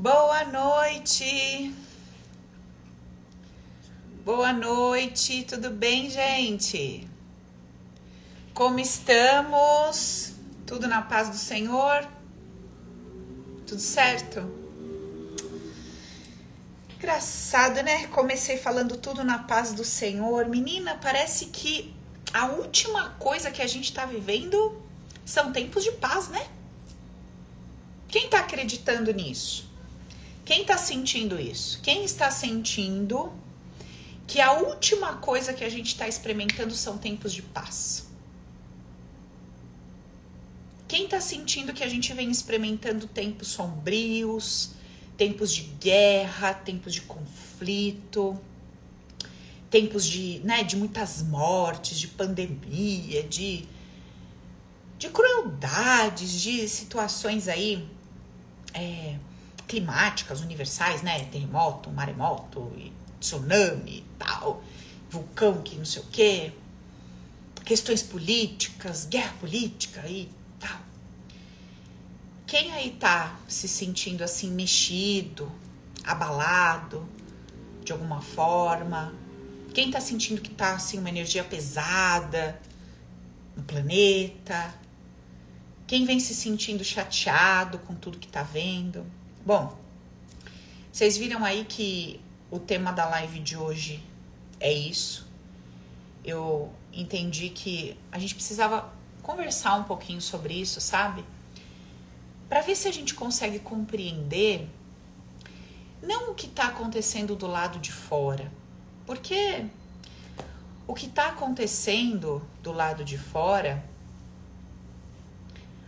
Boa 0.00 0.44
noite. 0.44 1.74
Boa 4.24 4.52
noite, 4.52 5.42
tudo 5.42 5.70
bem, 5.70 6.08
gente? 6.08 7.04
Como 8.54 8.78
estamos? 8.78 10.34
Tudo 10.64 10.86
na 10.86 11.02
paz 11.02 11.30
do 11.30 11.36
Senhor? 11.36 12.08
Tudo 13.66 13.80
certo? 13.80 14.48
Engraçado, 16.94 17.82
né? 17.82 18.06
Comecei 18.06 18.56
falando 18.56 18.96
tudo 18.96 19.24
na 19.24 19.40
paz 19.40 19.72
do 19.72 19.82
Senhor. 19.82 20.46
Menina, 20.46 20.96
parece 21.02 21.46
que 21.46 21.92
a 22.32 22.46
última 22.46 23.16
coisa 23.18 23.50
que 23.50 23.60
a 23.60 23.66
gente 23.66 23.92
tá 23.92 24.06
vivendo 24.06 24.80
são 25.24 25.50
tempos 25.50 25.82
de 25.82 25.90
paz, 25.90 26.28
né? 26.28 26.46
Quem 28.06 28.28
tá 28.28 28.38
acreditando 28.38 29.12
nisso? 29.12 29.67
Quem 30.48 30.62
está 30.62 30.78
sentindo 30.78 31.38
isso? 31.38 31.78
Quem 31.82 32.06
está 32.06 32.30
sentindo 32.30 33.30
que 34.26 34.40
a 34.40 34.52
última 34.52 35.16
coisa 35.16 35.52
que 35.52 35.62
a 35.62 35.68
gente 35.68 35.88
está 35.88 36.08
experimentando 36.08 36.74
são 36.74 36.96
tempos 36.96 37.34
de 37.34 37.42
paz? 37.42 38.08
Quem 40.88 41.04
está 41.04 41.20
sentindo 41.20 41.74
que 41.74 41.84
a 41.84 41.86
gente 41.86 42.14
vem 42.14 42.30
experimentando 42.30 43.06
tempos 43.06 43.48
sombrios, 43.48 44.70
tempos 45.18 45.54
de 45.54 45.64
guerra, 45.78 46.54
tempos 46.54 46.94
de 46.94 47.02
conflito, 47.02 48.40
tempos 49.68 50.06
de, 50.06 50.40
né, 50.44 50.64
de 50.64 50.76
muitas 50.76 51.22
mortes, 51.24 52.00
de 52.00 52.08
pandemia, 52.08 53.22
de, 53.22 53.66
de 54.98 55.10
crueldades, 55.10 56.40
de 56.40 56.66
situações 56.66 57.48
aí 57.48 57.86
é, 58.72 59.18
climáticas 59.68 60.40
universais, 60.40 61.02
né? 61.02 61.26
Terremoto, 61.26 61.90
maremoto, 61.90 62.72
tsunami 63.20 63.98
e 63.98 64.04
tal, 64.18 64.64
vulcão 65.10 65.60
que 65.62 65.76
não 65.76 65.84
sei 65.84 66.02
o 66.02 66.06
quê, 66.06 66.52
questões 67.64 68.02
políticas, 68.02 69.04
guerra 69.04 69.34
política 69.38 70.08
e 70.08 70.28
tal. 70.58 70.80
Quem 72.46 72.72
aí 72.72 72.92
tá 72.92 73.38
se 73.46 73.68
sentindo 73.68 74.24
assim 74.24 74.50
mexido, 74.50 75.52
abalado 76.02 77.06
de 77.84 77.92
alguma 77.92 78.22
forma? 78.22 79.14
Quem 79.74 79.90
tá 79.90 80.00
sentindo 80.00 80.40
que 80.40 80.50
tá 80.50 80.72
assim 80.72 80.98
uma 80.98 81.10
energia 81.10 81.44
pesada 81.44 82.58
no 83.54 83.62
planeta? 83.64 84.74
Quem 85.86 86.06
vem 86.06 86.18
se 86.18 86.34
sentindo 86.34 86.82
chateado 86.82 87.78
com 87.80 87.94
tudo 87.94 88.18
que 88.18 88.28
tá 88.28 88.42
vendo? 88.42 89.04
Bom, 89.48 89.74
vocês 90.92 91.16
viram 91.16 91.42
aí 91.42 91.64
que 91.64 92.20
o 92.50 92.58
tema 92.58 92.92
da 92.92 93.08
live 93.08 93.40
de 93.40 93.56
hoje 93.56 94.04
é 94.60 94.70
isso. 94.70 95.26
Eu 96.22 96.70
entendi 96.92 97.48
que 97.48 97.98
a 98.12 98.18
gente 98.18 98.34
precisava 98.34 98.92
conversar 99.22 99.76
um 99.76 99.84
pouquinho 99.84 100.20
sobre 100.20 100.52
isso, 100.52 100.82
sabe? 100.82 101.24
Para 102.46 102.60
ver 102.60 102.76
se 102.76 102.88
a 102.88 102.92
gente 102.92 103.14
consegue 103.14 103.58
compreender 103.58 104.68
não 106.02 106.32
o 106.32 106.34
que 106.34 106.44
está 106.44 106.64
acontecendo 106.64 107.34
do 107.34 107.46
lado 107.46 107.78
de 107.78 107.90
fora, 107.90 108.52
porque 109.06 109.64
o 110.86 110.92
que 110.92 111.06
está 111.06 111.28
acontecendo 111.28 112.46
do 112.62 112.70
lado 112.70 113.02
de 113.02 113.16
fora, 113.16 113.82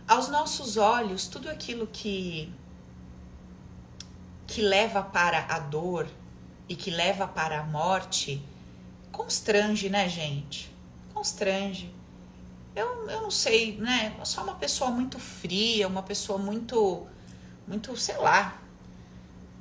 aos 0.07 0.29
nossos 0.29 0.77
olhos, 0.77 1.27
tudo 1.27 1.47
aquilo 1.47 1.85
que 1.85 2.51
que 4.51 4.61
leva 4.61 5.01
para 5.01 5.45
a 5.47 5.59
dor 5.59 6.05
e 6.67 6.75
que 6.75 6.91
leva 6.91 7.25
para 7.25 7.61
a 7.61 7.63
morte, 7.63 8.45
constrange, 9.09 9.89
né, 9.89 10.09
gente? 10.09 10.69
Constrange. 11.13 11.95
Eu, 12.75 13.09
eu 13.09 13.21
não 13.21 13.31
sei, 13.31 13.77
né? 13.77 14.13
Eu 14.19 14.25
sou 14.25 14.43
uma 14.43 14.55
pessoa 14.55 14.91
muito 14.91 15.17
fria, 15.17 15.87
uma 15.87 16.03
pessoa 16.03 16.37
muito, 16.37 17.07
muito, 17.65 17.95
sei 17.95 18.17
lá, 18.17 18.61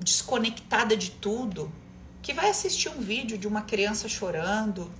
desconectada 0.01 0.97
de 0.97 1.13
tudo, 1.13 1.73
que 2.21 2.35
vai 2.35 2.51
assistir 2.51 2.89
um 2.89 3.01
vídeo 3.01 3.39
de 3.39 3.47
uma 3.47 3.63
criança 3.63 4.09
chorando, 4.09 4.91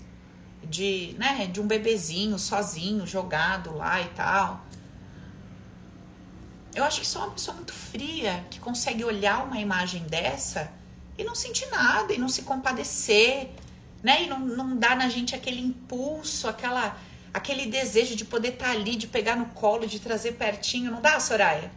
de, 0.63 1.17
né, 1.19 1.49
de 1.49 1.61
um 1.61 1.67
bebezinho 1.67 2.39
sozinho 2.39 3.05
jogado 3.05 3.77
lá 3.77 4.01
e 4.01 4.09
tal. 4.11 4.65
Eu 6.75 6.85
acho 6.85 7.01
que 7.01 7.07
sou 7.07 7.23
uma 7.23 7.33
pessoa 7.33 7.57
muito 7.57 7.73
fria 7.73 8.45
que 8.49 8.61
consegue 8.61 9.05
olhar 9.05 9.45
uma 9.45 9.59
imagem 9.59 10.03
dessa 10.05 10.73
e 11.19 11.25
não 11.25 11.35
sentir 11.35 11.67
nada, 11.67 12.13
e 12.13 12.19
não 12.19 12.29
se 12.29 12.43
compadecer, 12.43 13.51
né? 14.03 14.23
E 14.23 14.27
não, 14.27 14.39
não 14.39 14.77
dar 14.77 14.97
na 14.97 15.09
gente 15.09 15.35
aquele 15.35 15.61
impulso, 15.61 16.49
aquela, 16.49 16.97
aquele 17.35 17.67
desejo 17.67 18.15
de 18.15 18.25
poder 18.25 18.55
estar 18.55 18.67
tá 18.67 18.71
ali, 18.71 18.97
de 18.97 19.07
pegar 19.07 19.37
no 19.37 19.47
colo, 19.47 19.87
de 19.87 19.99
trazer 19.99 20.33
pertinho. 20.33 20.91
Não 20.91 21.01
dá, 21.01 21.19
Soraya? 21.19 21.71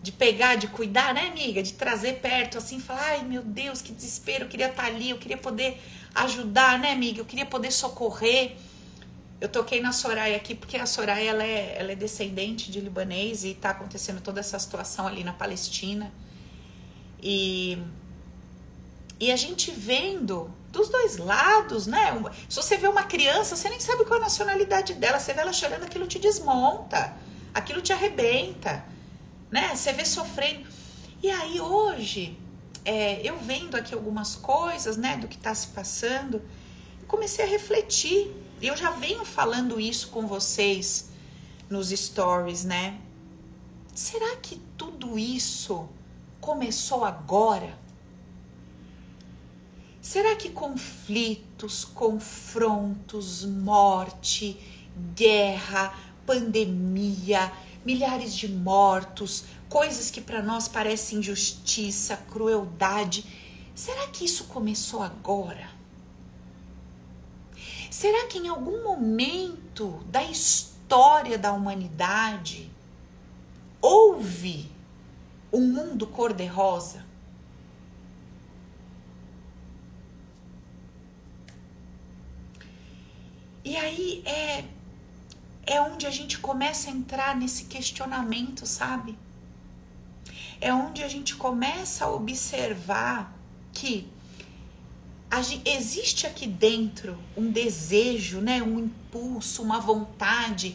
De 0.00 0.12
pegar, 0.12 0.54
de 0.54 0.68
cuidar, 0.68 1.12
né, 1.12 1.26
amiga? 1.26 1.62
De 1.62 1.72
trazer 1.72 2.20
perto, 2.20 2.58
assim, 2.58 2.78
falar, 2.80 3.02
ai 3.08 3.24
meu 3.24 3.42
Deus, 3.42 3.82
que 3.82 3.92
desespero, 3.92 4.44
eu 4.44 4.48
queria 4.48 4.68
estar 4.68 4.84
tá 4.84 4.88
ali, 4.88 5.10
eu 5.10 5.18
queria 5.18 5.36
poder 5.36 5.82
ajudar, 6.14 6.78
né, 6.78 6.92
amiga? 6.92 7.20
Eu 7.20 7.24
queria 7.24 7.46
poder 7.46 7.72
socorrer. 7.72 8.56
Eu 9.40 9.48
toquei 9.48 9.80
na 9.80 9.92
Soraya 9.92 10.36
aqui 10.36 10.54
porque 10.54 10.76
a 10.76 10.84
Soraya 10.84 11.30
ela 11.30 11.44
é, 11.44 11.76
ela 11.78 11.92
é 11.92 11.94
descendente 11.94 12.72
de 12.72 12.80
libanês 12.80 13.44
e 13.44 13.50
está 13.50 13.70
acontecendo 13.70 14.20
toda 14.20 14.40
essa 14.40 14.58
situação 14.58 15.06
ali 15.06 15.22
na 15.22 15.32
Palestina. 15.32 16.12
E, 17.22 17.78
e 19.20 19.30
a 19.30 19.36
gente 19.36 19.70
vendo 19.70 20.50
dos 20.72 20.88
dois 20.88 21.16
lados, 21.18 21.86
né? 21.86 22.12
Se 22.48 22.56
você 22.56 22.76
vê 22.76 22.88
uma 22.88 23.04
criança, 23.04 23.54
você 23.54 23.68
nem 23.68 23.78
sabe 23.78 24.04
qual 24.04 24.18
a 24.18 24.24
nacionalidade 24.24 24.94
dela. 24.94 25.20
Você 25.20 25.32
vê 25.32 25.40
ela 25.40 25.52
chorando, 25.52 25.84
aquilo 25.84 26.06
te 26.06 26.18
desmonta, 26.18 27.14
aquilo 27.54 27.80
te 27.80 27.92
arrebenta, 27.92 28.84
né? 29.50 29.74
Você 29.74 29.92
vê 29.92 30.04
sofrendo. 30.04 30.66
E 31.22 31.30
aí 31.30 31.60
hoje, 31.60 32.36
é, 32.84 33.20
eu 33.22 33.38
vendo 33.38 33.76
aqui 33.76 33.94
algumas 33.94 34.34
coisas, 34.34 34.96
né, 34.96 35.16
do 35.16 35.28
que 35.28 35.36
está 35.36 35.54
se 35.54 35.68
passando, 35.68 36.42
comecei 37.06 37.44
a 37.44 37.48
refletir 37.48 38.32
eu 38.60 38.76
já 38.76 38.90
venho 38.90 39.24
falando 39.24 39.80
isso 39.80 40.08
com 40.08 40.26
vocês 40.26 41.10
nos 41.70 41.90
stories, 41.90 42.64
né? 42.64 43.00
Será 43.94 44.36
que 44.36 44.60
tudo 44.76 45.18
isso 45.18 45.88
começou 46.40 47.04
agora? 47.04 47.78
Será 50.00 50.34
que 50.36 50.48
conflitos, 50.50 51.84
confrontos, 51.84 53.44
morte, 53.44 54.58
guerra, 55.14 55.94
pandemia, 56.24 57.52
milhares 57.84 58.34
de 58.34 58.48
mortos, 58.48 59.44
coisas 59.68 60.10
que 60.10 60.20
para 60.20 60.42
nós 60.42 60.66
parecem 60.66 61.18
injustiça, 61.18 62.16
crueldade, 62.16 63.24
será 63.74 64.08
que 64.08 64.24
isso 64.24 64.44
começou 64.44 65.02
agora? 65.02 65.77
Será 67.90 68.26
que 68.26 68.38
em 68.38 68.48
algum 68.48 68.84
momento 68.84 70.04
da 70.06 70.22
história 70.22 71.38
da 71.38 71.52
humanidade 71.52 72.70
houve 73.80 74.70
um 75.52 75.60
mundo 75.60 76.06
cor-de-rosa? 76.06 77.06
E 83.64 83.76
aí 83.76 84.22
é 84.24 84.64
é 85.68 85.82
onde 85.82 86.06
a 86.06 86.10
gente 86.10 86.38
começa 86.38 86.88
a 86.88 86.92
entrar 86.92 87.36
nesse 87.36 87.66
questionamento, 87.66 88.66
sabe? 88.66 89.18
É 90.60 90.72
onde 90.72 91.02
a 91.04 91.08
gente 91.08 91.36
começa 91.36 92.06
a 92.06 92.10
observar 92.10 93.36
que 93.70 94.08
existe 95.64 96.26
aqui 96.26 96.46
dentro 96.46 97.18
um 97.36 97.50
desejo, 97.50 98.40
né, 98.40 98.62
um 98.62 98.78
impulso, 98.78 99.62
uma 99.62 99.78
vontade 99.78 100.74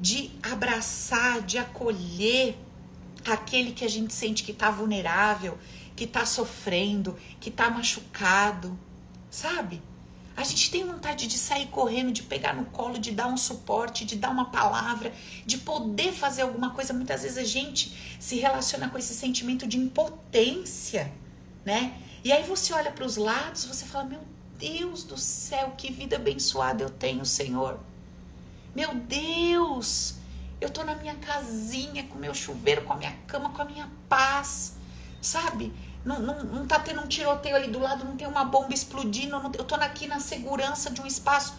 de 0.00 0.30
abraçar, 0.42 1.42
de 1.42 1.58
acolher 1.58 2.56
aquele 3.24 3.72
que 3.72 3.84
a 3.84 3.88
gente 3.88 4.12
sente 4.12 4.42
que 4.42 4.52
está 4.52 4.70
vulnerável, 4.70 5.56
que 5.96 6.04
está 6.04 6.26
sofrendo, 6.26 7.16
que 7.40 7.48
está 7.48 7.70
machucado, 7.70 8.78
sabe? 9.30 9.80
A 10.36 10.42
gente 10.42 10.70
tem 10.70 10.84
vontade 10.84 11.28
de 11.28 11.38
sair 11.38 11.66
correndo, 11.66 12.10
de 12.10 12.24
pegar 12.24 12.54
no 12.54 12.64
colo, 12.66 12.98
de 12.98 13.12
dar 13.12 13.28
um 13.28 13.36
suporte, 13.36 14.04
de 14.04 14.16
dar 14.16 14.30
uma 14.30 14.46
palavra, 14.46 15.12
de 15.46 15.58
poder 15.58 16.12
fazer 16.12 16.42
alguma 16.42 16.70
coisa. 16.70 16.92
Muitas 16.92 17.22
vezes 17.22 17.38
a 17.38 17.44
gente 17.44 18.16
se 18.18 18.36
relaciona 18.36 18.88
com 18.88 18.98
esse 18.98 19.14
sentimento 19.14 19.64
de 19.64 19.78
impotência, 19.78 21.12
né? 21.64 21.96
E 22.24 22.32
aí 22.32 22.42
você 22.42 22.72
olha 22.72 22.90
para 22.90 23.04
os 23.04 23.16
lados, 23.16 23.64
você 23.66 23.84
fala: 23.84 24.04
"Meu 24.04 24.20
Deus 24.58 25.04
do 25.04 25.16
céu, 25.18 25.74
que 25.76 25.92
vida 25.92 26.16
abençoada 26.16 26.82
eu 26.82 26.90
tenho, 26.90 27.24
Senhor. 27.24 27.78
Meu 28.74 28.94
Deus, 28.94 30.16
eu 30.60 30.70
tô 30.70 30.82
na 30.84 30.94
minha 30.96 31.14
casinha 31.16 32.04
com 32.04 32.18
meu 32.18 32.34
chuveiro, 32.34 32.82
com 32.82 32.92
a 32.94 32.96
minha 32.96 33.12
cama, 33.26 33.50
com 33.50 33.62
a 33.62 33.64
minha 33.64 33.90
paz. 34.08 34.76
sabe? 35.20 35.72
Não, 36.04 36.20
não, 36.20 36.44
não 36.44 36.66
tá 36.66 36.78
tendo 36.78 37.00
um 37.00 37.08
tiroteio 37.08 37.56
ali 37.56 37.68
do 37.70 37.78
lado, 37.78 38.04
não 38.04 38.16
tem 38.16 38.26
uma 38.28 38.44
bomba 38.44 38.74
explodindo, 38.74 39.30
não, 39.40 39.50
eu 39.56 39.64
tô 39.64 39.74
aqui 39.76 40.06
na 40.06 40.20
segurança 40.20 40.90
de 40.90 41.00
um 41.00 41.06
espaço, 41.06 41.54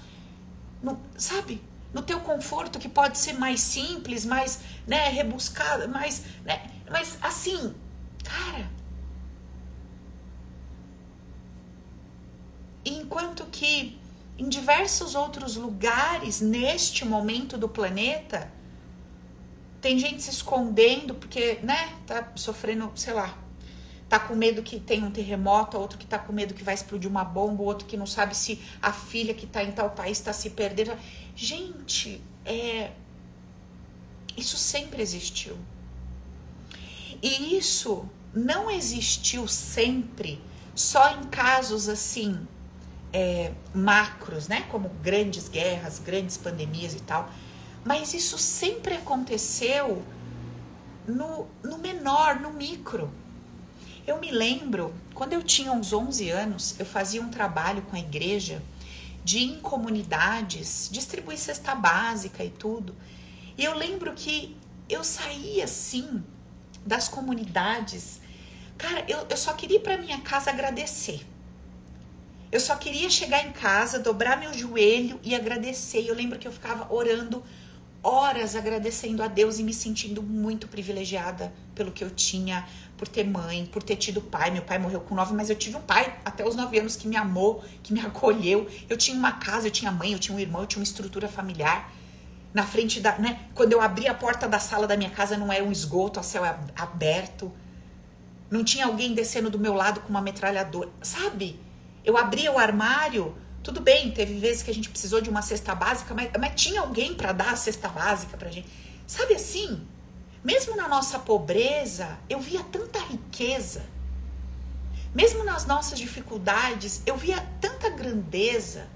sabe? 1.17 1.63
No 1.93 2.01
teu 2.03 2.19
conforto, 2.19 2.77
que 2.77 2.89
pode 2.89 3.17
ser 3.17 3.33
mais 3.33 3.59
simples, 3.61 4.25
mais, 4.25 4.59
né, 4.85 5.09
rebuscado, 5.09 5.89
mais, 5.89 6.23
né, 6.43 6.61
mas 6.91 7.17
assim, 7.21 7.73
cara. 8.23 8.74
Enquanto 12.85 13.45
que 13.45 13.99
em 14.37 14.47
diversos 14.47 15.15
outros 15.15 15.55
lugares, 15.55 16.39
neste 16.39 17.03
momento 17.03 17.57
do 17.57 17.67
planeta, 17.67 18.51
tem 19.81 19.97
gente 19.97 20.21
se 20.21 20.29
escondendo 20.29 21.15
porque, 21.15 21.59
né, 21.63 21.95
tá 22.05 22.31
sofrendo, 22.35 22.91
sei 22.95 23.13
lá, 23.13 23.37
tá 24.07 24.19
com 24.19 24.35
medo 24.35 24.61
que 24.61 24.79
tenha 24.79 25.05
um 25.05 25.11
terremoto, 25.11 25.77
outro 25.77 25.97
que 25.97 26.05
tá 26.05 26.19
com 26.19 26.31
medo 26.31 26.53
que 26.53 26.63
vai 26.63 26.73
explodir 26.73 27.09
uma 27.09 27.23
bomba, 27.23 27.63
outro 27.63 27.87
que 27.87 27.97
não 27.97 28.05
sabe 28.05 28.35
se 28.35 28.61
a 28.81 28.91
filha 28.91 29.33
que 29.33 29.47
tá 29.47 29.63
em 29.63 29.71
tal 29.71 29.89
país 29.91 30.19
está 30.19 30.33
se 30.33 30.51
perdendo. 30.51 30.95
Gente, 31.35 32.21
é 32.45 32.91
isso 34.37 34.57
sempre 34.57 35.01
existiu. 35.01 35.57
E 37.21 37.57
isso 37.57 38.07
não 38.33 38.69
existiu 38.69 39.47
sempre 39.47 40.41
só 40.75 41.17
em 41.17 41.23
casos 41.25 41.87
assim 41.87 42.45
é, 43.15 43.53
macros, 43.73 44.49
né? 44.49 44.65
Como 44.69 44.89
grandes 45.01 45.47
guerras, 45.47 45.99
grandes 45.99 46.35
pandemias 46.35 46.93
e 46.93 46.99
tal. 46.99 47.29
Mas 47.85 48.13
isso 48.13 48.37
sempre 48.37 48.95
aconteceu 48.95 50.03
no, 51.07 51.47
no 51.63 51.77
menor, 51.77 52.41
no 52.41 52.51
micro. 52.51 53.09
Eu 54.05 54.19
me 54.19 54.31
lembro, 54.31 54.93
quando 55.13 55.31
eu 55.31 55.41
tinha 55.41 55.71
uns 55.71 55.93
11 55.93 56.29
anos, 56.29 56.75
eu 56.77 56.85
fazia 56.85 57.21
um 57.21 57.29
trabalho 57.29 57.83
com 57.83 57.95
a 57.95 57.99
igreja 57.99 58.61
de 59.23 59.39
em 59.39 59.61
comunidades, 59.61 60.89
distribuir 60.91 61.37
cesta 61.37 61.73
básica 61.73 62.43
e 62.43 62.49
tudo. 62.49 62.93
E 63.57 63.63
eu 63.63 63.73
lembro 63.75 64.11
que 64.13 64.57
eu 64.89 65.05
saía 65.05 65.63
assim 65.63 66.21
das 66.85 67.07
comunidades. 67.07 68.19
Cara, 68.77 69.05
eu, 69.07 69.25
eu 69.29 69.37
só 69.37 69.53
queria 69.53 69.77
ir 69.77 69.83
para 69.83 69.97
minha 69.97 70.19
casa 70.19 70.49
agradecer. 70.51 71.25
Eu 72.55 72.61
só 72.61 72.73
queria 72.77 73.09
chegar 73.09 73.45
em 73.45 73.51
casa, 73.51 73.99
dobrar 73.99 74.39
meu 74.39 74.53
joelho 74.53 75.19
e 75.21 75.35
agradecer. 75.35 76.07
Eu 76.07 76.15
lembro 76.15 76.39
que 76.39 76.47
eu 76.47 76.53
ficava 76.53 76.87
orando 76.89 77.43
horas 78.01 78.55
agradecendo 78.55 79.21
a 79.21 79.27
Deus 79.27 79.59
e 79.59 79.63
me 79.63 79.73
sentindo 79.73 80.23
muito 80.23 80.65
privilegiada 80.65 81.51
pelo 81.75 81.91
que 81.91 82.01
eu 82.01 82.09
tinha, 82.09 82.65
por 82.95 83.09
ter 83.09 83.25
mãe, 83.25 83.65
por 83.65 83.83
ter 83.83 83.97
tido 83.97 84.21
pai. 84.21 84.51
Meu 84.51 84.61
pai 84.61 84.79
morreu 84.79 85.01
com 85.01 85.13
nove, 85.13 85.33
mas 85.33 85.49
eu 85.49 85.55
tive 85.57 85.75
um 85.75 85.81
pai 85.81 86.17
até 86.23 86.47
os 86.47 86.55
nove 86.55 86.79
anos 86.79 86.95
que 86.95 87.09
me 87.09 87.17
amou, 87.17 87.61
que 87.83 87.91
me 87.91 87.99
acolheu. 87.99 88.69
Eu 88.89 88.95
tinha 88.95 89.17
uma 89.17 89.33
casa, 89.33 89.67
eu 89.67 89.71
tinha 89.71 89.91
mãe, 89.91 90.13
eu 90.13 90.19
tinha 90.19 90.33
um 90.33 90.39
irmão, 90.39 90.61
eu 90.61 90.67
tinha 90.67 90.79
uma 90.79 90.85
estrutura 90.85 91.27
familiar. 91.27 91.91
Na 92.53 92.65
frente 92.65 93.01
da, 93.01 93.17
né? 93.17 93.37
Quando 93.53 93.73
eu 93.73 93.81
abri 93.81 94.07
a 94.07 94.13
porta 94.13 94.47
da 94.47 94.59
sala 94.59 94.87
da 94.87 94.95
minha 94.95 95.09
casa, 95.09 95.35
não 95.35 95.51
era 95.51 95.61
um 95.61 95.73
esgoto 95.73 96.21
a 96.21 96.23
céu 96.23 96.45
aberto. 96.73 97.51
Não 98.49 98.63
tinha 98.63 98.85
alguém 98.85 99.13
descendo 99.13 99.49
do 99.49 99.59
meu 99.59 99.73
lado 99.73 99.99
com 99.99 100.07
uma 100.07 100.21
metralhadora, 100.21 100.89
sabe? 101.01 101.64
Eu 102.05 102.15
abria 102.15 102.51
o 102.51 102.59
armário, 102.59 103.35
tudo 103.63 103.81
bem, 103.81 104.11
teve 104.11 104.35
vezes 104.39 104.61
que 104.61 104.69
a 104.69 104.73
gente 104.73 104.89
precisou 104.89 105.19
de 105.19 105.27
uma 105.27 105.41
cesta 105.41 105.73
básica, 105.73 106.13
mas, 106.13 106.29
mas 106.39 106.53
tinha 106.53 106.81
alguém 106.81 107.15
para 107.15 107.31
dar 107.31 107.53
a 107.53 107.55
cesta 107.55 107.89
básica 107.89 108.37
pra 108.37 108.51
gente. 108.51 108.69
Sabe 109.07 109.33
assim? 109.33 109.81
Mesmo 110.43 110.75
na 110.75 110.87
nossa 110.87 111.17
pobreza, 111.17 112.19
eu 112.29 112.39
via 112.39 112.63
tanta 112.63 112.99
riqueza. 112.99 113.83
Mesmo 115.15 115.43
nas 115.43 115.65
nossas 115.65 115.97
dificuldades, 115.97 117.01
eu 117.07 117.17
via 117.17 117.43
tanta 117.59 117.89
grandeza. 117.89 118.87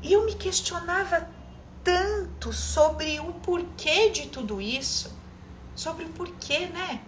E 0.00 0.12
eu 0.12 0.24
me 0.24 0.36
questionava 0.36 1.28
tanto 1.82 2.52
sobre 2.52 3.18
o 3.18 3.32
porquê 3.32 4.10
de 4.10 4.28
tudo 4.28 4.60
isso. 4.60 5.12
Sobre 5.74 6.04
o 6.04 6.10
porquê, 6.10 6.66
né? 6.66 7.00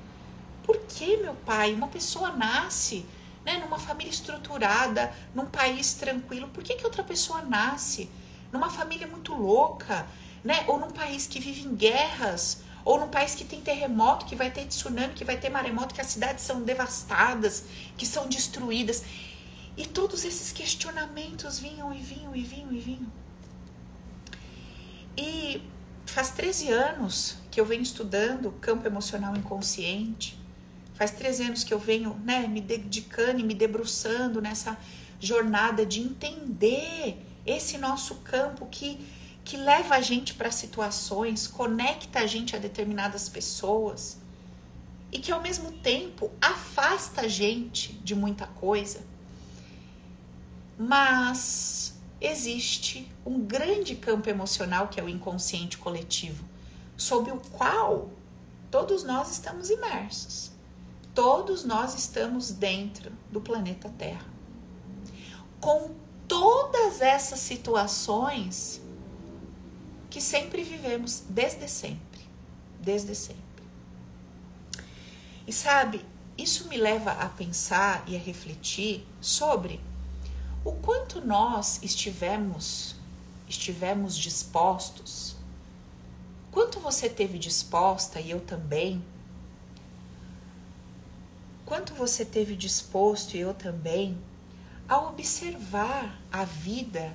Por 0.64 0.78
que, 0.78 1.16
meu 1.18 1.34
pai, 1.34 1.72
uma 1.72 1.86
pessoa 1.86 2.32
nasce 2.32 3.06
né, 3.44 3.58
numa 3.58 3.78
família 3.78 4.10
estruturada, 4.10 5.12
num 5.34 5.46
país 5.46 5.94
tranquilo, 5.94 6.48
por 6.48 6.62
que, 6.62 6.74
que 6.74 6.84
outra 6.84 7.02
pessoa 7.02 7.42
nasce 7.42 8.10
numa 8.52 8.70
família 8.70 9.06
muito 9.06 9.34
louca, 9.34 10.06
né, 10.42 10.64
ou 10.66 10.78
num 10.78 10.90
país 10.90 11.26
que 11.26 11.40
vive 11.40 11.62
em 11.62 11.74
guerras, 11.74 12.62
ou 12.84 13.00
num 13.00 13.08
país 13.08 13.34
que 13.34 13.44
tem 13.44 13.60
terremoto, 13.60 14.26
que 14.26 14.36
vai 14.36 14.50
ter 14.50 14.66
tsunami, 14.66 15.14
que 15.14 15.24
vai 15.24 15.36
ter 15.38 15.48
maremoto, 15.48 15.94
que 15.94 16.00
as 16.00 16.08
cidades 16.08 16.44
são 16.44 16.62
devastadas, 16.62 17.64
que 17.96 18.06
são 18.06 18.28
destruídas. 18.28 19.02
E 19.76 19.86
todos 19.86 20.24
esses 20.24 20.52
questionamentos 20.52 21.58
vinham 21.58 21.92
e 21.92 21.98
vinham 21.98 22.36
e 22.36 22.42
vinham 22.42 22.72
e 22.72 22.78
vinham. 22.78 23.12
E 25.16 25.62
faz 26.06 26.30
13 26.30 26.70
anos 26.70 27.38
que 27.50 27.60
eu 27.60 27.64
venho 27.64 27.82
estudando 27.82 28.52
campo 28.60 28.86
emocional 28.86 29.34
inconsciente. 29.34 30.38
Faz 30.94 31.10
13 31.10 31.42
anos 31.44 31.64
que 31.64 31.74
eu 31.74 31.78
venho 31.78 32.14
né, 32.24 32.46
me 32.46 32.60
dedicando 32.60 33.40
e 33.40 33.42
me 33.42 33.54
debruçando 33.54 34.40
nessa 34.40 34.78
jornada 35.20 35.84
de 35.84 36.00
entender 36.00 37.18
esse 37.44 37.78
nosso 37.78 38.16
campo 38.16 38.66
que, 38.70 38.98
que 39.44 39.56
leva 39.56 39.96
a 39.96 40.00
gente 40.00 40.34
para 40.34 40.50
situações, 40.50 41.46
conecta 41.48 42.20
a 42.20 42.26
gente 42.26 42.54
a 42.54 42.58
determinadas 42.58 43.28
pessoas 43.28 44.18
e 45.10 45.18
que 45.18 45.32
ao 45.32 45.42
mesmo 45.42 45.72
tempo 45.72 46.30
afasta 46.40 47.22
a 47.22 47.28
gente 47.28 47.92
de 48.04 48.14
muita 48.14 48.46
coisa. 48.46 49.04
Mas 50.78 51.94
existe 52.20 53.10
um 53.26 53.40
grande 53.40 53.96
campo 53.96 54.28
emocional 54.28 54.88
que 54.88 54.98
é 54.98 55.02
o 55.02 55.08
inconsciente 55.08 55.76
coletivo, 55.76 56.44
sob 56.96 57.30
o 57.30 57.38
qual 57.38 58.10
todos 58.70 59.04
nós 59.04 59.30
estamos 59.30 59.70
imersos. 59.70 60.53
Todos 61.14 61.64
nós 61.64 61.94
estamos 61.94 62.50
dentro 62.50 63.12
do 63.30 63.40
planeta 63.40 63.88
Terra. 63.96 64.26
Com 65.60 65.94
todas 66.26 67.00
essas 67.00 67.38
situações 67.38 68.80
que 70.10 70.20
sempre 70.20 70.64
vivemos 70.64 71.22
desde 71.28 71.68
sempre, 71.68 72.20
desde 72.80 73.14
sempre. 73.14 73.44
E 75.46 75.52
sabe, 75.52 76.04
isso 76.36 76.68
me 76.68 76.76
leva 76.76 77.12
a 77.12 77.28
pensar 77.28 78.02
e 78.08 78.16
a 78.16 78.18
refletir 78.18 79.06
sobre 79.20 79.80
o 80.64 80.72
quanto 80.72 81.20
nós 81.20 81.80
estivemos 81.82 82.96
estivemos 83.46 84.16
dispostos, 84.16 85.36
quanto 86.50 86.80
você 86.80 87.08
teve 87.08 87.38
disposta 87.38 88.18
e 88.20 88.30
eu 88.30 88.40
também 88.40 89.04
quanto 91.64 91.94
você 91.94 92.24
teve 92.24 92.56
disposto, 92.56 93.34
e 93.34 93.40
eu 93.40 93.54
também, 93.54 94.18
a 94.88 94.98
observar 94.98 96.20
a 96.30 96.44
vida 96.44 97.12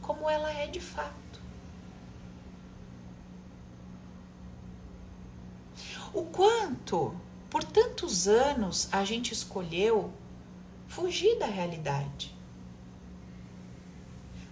como 0.00 0.28
ela 0.28 0.52
é 0.52 0.66
de 0.66 0.80
fato. 0.80 1.12
O 6.12 6.24
quanto, 6.24 7.14
por 7.48 7.64
tantos 7.64 8.28
anos, 8.28 8.88
a 8.92 9.04
gente 9.04 9.32
escolheu 9.32 10.12
fugir 10.86 11.38
da 11.38 11.46
realidade. 11.46 12.34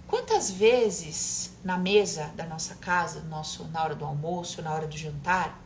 Quantas 0.06 0.50
vezes 0.50 1.52
na 1.62 1.76
mesa 1.76 2.32
da 2.34 2.46
nossa 2.46 2.74
casa, 2.76 3.20
nosso, 3.22 3.64
na 3.64 3.82
hora 3.82 3.94
do 3.94 4.04
almoço, 4.04 4.62
na 4.62 4.72
hora 4.72 4.86
do 4.86 4.96
jantar, 4.96 5.60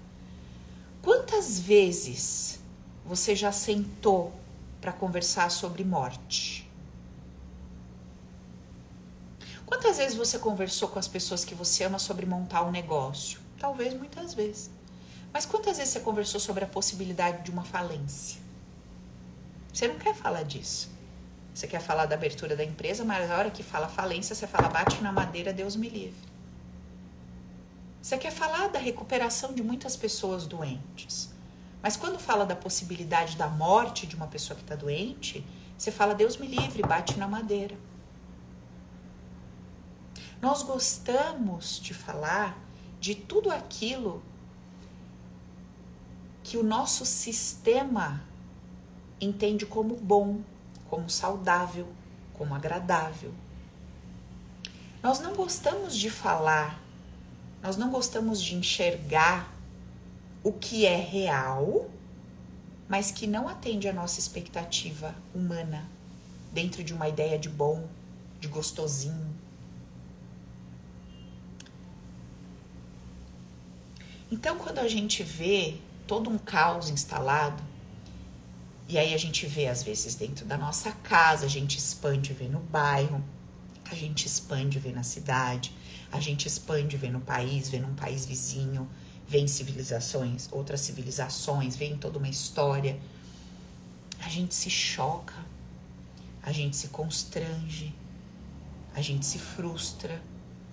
quantas 1.00 1.60
vezes 1.60 2.60
você 3.04 3.36
já 3.36 3.52
sentou 3.52 4.32
para 4.80 4.92
conversar 4.92 5.50
sobre 5.50 5.84
morte? 5.84 6.68
Quantas 9.66 9.96
vezes 9.98 10.16
você 10.16 10.38
conversou 10.38 10.88
com 10.88 10.98
as 10.98 11.08
pessoas 11.08 11.44
que 11.44 11.54
você 11.54 11.84
ama 11.84 11.98
sobre 11.98 12.24
montar 12.26 12.62
um 12.62 12.70
negócio? 12.70 13.40
Talvez 13.58 13.94
muitas 13.94 14.34
vezes. 14.34 14.70
Mas 15.32 15.44
quantas 15.44 15.78
vezes 15.78 15.92
você 15.92 16.00
conversou 16.00 16.38
sobre 16.38 16.64
a 16.64 16.66
possibilidade 16.66 17.42
de 17.42 17.50
uma 17.50 17.64
falência? 17.64 18.40
Você 19.72 19.88
não 19.88 19.98
quer 19.98 20.14
falar 20.14 20.44
disso. 20.44 20.88
Você 21.52 21.66
quer 21.66 21.80
falar 21.80 22.06
da 22.06 22.14
abertura 22.14 22.56
da 22.56 22.64
empresa, 22.64 23.04
mas 23.04 23.30
a 23.30 23.36
hora 23.36 23.50
que 23.50 23.62
fala 23.62 23.88
falência, 23.88 24.34
você 24.34 24.46
fala 24.46 24.68
bate 24.68 25.02
na 25.02 25.12
madeira, 25.12 25.52
Deus 25.52 25.76
me 25.76 25.88
livre. 25.88 26.34
Você 28.00 28.18
quer 28.18 28.30
falar 28.30 28.68
da 28.68 28.78
recuperação 28.78 29.52
de 29.52 29.62
muitas 29.62 29.96
pessoas 29.96 30.46
doentes. 30.46 31.33
Mas 31.84 31.98
quando 31.98 32.18
fala 32.18 32.46
da 32.46 32.56
possibilidade 32.56 33.36
da 33.36 33.46
morte 33.46 34.06
de 34.06 34.16
uma 34.16 34.26
pessoa 34.26 34.56
que 34.56 34.62
está 34.62 34.74
doente, 34.74 35.46
você 35.76 35.92
fala, 35.92 36.14
Deus 36.14 36.38
me 36.38 36.46
livre, 36.46 36.80
bate 36.80 37.18
na 37.18 37.28
madeira. 37.28 37.76
Nós 40.40 40.62
gostamos 40.62 41.78
de 41.78 41.92
falar 41.92 42.58
de 42.98 43.14
tudo 43.14 43.50
aquilo 43.50 44.22
que 46.42 46.56
o 46.56 46.62
nosso 46.62 47.04
sistema 47.04 48.24
entende 49.20 49.66
como 49.66 49.94
bom, 49.94 50.40
como 50.88 51.10
saudável, 51.10 51.86
como 52.32 52.54
agradável. 52.54 53.34
Nós 55.02 55.20
não 55.20 55.34
gostamos 55.34 55.94
de 55.94 56.08
falar, 56.08 56.80
nós 57.62 57.76
não 57.76 57.90
gostamos 57.90 58.40
de 58.40 58.54
enxergar 58.54 59.53
o 60.44 60.52
que 60.52 60.84
é 60.84 60.96
real, 60.96 61.90
mas 62.86 63.10
que 63.10 63.26
não 63.26 63.48
atende 63.48 63.88
à 63.88 63.92
nossa 63.92 64.20
expectativa 64.20 65.14
humana, 65.34 65.88
dentro 66.52 66.84
de 66.84 66.92
uma 66.92 67.08
ideia 67.08 67.38
de 67.38 67.48
bom, 67.48 67.88
de 68.38 68.46
gostosinho. 68.46 69.34
Então, 74.30 74.58
quando 74.58 74.80
a 74.80 74.86
gente 74.86 75.22
vê 75.22 75.78
todo 76.06 76.28
um 76.28 76.36
caos 76.36 76.90
instalado, 76.90 77.62
e 78.86 78.98
aí 78.98 79.14
a 79.14 79.18
gente 79.18 79.46
vê 79.46 79.66
às 79.66 79.82
vezes 79.82 80.14
dentro 80.14 80.44
da 80.44 80.58
nossa 80.58 80.92
casa, 80.92 81.46
a 81.46 81.48
gente 81.48 81.78
expande 81.78 82.32
e 82.32 82.34
vê 82.34 82.48
no 82.48 82.60
bairro, 82.60 83.24
a 83.90 83.94
gente 83.94 84.26
expande 84.26 84.76
e 84.76 84.80
vê 84.80 84.92
na 84.92 85.02
cidade, 85.02 85.72
a 86.12 86.20
gente 86.20 86.46
expande 86.46 86.96
e 86.96 86.98
vê 86.98 87.08
no 87.08 87.20
país, 87.20 87.70
vê 87.70 87.78
num 87.78 87.94
país 87.94 88.26
vizinho, 88.26 88.88
vê 89.26 89.38
em 89.38 89.46
civilizações, 89.46 90.48
outras 90.52 90.80
civilizações, 90.80 91.76
vê 91.76 91.86
em 91.86 91.96
toda 91.96 92.18
uma 92.18 92.28
história. 92.28 92.98
A 94.20 94.28
gente 94.28 94.54
se 94.54 94.70
choca, 94.70 95.34
a 96.42 96.52
gente 96.52 96.76
se 96.76 96.88
constrange, 96.88 97.94
a 98.94 99.00
gente 99.00 99.24
se 99.24 99.38
frustra. 99.38 100.22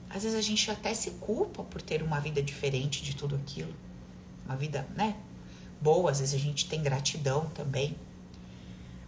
Às 0.10 0.24
vezes 0.24 0.38
a 0.38 0.42
gente 0.42 0.70
até 0.70 0.94
se 0.94 1.12
culpa 1.12 1.64
por 1.64 1.82
ter 1.82 2.04
uma 2.04 2.20
vida 2.20 2.42
diferente 2.42 3.02
de 3.02 3.16
tudo 3.16 3.36
aquilo. 3.36 3.74
Uma 4.46 4.56
vida, 4.56 4.88
né? 4.96 5.16
Boa, 5.82 6.12
às 6.12 6.20
vezes 6.20 6.36
a 6.36 6.38
gente 6.38 6.68
tem 6.68 6.84
gratidão 6.84 7.46
também. 7.50 7.96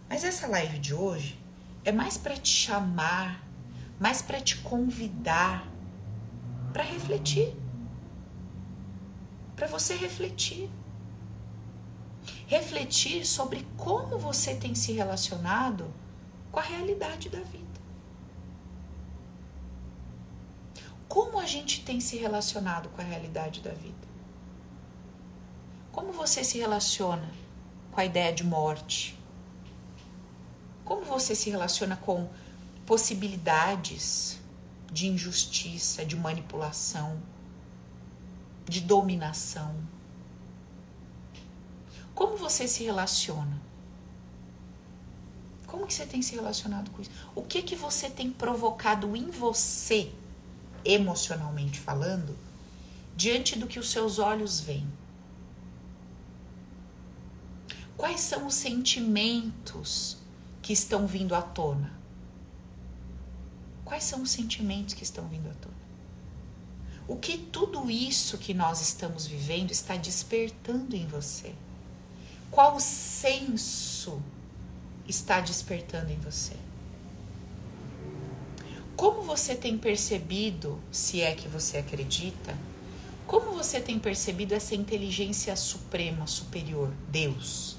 Mas 0.08 0.24
essa 0.24 0.46
live 0.46 0.78
de 0.78 0.94
hoje 0.94 1.38
é 1.84 1.92
mais 1.92 2.16
para 2.16 2.36
te 2.36 2.48
chamar, 2.48 3.46
mais 4.00 4.22
para 4.22 4.40
te 4.40 4.56
convidar 4.56 5.68
para 6.72 6.82
refletir. 6.82 7.54
Para 9.56 9.66
você 9.66 9.94
refletir. 9.94 10.68
Refletir 12.46 13.26
sobre 13.26 13.66
como 13.76 14.18
você 14.18 14.54
tem 14.54 14.74
se 14.74 14.92
relacionado 14.92 15.92
com 16.50 16.58
a 16.58 16.62
realidade 16.62 17.28
da 17.28 17.40
vida. 17.40 17.64
Como 21.08 21.38
a 21.38 21.46
gente 21.46 21.84
tem 21.84 22.00
se 22.00 22.16
relacionado 22.16 22.88
com 22.88 23.00
a 23.00 23.04
realidade 23.04 23.60
da 23.60 23.72
vida? 23.72 24.08
Como 25.92 26.12
você 26.12 26.42
se 26.42 26.58
relaciona 26.58 27.30
com 27.92 28.00
a 28.00 28.04
ideia 28.04 28.32
de 28.32 28.42
morte? 28.42 29.16
Como 30.84 31.04
você 31.04 31.34
se 31.34 31.50
relaciona 31.50 31.96
com 31.96 32.28
possibilidades 32.84 34.40
de 34.90 35.06
injustiça, 35.06 36.04
de 36.04 36.16
manipulação, 36.16 37.22
de 38.66 38.80
dominação? 38.80 39.74
Como 42.14 42.36
você 42.36 42.68
se 42.68 42.84
relaciona? 42.84 43.60
Como 45.66 45.86
que 45.86 45.94
você 45.94 46.06
tem 46.06 46.22
se 46.22 46.34
relacionado 46.34 46.90
com 46.90 47.02
isso? 47.02 47.10
O 47.34 47.42
que 47.42 47.60
que 47.62 47.74
você 47.74 48.08
tem 48.08 48.30
provocado 48.30 49.16
em 49.16 49.28
você, 49.30 50.12
emocionalmente 50.84 51.80
falando, 51.80 52.36
diante 53.16 53.58
do 53.58 53.66
que 53.66 53.78
os 53.78 53.90
seus 53.90 54.18
olhos 54.18 54.60
veem? 54.60 54.88
Quais 57.96 58.20
são 58.20 58.46
os 58.46 58.54
sentimentos 58.54 60.16
que 60.62 60.72
estão 60.72 61.06
vindo 61.06 61.34
à 61.34 61.42
tona? 61.42 61.92
Quais 63.84 64.04
são 64.04 64.22
os 64.22 64.30
sentimentos 64.30 64.94
que 64.94 65.02
estão 65.02 65.26
vindo 65.28 65.48
à 65.48 65.54
tona? 65.54 65.73
O 67.06 67.16
que 67.16 67.36
tudo 67.36 67.90
isso 67.90 68.38
que 68.38 68.54
nós 68.54 68.80
estamos 68.80 69.26
vivendo 69.26 69.70
está 69.70 69.96
despertando 69.96 70.96
em 70.96 71.06
você? 71.06 71.52
Qual 72.50 72.80
senso 72.80 74.22
está 75.06 75.40
despertando 75.40 76.10
em 76.10 76.18
você? 76.18 76.54
Como 78.96 79.22
você 79.22 79.54
tem 79.54 79.76
percebido, 79.76 80.80
se 80.90 81.20
é 81.20 81.34
que 81.34 81.48
você 81.48 81.78
acredita, 81.78 82.56
como 83.26 83.52
você 83.52 83.80
tem 83.80 83.98
percebido 83.98 84.54
essa 84.54 84.74
inteligência 84.74 85.54
suprema, 85.56 86.26
superior, 86.26 86.92
Deus? 87.10 87.76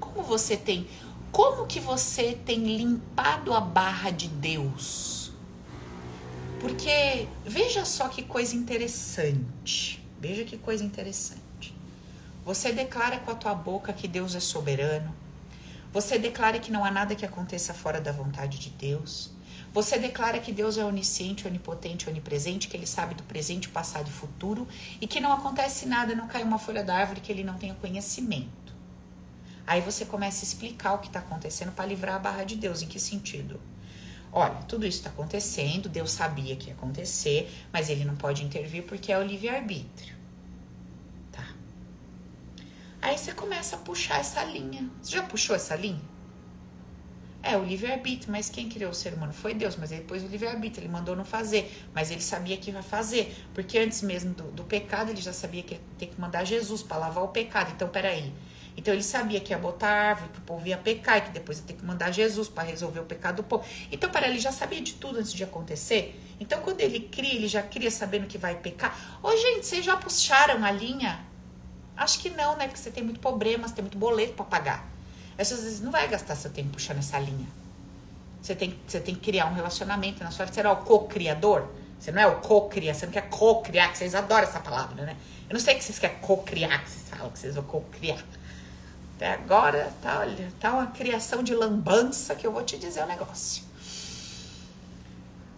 Como 0.00 0.22
você 0.22 0.56
tem 0.56 0.86
como 1.30 1.66
que 1.66 1.80
você 1.80 2.38
tem 2.44 2.76
limpado 2.76 3.54
a 3.54 3.60
barra 3.60 4.10
de 4.10 4.28
Deus? 4.28 5.21
Porque 6.62 7.26
veja 7.44 7.84
só 7.84 8.08
que 8.08 8.22
coisa 8.22 8.54
interessante. 8.54 10.00
Veja 10.20 10.44
que 10.44 10.56
coisa 10.56 10.84
interessante. 10.84 11.74
Você 12.44 12.72
declara 12.72 13.18
com 13.18 13.32
a 13.32 13.34
tua 13.34 13.52
boca 13.52 13.92
que 13.92 14.06
Deus 14.06 14.36
é 14.36 14.40
soberano. 14.40 15.12
Você 15.92 16.20
declara 16.20 16.60
que 16.60 16.70
não 16.70 16.84
há 16.84 16.90
nada 16.90 17.16
que 17.16 17.26
aconteça 17.26 17.74
fora 17.74 18.00
da 18.00 18.12
vontade 18.12 18.60
de 18.60 18.70
Deus. 18.70 19.32
Você 19.74 19.98
declara 19.98 20.38
que 20.38 20.52
Deus 20.52 20.78
é 20.78 20.84
onisciente, 20.84 21.48
onipotente, 21.48 22.08
onipresente, 22.08 22.68
que 22.68 22.76
Ele 22.76 22.86
sabe 22.86 23.16
do 23.16 23.24
presente, 23.24 23.68
passado 23.68 24.08
e 24.08 24.12
futuro 24.12 24.68
e 25.00 25.08
que 25.08 25.18
não 25.18 25.32
acontece 25.32 25.84
nada, 25.86 26.14
não 26.14 26.28
cai 26.28 26.44
uma 26.44 26.60
folha 26.60 26.84
da 26.84 26.94
árvore 26.94 27.20
que 27.20 27.32
Ele 27.32 27.42
não 27.42 27.58
tenha 27.58 27.74
conhecimento. 27.74 28.72
Aí 29.66 29.80
você 29.80 30.04
começa 30.04 30.44
a 30.44 30.46
explicar 30.46 30.92
o 30.94 30.98
que 30.98 31.08
está 31.08 31.18
acontecendo 31.18 31.72
para 31.72 31.86
livrar 31.86 32.14
a 32.14 32.20
barra 32.20 32.44
de 32.44 32.54
Deus. 32.54 32.82
Em 32.82 32.86
que 32.86 33.00
sentido? 33.00 33.58
Olha, 34.32 34.54
tudo 34.66 34.86
isso 34.86 34.98
está 34.98 35.10
acontecendo, 35.10 35.90
Deus 35.90 36.10
sabia 36.10 36.56
que 36.56 36.68
ia 36.68 36.72
acontecer, 36.72 37.52
mas 37.70 37.90
ele 37.90 38.04
não 38.04 38.16
pode 38.16 38.42
intervir 38.42 38.82
porque 38.84 39.12
é 39.12 39.18
o 39.18 39.22
livre-arbítrio. 39.22 40.16
Tá. 41.30 41.46
Aí 43.02 43.18
você 43.18 43.32
começa 43.32 43.76
a 43.76 43.78
puxar 43.78 44.20
essa 44.20 44.42
linha. 44.44 44.88
Você 45.02 45.12
já 45.16 45.22
puxou 45.22 45.54
essa 45.54 45.76
linha? 45.76 46.00
É, 47.42 47.58
o 47.58 47.64
livre-arbítrio, 47.64 48.30
mas 48.30 48.48
quem 48.48 48.68
criou 48.68 48.92
o 48.92 48.94
ser 48.94 49.12
humano 49.12 49.32
foi 49.32 49.52
Deus, 49.52 49.76
mas 49.76 49.90
ele 49.92 50.04
pôs 50.04 50.22
o 50.22 50.28
livre-arbítrio, 50.28 50.84
ele 50.84 50.92
mandou 50.92 51.14
não 51.14 51.24
fazer, 51.24 51.86
mas 51.92 52.10
ele 52.10 52.22
sabia 52.22 52.56
que 52.56 52.70
ia 52.70 52.82
fazer, 52.82 53.36
porque 53.52 53.76
antes 53.78 54.00
mesmo 54.00 54.32
do, 54.32 54.44
do 54.52 54.64
pecado 54.64 55.10
ele 55.10 55.20
já 55.20 55.32
sabia 55.32 55.62
que 55.62 55.74
ia 55.74 55.80
ter 55.98 56.06
que 56.06 56.20
mandar 56.20 56.44
Jesus 56.44 56.82
para 56.84 56.98
lavar 56.98 57.24
o 57.24 57.28
pecado. 57.28 57.72
Então, 57.74 57.88
peraí, 57.88 58.32
então 58.76 58.92
ele 58.92 59.02
sabia 59.02 59.40
que 59.40 59.52
ia 59.52 59.58
botar 59.58 59.88
árvore, 59.88 60.30
que 60.30 60.38
o 60.38 60.42
povo 60.42 60.66
ia 60.66 60.78
pecar, 60.78 61.18
e 61.18 61.20
que 61.22 61.30
depois 61.30 61.58
ia 61.58 61.64
ter 61.64 61.74
que 61.74 61.84
mandar 61.84 62.10
Jesus 62.10 62.48
para 62.48 62.62
resolver 62.62 63.00
o 63.00 63.04
pecado 63.04 63.36
do 63.36 63.42
povo. 63.42 63.64
Então, 63.90 64.10
para 64.10 64.28
ele 64.28 64.38
já 64.38 64.50
sabia 64.50 64.80
de 64.80 64.94
tudo 64.94 65.18
antes 65.18 65.32
de 65.32 65.44
acontecer. 65.44 66.18
Então, 66.40 66.60
quando 66.62 66.80
ele 66.80 67.00
cria, 67.00 67.34
ele 67.34 67.48
já 67.48 67.62
cria 67.62 67.90
sabendo 67.90 68.26
que 68.26 68.38
vai 68.38 68.56
pecar. 68.56 69.18
Ô, 69.22 69.30
gente, 69.36 69.66
vocês 69.66 69.84
já 69.84 69.96
puxaram 69.96 70.64
a 70.64 70.70
linha? 70.70 71.24
Acho 71.96 72.18
que 72.18 72.30
não, 72.30 72.56
né? 72.56 72.66
Porque 72.66 72.80
você 72.80 72.90
tem 72.90 73.04
muito 73.04 73.20
problema, 73.20 73.68
você 73.68 73.74
tem 73.74 73.82
muito 73.82 73.98
boleto 73.98 74.34
para 74.34 74.44
pagar. 74.44 74.90
Essas 75.36 75.62
vezes 75.62 75.80
não 75.80 75.90
vai 75.90 76.08
gastar 76.08 76.34
seu 76.34 76.50
tempo 76.50 76.70
puxando 76.70 76.98
essa 76.98 77.18
linha. 77.18 77.46
Você 78.40 78.56
tem, 78.56 78.78
você 78.86 78.98
tem 78.98 79.14
que 79.14 79.20
criar 79.20 79.46
um 79.46 79.54
relacionamento 79.54 80.24
na 80.24 80.30
sua 80.30 80.46
vida. 80.46 80.54
Você 80.54 80.62
não 80.62 80.70
é 80.70 80.74
o 80.74 80.76
co-criador? 80.78 81.68
Você 81.98 82.10
não 82.10 82.20
é 82.20 82.26
o 82.26 82.40
co-criar, 82.40 82.94
você 82.94 83.06
não 83.06 83.12
quer 83.12 83.28
co-criar, 83.28 83.92
que 83.92 83.98
vocês 83.98 84.12
adoram 84.12 84.42
essa 84.42 84.58
palavra, 84.58 85.04
né? 85.04 85.16
Eu 85.48 85.54
não 85.54 85.60
sei 85.60 85.76
que 85.76 85.84
vocês 85.84 86.00
querem 86.00 86.18
co-criar, 86.18 86.82
que 86.82 86.90
vocês 86.90 87.08
falam 87.08 87.30
que 87.30 87.38
vocês 87.38 87.54
vão 87.54 87.62
co-criar. 87.62 88.18
Até 89.22 89.34
agora, 89.34 89.94
tá, 90.02 90.18
olha, 90.18 90.52
tá 90.58 90.72
uma 90.72 90.88
criação 90.88 91.44
de 91.44 91.54
lambança 91.54 92.34
que 92.34 92.44
eu 92.44 92.50
vou 92.50 92.64
te 92.64 92.76
dizer 92.76 93.02
o 93.02 93.04
um 93.04 93.06
negócio. 93.06 93.62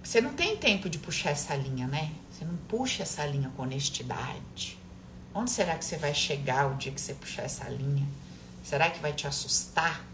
Você 0.02 0.20
não 0.20 0.34
tem 0.34 0.54
tempo 0.58 0.90
de 0.90 0.98
puxar 0.98 1.30
essa 1.30 1.56
linha, 1.56 1.86
né? 1.86 2.12
Você 2.30 2.44
não 2.44 2.58
puxa 2.68 3.04
essa 3.04 3.24
linha 3.24 3.50
com 3.56 3.62
honestidade. 3.62 4.78
Onde 5.32 5.50
será 5.50 5.78
que 5.78 5.84
você 5.86 5.96
vai 5.96 6.12
chegar 6.12 6.70
o 6.70 6.76
dia 6.76 6.92
que 6.92 7.00
você 7.00 7.14
puxar 7.14 7.44
essa 7.44 7.66
linha? 7.70 8.06
Será 8.62 8.90
que 8.90 8.98
vai 8.98 9.14
te 9.14 9.26
assustar? 9.26 10.04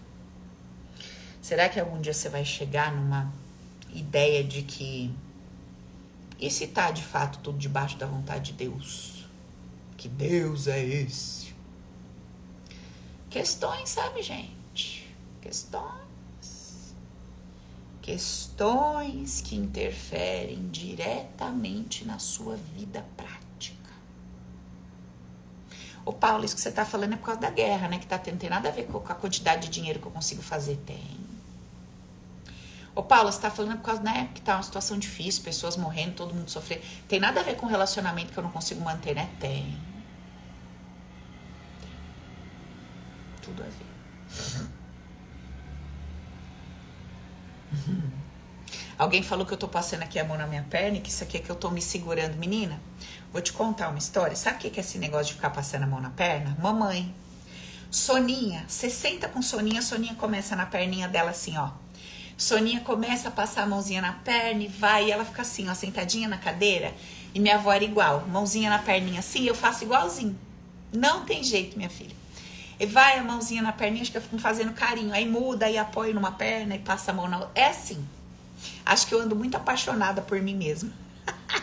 Será 1.43 1.69
que 1.69 1.81
algum 1.81 2.01
dia 2.01 2.15
você 2.15 2.29
vai 2.29 2.45
chegar 2.45 2.93
numa 2.95 3.33
ideia 3.93 4.45
de 4.45 4.63
que 4.63 5.13
e 6.39 6.49
se 6.53 6.69
tá 6.69 6.93
de 6.93 7.03
fato 7.03 7.41
tudo 7.41 7.59
debaixo 7.59 7.99
da 7.99 8.07
vontade 8.07 8.53
de 8.53 8.59
Deus? 8.59 9.29
Que 9.97 10.09
Deus 10.09 10.69
é 10.69 10.81
esse? 10.81 11.40
Questões, 13.31 13.89
sabe, 13.89 14.23
gente? 14.23 15.09
Questões. 15.41 16.95
Questões 18.03 19.41
que 19.41 19.55
interferem 19.55 20.69
diretamente 20.69 22.05
na 22.05 22.19
sua 22.19 22.57
vida 22.57 23.07
prática. 23.17 23.93
Ô 26.05 26.13
Paulo, 26.13 26.45
isso 26.45 26.57
que 26.57 26.61
você 26.61 26.71
está 26.71 26.85
falando 26.85 27.13
é 27.13 27.17
por 27.17 27.27
causa 27.27 27.41
da 27.41 27.51
guerra, 27.51 27.87
né? 27.87 28.01
Que 28.01 28.07
tá 28.07 28.19
tendo 28.19 28.39
tem 28.39 28.51
nada 28.51 28.69
a 28.69 28.73
ver 28.73 28.87
com 28.87 28.99
a 28.99 29.15
quantidade 29.15 29.69
de 29.69 29.71
dinheiro 29.71 30.01
que 30.01 30.07
eu 30.07 30.13
consigo 30.13 30.43
fazer. 30.43 30.77
Tem. 30.85 31.21
Ô 32.97 33.03
Paulo, 33.05 33.31
você 33.31 33.39
está 33.39 33.51
falando 33.51 33.77
por 33.77 33.85
causa, 33.85 34.03
né? 34.03 34.29
Que 34.35 34.41
tá 34.41 34.57
uma 34.57 34.63
situação 34.65 34.99
difícil, 34.99 35.45
pessoas 35.45 35.77
morrendo, 35.77 36.17
todo 36.17 36.35
mundo 36.35 36.51
sofrendo. 36.51 36.83
Tem 37.07 37.21
nada 37.21 37.39
a 37.39 37.45
ver 37.45 37.55
com 37.55 37.67
relacionamento 37.67 38.33
que 38.33 38.39
eu 38.39 38.43
não 38.43 38.51
consigo 38.51 38.81
manter, 38.81 39.15
né? 39.15 39.31
Tem. 39.39 39.90
Tudo 43.51 43.63
a 43.63 43.67
ver. 43.67 44.71
Alguém 48.99 49.23
falou 49.23 49.47
que 49.47 49.53
eu 49.53 49.59
tô 49.59 49.67
passando 49.67 50.03
aqui 50.03 50.19
a 50.19 50.25
mão 50.25 50.37
na 50.37 50.47
minha 50.47 50.63
perna 50.63 50.99
e 50.99 51.01
que 51.01 51.09
isso 51.09 51.25
aqui 51.25 51.39
é 51.39 51.41
que 51.41 51.51
eu 51.51 51.57
tô 51.57 51.71
me 51.71 51.81
segurando. 51.81 52.37
Menina, 52.37 52.79
vou 53.33 53.41
te 53.41 53.53
contar 53.53 53.89
uma 53.89 53.99
história. 53.99 54.37
Sabe 54.37 54.57
o 54.57 54.61
que 54.61 54.79
é 54.79 54.81
esse 54.81 54.99
negócio 54.99 55.29
de 55.29 55.35
ficar 55.35 55.51
passando 55.51 55.85
a 55.85 55.87
mão 55.87 56.01
na 56.01 56.11
perna? 56.11 56.57
Mamãe. 56.61 57.15
Soninha, 57.91 58.65
você 58.69 58.89
senta 58.89 59.29
com 59.29 59.43
Soninha, 59.43 59.83
Soninha 59.83 60.15
começa 60.15 60.55
na 60.55 60.65
perninha 60.65 61.09
dela 61.09 61.31
assim, 61.31 61.57
ó. 61.57 61.71
Soninha 62.37 62.81
começa 62.83 63.29
a 63.29 63.33
passar 63.33 63.65
a 63.65 63.67
mãozinha 63.67 64.01
na 64.01 64.13
perna 64.13 64.63
e 64.63 64.69
vai, 64.69 65.07
e 65.07 65.11
ela 65.11 65.25
fica 65.25 65.43
assim, 65.43 65.69
ó, 65.69 65.75
sentadinha 65.75 66.29
na 66.29 66.39
cadeira. 66.39 66.95
E 67.35 67.41
minha 67.41 67.57
avó 67.57 67.73
era 67.73 67.83
igual, 67.83 68.27
mãozinha 68.29 68.71
na 68.71 68.79
perninha 68.79 69.19
assim, 69.19 69.45
eu 69.45 69.55
faço 69.55 69.83
igualzinho. 69.83 70.39
Não 70.93 71.25
tem 71.25 71.43
jeito, 71.43 71.77
minha 71.77 71.91
filha. 71.91 72.20
E 72.81 72.87
vai 72.87 73.19
a 73.19 73.23
mãozinha 73.23 73.61
na 73.61 73.73
perninha, 73.73 74.01
acho 74.01 74.11
que 74.11 74.17
eu 74.17 74.23
fico 74.23 74.39
fazendo 74.39 74.73
carinho. 74.73 75.13
Aí 75.13 75.29
muda, 75.29 75.67
aí 75.67 75.77
apoio 75.77 76.15
numa 76.15 76.33
perna 76.33 76.75
e 76.75 76.79
passa 76.79 77.11
a 77.11 77.15
mão 77.15 77.29
na 77.29 77.41
outra. 77.41 77.53
É 77.55 77.67
assim. 77.67 78.03
Acho 78.87 79.07
que 79.07 79.15
eu 79.15 79.21
ando 79.21 79.37
muito 79.37 79.55
apaixonada 79.55 80.23
por 80.23 80.41
mim 80.41 80.57
mesma. 80.57 80.91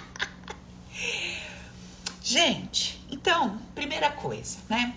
Gente, 2.21 3.03
então, 3.09 3.59
primeira 3.74 4.12
coisa, 4.12 4.59
né? 4.69 4.93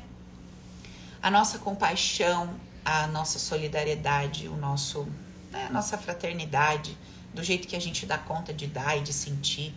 A 1.22 1.30
nossa 1.30 1.58
compaixão, 1.58 2.54
a 2.84 3.06
nossa 3.06 3.38
solidariedade, 3.38 4.46
o 4.46 4.56
nosso, 4.56 5.08
né, 5.50 5.68
a 5.68 5.72
nossa 5.72 5.96
fraternidade, 5.96 6.98
do 7.32 7.42
jeito 7.42 7.66
que 7.66 7.76
a 7.76 7.80
gente 7.80 8.04
dá 8.04 8.18
conta 8.18 8.52
de 8.52 8.66
dar 8.66 8.98
e 8.98 9.00
de 9.00 9.14
sentir. 9.14 9.74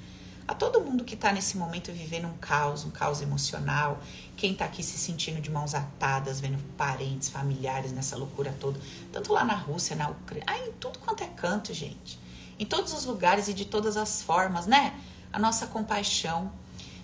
A 0.47 0.53
todo 0.53 0.81
mundo 0.81 1.03
que 1.03 1.15
está 1.15 1.31
nesse 1.31 1.57
momento 1.57 1.91
vivendo 1.91 2.27
um 2.27 2.37
caos, 2.37 2.83
um 2.83 2.91
caos 2.91 3.21
emocional, 3.21 4.01
quem 4.35 4.51
está 4.53 4.65
aqui 4.65 4.83
se 4.83 4.97
sentindo 4.97 5.39
de 5.39 5.49
mãos 5.49 5.73
atadas, 5.73 6.39
vendo 6.39 6.57
parentes, 6.75 7.29
familiares 7.29 7.91
nessa 7.91 8.17
loucura 8.17 8.53
toda, 8.59 8.79
tanto 9.11 9.31
lá 9.31 9.45
na 9.45 9.55
Rússia, 9.55 9.95
na 9.95 10.09
Ucrânia, 10.09 10.45
ah, 10.47 10.57
em 10.57 10.71
tudo 10.73 10.99
quanto 10.99 11.23
é 11.23 11.27
canto, 11.27 11.73
gente 11.73 12.23
em 12.57 12.65
todos 12.65 12.93
os 12.93 13.05
lugares 13.05 13.47
e 13.47 13.53
de 13.53 13.65
todas 13.65 13.97
as 13.97 14.21
formas, 14.21 14.65
né? 14.65 14.93
A 15.31 15.39
nossa 15.39 15.67
compaixão, 15.67 16.51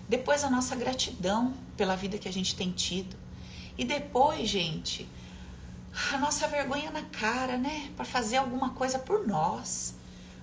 depois 0.08 0.44
a 0.44 0.50
nossa 0.50 0.76
gratidão 0.76 1.52
pela 1.76 1.96
vida 1.96 2.18
que 2.18 2.28
a 2.28 2.32
gente 2.32 2.54
tem 2.54 2.70
tido. 2.70 3.16
E 3.76 3.84
depois, 3.84 4.48
gente, 4.48 5.08
a 6.12 6.18
nossa 6.18 6.46
vergonha 6.46 6.90
na 6.90 7.02
cara, 7.02 7.56
né? 7.56 7.90
Para 7.96 8.04
fazer 8.04 8.36
alguma 8.36 8.70
coisa 8.70 8.98
por 8.98 9.26
nós, 9.26 9.94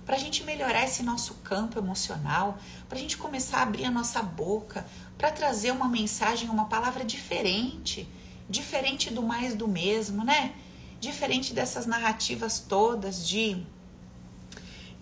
para 0.08 0.16
a 0.16 0.18
gente 0.18 0.42
melhorar 0.42 0.84
esse 0.84 1.02
nosso 1.02 1.34
campo 1.44 1.78
emocional, 1.78 2.58
para 2.88 2.96
a 2.96 3.00
gente 3.00 3.18
começar 3.18 3.58
a 3.58 3.62
abrir 3.64 3.84
a 3.84 3.90
nossa 3.90 4.22
boca, 4.22 4.86
para 5.18 5.30
trazer 5.30 5.70
uma 5.70 5.86
mensagem, 5.86 6.48
uma 6.48 6.64
palavra 6.64 7.04
diferente, 7.04 8.08
diferente 8.48 9.12
do 9.12 9.22
mais 9.22 9.54
do 9.54 9.68
mesmo, 9.68 10.24
né? 10.24 10.54
Diferente 10.98 11.52
dessas 11.52 11.84
narrativas 11.84 12.58
todas 12.58 13.28
de 13.28 13.62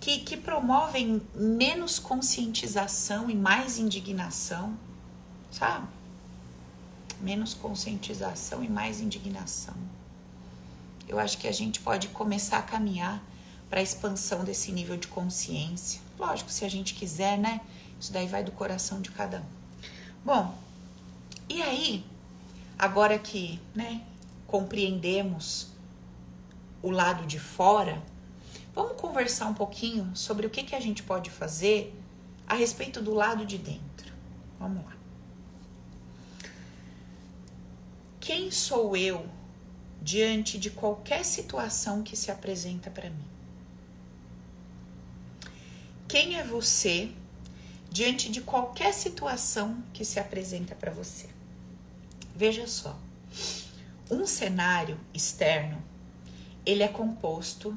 que, 0.00 0.18
que 0.18 0.36
promovem 0.36 1.22
menos 1.32 2.00
conscientização 2.00 3.30
e 3.30 3.34
mais 3.36 3.78
indignação, 3.78 4.76
sabe? 5.52 5.86
Menos 7.20 7.54
conscientização 7.54 8.64
e 8.64 8.68
mais 8.68 9.00
indignação. 9.00 9.76
Eu 11.06 11.20
acho 11.20 11.38
que 11.38 11.46
a 11.46 11.52
gente 11.52 11.78
pode 11.78 12.08
começar 12.08 12.58
a 12.58 12.62
caminhar 12.62 13.22
para 13.68 13.80
a 13.80 13.82
expansão 13.82 14.44
desse 14.44 14.72
nível 14.72 14.96
de 14.96 15.08
consciência. 15.08 16.00
Lógico, 16.18 16.50
se 16.50 16.64
a 16.64 16.68
gente 16.68 16.94
quiser, 16.94 17.38
né? 17.38 17.60
Isso 18.00 18.12
daí 18.12 18.26
vai 18.26 18.44
do 18.44 18.52
coração 18.52 19.00
de 19.00 19.10
cada 19.10 19.40
um. 19.40 19.46
Bom, 20.24 20.54
e 21.48 21.62
aí, 21.62 22.04
agora 22.78 23.18
que, 23.18 23.60
né, 23.74 24.02
compreendemos 24.46 25.68
o 26.82 26.90
lado 26.90 27.26
de 27.26 27.38
fora, 27.38 28.02
Vamos 28.76 29.00
conversar 29.00 29.46
um 29.46 29.54
pouquinho 29.54 30.14
sobre 30.14 30.46
o 30.46 30.50
que, 30.50 30.62
que 30.62 30.74
a 30.74 30.80
gente 30.80 31.02
pode 31.02 31.30
fazer 31.30 31.98
a 32.46 32.54
respeito 32.54 33.00
do 33.00 33.14
lado 33.14 33.46
de 33.46 33.56
dentro. 33.56 34.12
Vamos 34.60 34.84
lá. 34.84 34.94
Quem 38.20 38.50
sou 38.50 38.94
eu 38.94 39.26
diante 40.02 40.58
de 40.58 40.68
qualquer 40.70 41.24
situação 41.24 42.02
que 42.02 42.14
se 42.14 42.30
apresenta 42.30 42.90
para 42.90 43.08
mim? 43.08 43.24
Quem 46.18 46.38
é 46.38 46.42
você 46.42 47.10
diante 47.90 48.30
de 48.30 48.40
qualquer 48.40 48.94
situação 48.94 49.84
que 49.92 50.02
se 50.02 50.18
apresenta 50.18 50.74
para 50.74 50.90
você? 50.90 51.28
Veja 52.34 52.66
só. 52.66 52.98
Um 54.10 54.24
cenário 54.24 54.98
externo, 55.12 55.76
ele 56.64 56.82
é 56.82 56.88
composto 56.88 57.76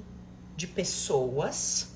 de 0.56 0.68
pessoas, 0.68 1.92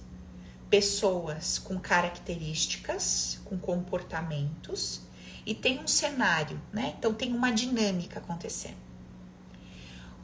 pessoas 0.70 1.60
com 1.60 1.80
características, 1.80 3.40
com 3.46 3.58
comportamentos 3.58 5.04
e 5.46 5.56
tem 5.56 5.80
um 5.80 5.88
cenário, 5.88 6.62
né? 6.74 6.94
Então 7.00 7.14
tem 7.14 7.34
uma 7.34 7.54
dinâmica 7.54 8.20
acontecendo. 8.20 8.84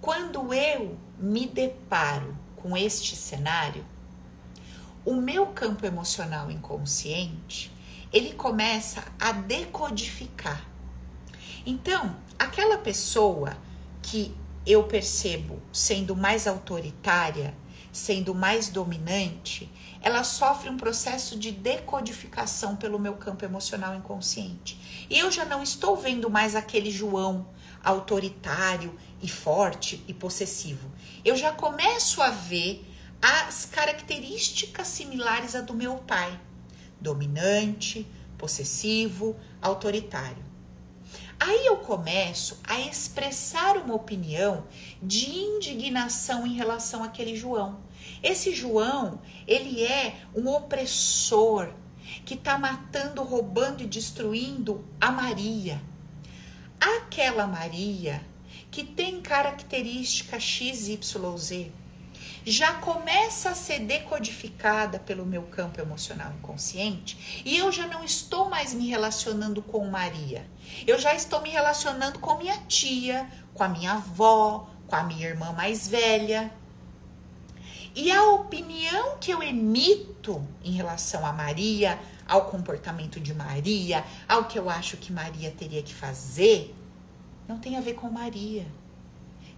Quando 0.01 0.53
eu 0.53 0.99
me 1.17 1.47
deparo 1.47 2.37
com 2.57 2.75
este 2.75 3.15
cenário, 3.15 3.85
o 5.09 5.15
meu 5.15 5.47
campo 5.47 5.87
emocional 5.87 6.51
inconsciente, 6.51 7.71
ele 8.13 8.31
começa 8.31 9.03
a 9.19 9.31
decodificar. 9.31 10.63
Então, 11.65 12.15
aquela 12.37 12.77
pessoa 12.77 13.57
que 14.03 14.35
eu 14.67 14.83
percebo 14.83 15.59
sendo 15.73 16.15
mais 16.15 16.45
autoritária, 16.45 17.57
sendo 17.91 18.35
mais 18.35 18.69
dominante, 18.69 19.67
ela 19.99 20.23
sofre 20.23 20.69
um 20.69 20.77
processo 20.77 21.39
de 21.39 21.49
decodificação 21.49 22.75
pelo 22.75 22.99
meu 22.99 23.15
campo 23.15 23.43
emocional 23.43 23.95
inconsciente. 23.95 25.07
E 25.09 25.17
eu 25.17 25.31
já 25.31 25.43
não 25.43 25.63
estou 25.63 25.97
vendo 25.97 26.29
mais 26.29 26.55
aquele 26.55 26.91
João 26.91 27.47
autoritário 27.83 28.95
e 29.23 29.27
forte 29.27 30.03
e 30.07 30.13
possessivo. 30.13 30.87
Eu 31.25 31.35
já 31.35 31.51
começo 31.51 32.21
a 32.21 32.29
ver 32.29 32.85
as 33.21 33.65
características 33.65 34.87
similares 34.87 35.55
à 35.55 35.61
do 35.61 35.73
meu 35.73 35.95
pai: 35.95 36.39
dominante, 36.99 38.07
possessivo, 38.37 39.35
autoritário. 39.61 40.49
Aí 41.39 41.67
eu 41.67 41.77
começo 41.77 42.59
a 42.65 42.79
expressar 42.81 43.77
uma 43.77 43.95
opinião 43.95 44.65
de 45.01 45.29
indignação 45.29 46.45
em 46.45 46.53
relação 46.53 47.01
àquele 47.03 47.35
João. 47.35 47.79
Esse 48.21 48.53
João, 48.53 49.21
ele 49.47 49.83
é 49.83 50.17
um 50.35 50.49
opressor 50.49 51.73
que 52.25 52.33
está 52.33 52.57
matando, 52.57 53.23
roubando 53.23 53.83
e 53.83 53.87
destruindo 53.87 54.85
a 54.99 55.11
Maria. 55.11 55.81
Aquela 56.79 57.47
Maria 57.47 58.21
que 58.69 58.83
tem 58.83 59.21
característica 59.21 60.39
XYZ 60.39 61.71
já 62.49 62.73
começa 62.73 63.51
a 63.51 63.55
ser 63.55 63.79
decodificada 63.81 64.97
pelo 64.97 65.23
meu 65.23 65.43
campo 65.43 65.79
emocional 65.79 66.33
inconsciente 66.33 67.43
e 67.45 67.55
eu 67.55 67.71
já 67.71 67.85
não 67.85 68.03
estou 68.03 68.49
mais 68.49 68.73
me 68.73 68.87
relacionando 68.87 69.61
com 69.61 69.87
Maria. 69.87 70.49
Eu 70.87 70.97
já 70.97 71.13
estou 71.13 71.41
me 71.41 71.49
relacionando 71.49 72.17
com 72.17 72.37
minha 72.37 72.57
tia, 72.67 73.29
com 73.53 73.63
a 73.63 73.69
minha 73.69 73.93
avó, 73.93 74.67
com 74.87 74.95
a 74.95 75.03
minha 75.03 75.27
irmã 75.27 75.51
mais 75.51 75.87
velha. 75.87 76.51
E 77.93 78.11
a 78.11 78.23
opinião 78.31 79.17
que 79.19 79.31
eu 79.31 79.43
emito 79.43 80.43
em 80.63 80.71
relação 80.71 81.25
a 81.25 81.31
Maria, 81.31 81.99
ao 82.27 82.45
comportamento 82.45 83.19
de 83.19 83.33
Maria, 83.33 84.03
ao 84.27 84.45
que 84.45 84.57
eu 84.57 84.69
acho 84.69 84.97
que 84.97 85.13
Maria 85.13 85.51
teria 85.51 85.83
que 85.83 85.93
fazer, 85.93 86.75
não 87.47 87.59
tem 87.59 87.77
a 87.77 87.81
ver 87.81 87.93
com 87.93 88.09
Maria. 88.09 88.65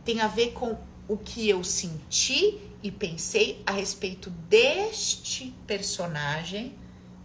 Tem 0.03 0.19
a 0.19 0.27
ver 0.27 0.51
com 0.51 0.77
o 1.07 1.17
que 1.17 1.47
eu 1.47 1.63
senti 1.63 2.70
e 2.83 2.91
pensei 2.91 3.61
a 3.65 3.71
respeito 3.71 4.29
deste 4.29 5.53
personagem 5.67 6.75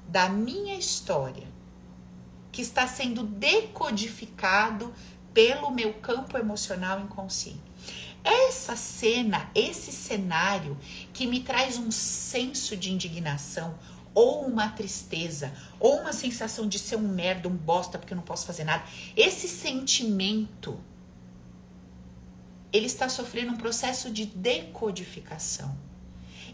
da 0.08 0.28
minha 0.28 0.74
história, 0.74 1.46
que 2.52 2.62
está 2.62 2.86
sendo 2.86 3.22
decodificado 3.22 4.92
pelo 5.32 5.70
meu 5.70 5.94
campo 5.94 6.38
emocional 6.38 7.00
inconsciente. 7.00 7.60
Essa 8.22 8.74
cena, 8.74 9.50
esse 9.54 9.92
cenário 9.92 10.76
que 11.12 11.26
me 11.26 11.40
traz 11.40 11.76
um 11.78 11.90
senso 11.90 12.76
de 12.76 12.92
indignação, 12.92 13.78
ou 14.14 14.46
uma 14.46 14.68
tristeza, 14.70 15.52
ou 15.78 16.00
uma 16.00 16.12
sensação 16.12 16.66
de 16.66 16.78
ser 16.78 16.96
um 16.96 17.06
merda, 17.06 17.48
um 17.48 17.56
bosta, 17.56 17.98
porque 17.98 18.14
eu 18.14 18.16
não 18.16 18.24
posso 18.24 18.46
fazer 18.46 18.64
nada. 18.64 18.82
Esse 19.14 19.46
sentimento 19.46 20.80
ele 22.72 22.86
está 22.86 23.08
sofrendo 23.08 23.52
um 23.52 23.56
processo 23.56 24.10
de 24.10 24.26
decodificação. 24.26 25.76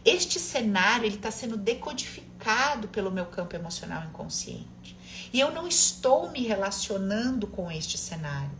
Este 0.05 0.40
cenário 0.40 1.07
ele 1.07 1.16
está 1.16 1.31
sendo 1.31 1.57
decodificado 1.57 2.88
pelo 2.88 3.11
meu 3.11 3.27
campo 3.27 3.55
emocional 3.55 4.05
inconsciente. 4.05 4.96
E 5.33 5.38
eu 5.38 5.53
não 5.53 5.66
estou 5.66 6.31
me 6.31 6.42
relacionando 6.42 7.46
com 7.46 7.70
este 7.70 7.96
cenário. 7.96 8.51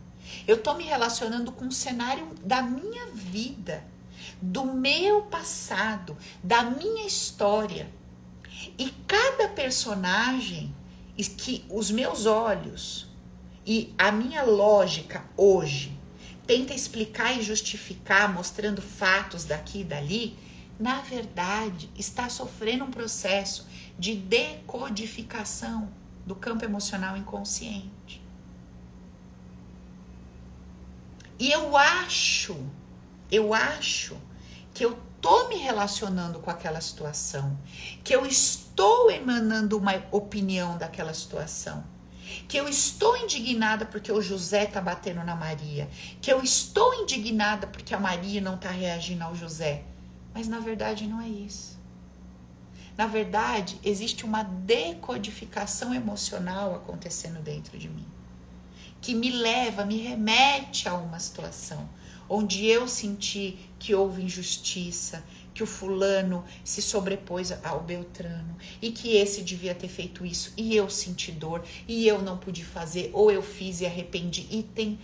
Eu 0.47 0.61
tô 0.61 0.73
me 0.73 0.83
relacionando 0.83 1.51
com 1.51 1.65
um 1.65 1.71
cenário 1.71 2.27
da 2.43 2.61
minha 2.61 3.07
vida, 3.07 3.83
do 4.41 4.65
meu 4.65 5.23
passado, 5.23 6.17
da 6.41 6.63
minha 6.63 7.05
história. 7.05 7.89
E 8.77 8.89
cada 9.05 9.49
personagem 9.49 10.73
que 11.37 11.65
os 11.69 11.91
meus 11.91 12.25
olhos 12.25 13.07
e 13.65 13.93
a 13.97 14.11
minha 14.11 14.43
lógica 14.43 15.23
hoje 15.37 15.97
tenta 16.45 16.73
explicar 16.73 17.37
e 17.37 17.41
justificar, 17.41 18.31
mostrando 18.33 18.81
fatos 18.81 19.45
daqui 19.45 19.81
e 19.81 19.83
dali, 19.83 20.37
na 20.79 21.01
verdade 21.01 21.89
está 21.97 22.29
sofrendo 22.29 22.83
um 22.83 22.91
processo 22.91 23.67
de 23.97 24.15
decodificação 24.15 25.89
do 26.25 26.35
campo 26.35 26.65
emocional 26.65 27.15
inconsciente. 27.15 28.21
E 31.39 31.51
eu 31.51 31.75
acho, 31.75 32.57
eu 33.31 33.53
acho 33.53 34.17
que 34.73 34.85
eu 34.85 34.97
tô 35.21 35.47
me 35.49 35.55
relacionando 35.55 36.39
com 36.39 36.49
aquela 36.49 36.81
situação, 36.81 37.57
que 38.03 38.13
eu 38.13 38.25
estou 38.25 39.09
emanando 39.09 39.77
uma 39.77 39.93
opinião 40.11 40.77
daquela 40.77 41.13
situação, 41.13 41.83
que 42.47 42.57
eu 42.57 42.67
estou 42.67 43.15
indignada 43.17 43.85
porque 43.85 44.11
o 44.11 44.21
José 44.21 44.65
tá 44.65 44.81
batendo 44.81 45.23
na 45.23 45.35
Maria, 45.35 45.89
que 46.21 46.31
eu 46.31 46.41
estou 46.41 46.93
indignada 46.95 47.67
porque 47.67 47.93
a 47.93 47.99
Maria 47.99 48.41
não 48.41 48.57
tá 48.57 48.69
reagindo 48.69 49.23
ao 49.23 49.35
José. 49.35 49.83
Mas 50.33 50.47
na 50.47 50.59
verdade 50.59 51.07
não 51.07 51.21
é 51.21 51.27
isso. 51.27 51.79
Na 52.97 53.07
verdade, 53.07 53.79
existe 53.83 54.23
uma 54.23 54.43
decodificação 54.43 55.93
emocional 55.93 56.75
acontecendo 56.75 57.41
dentro 57.41 57.77
de 57.77 57.89
mim, 57.89 58.05
que 59.01 59.15
me 59.15 59.31
leva, 59.31 59.83
me 59.83 59.97
remete 59.97 60.87
a 60.87 60.93
uma 60.93 61.19
situação 61.19 61.89
onde 62.29 62.65
eu 62.65 62.87
senti 62.87 63.57
que 63.77 63.93
houve 63.93 64.23
injustiça, 64.23 65.23
que 65.53 65.61
o 65.61 65.67
fulano 65.67 66.43
se 66.63 66.81
sobrepôs 66.81 67.51
ao 67.63 67.81
Beltrano 67.81 68.57
e 68.81 68.91
que 68.91 69.15
esse 69.15 69.43
devia 69.43 69.75
ter 69.75 69.87
feito 69.87 70.25
isso 70.25 70.53
e 70.57 70.75
eu 70.75 70.89
senti 70.89 71.31
dor 71.31 71.63
e 71.87 72.07
eu 72.07 72.21
não 72.21 72.37
pude 72.37 72.65
fazer 72.65 73.11
ou 73.13 73.31
eu 73.31 73.41
fiz 73.41 73.81
e 73.81 73.85
arrependi 73.85 74.47
e 74.49 74.63
tem 74.63 74.99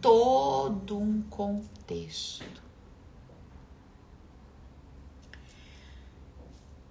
todo 0.00 0.98
um 0.98 1.22
contexto. 1.22 2.62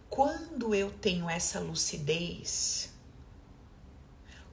Quando 0.10 0.76
eu 0.76 0.92
tenho 0.92 1.30
essa 1.30 1.60
lucidez, 1.60 2.94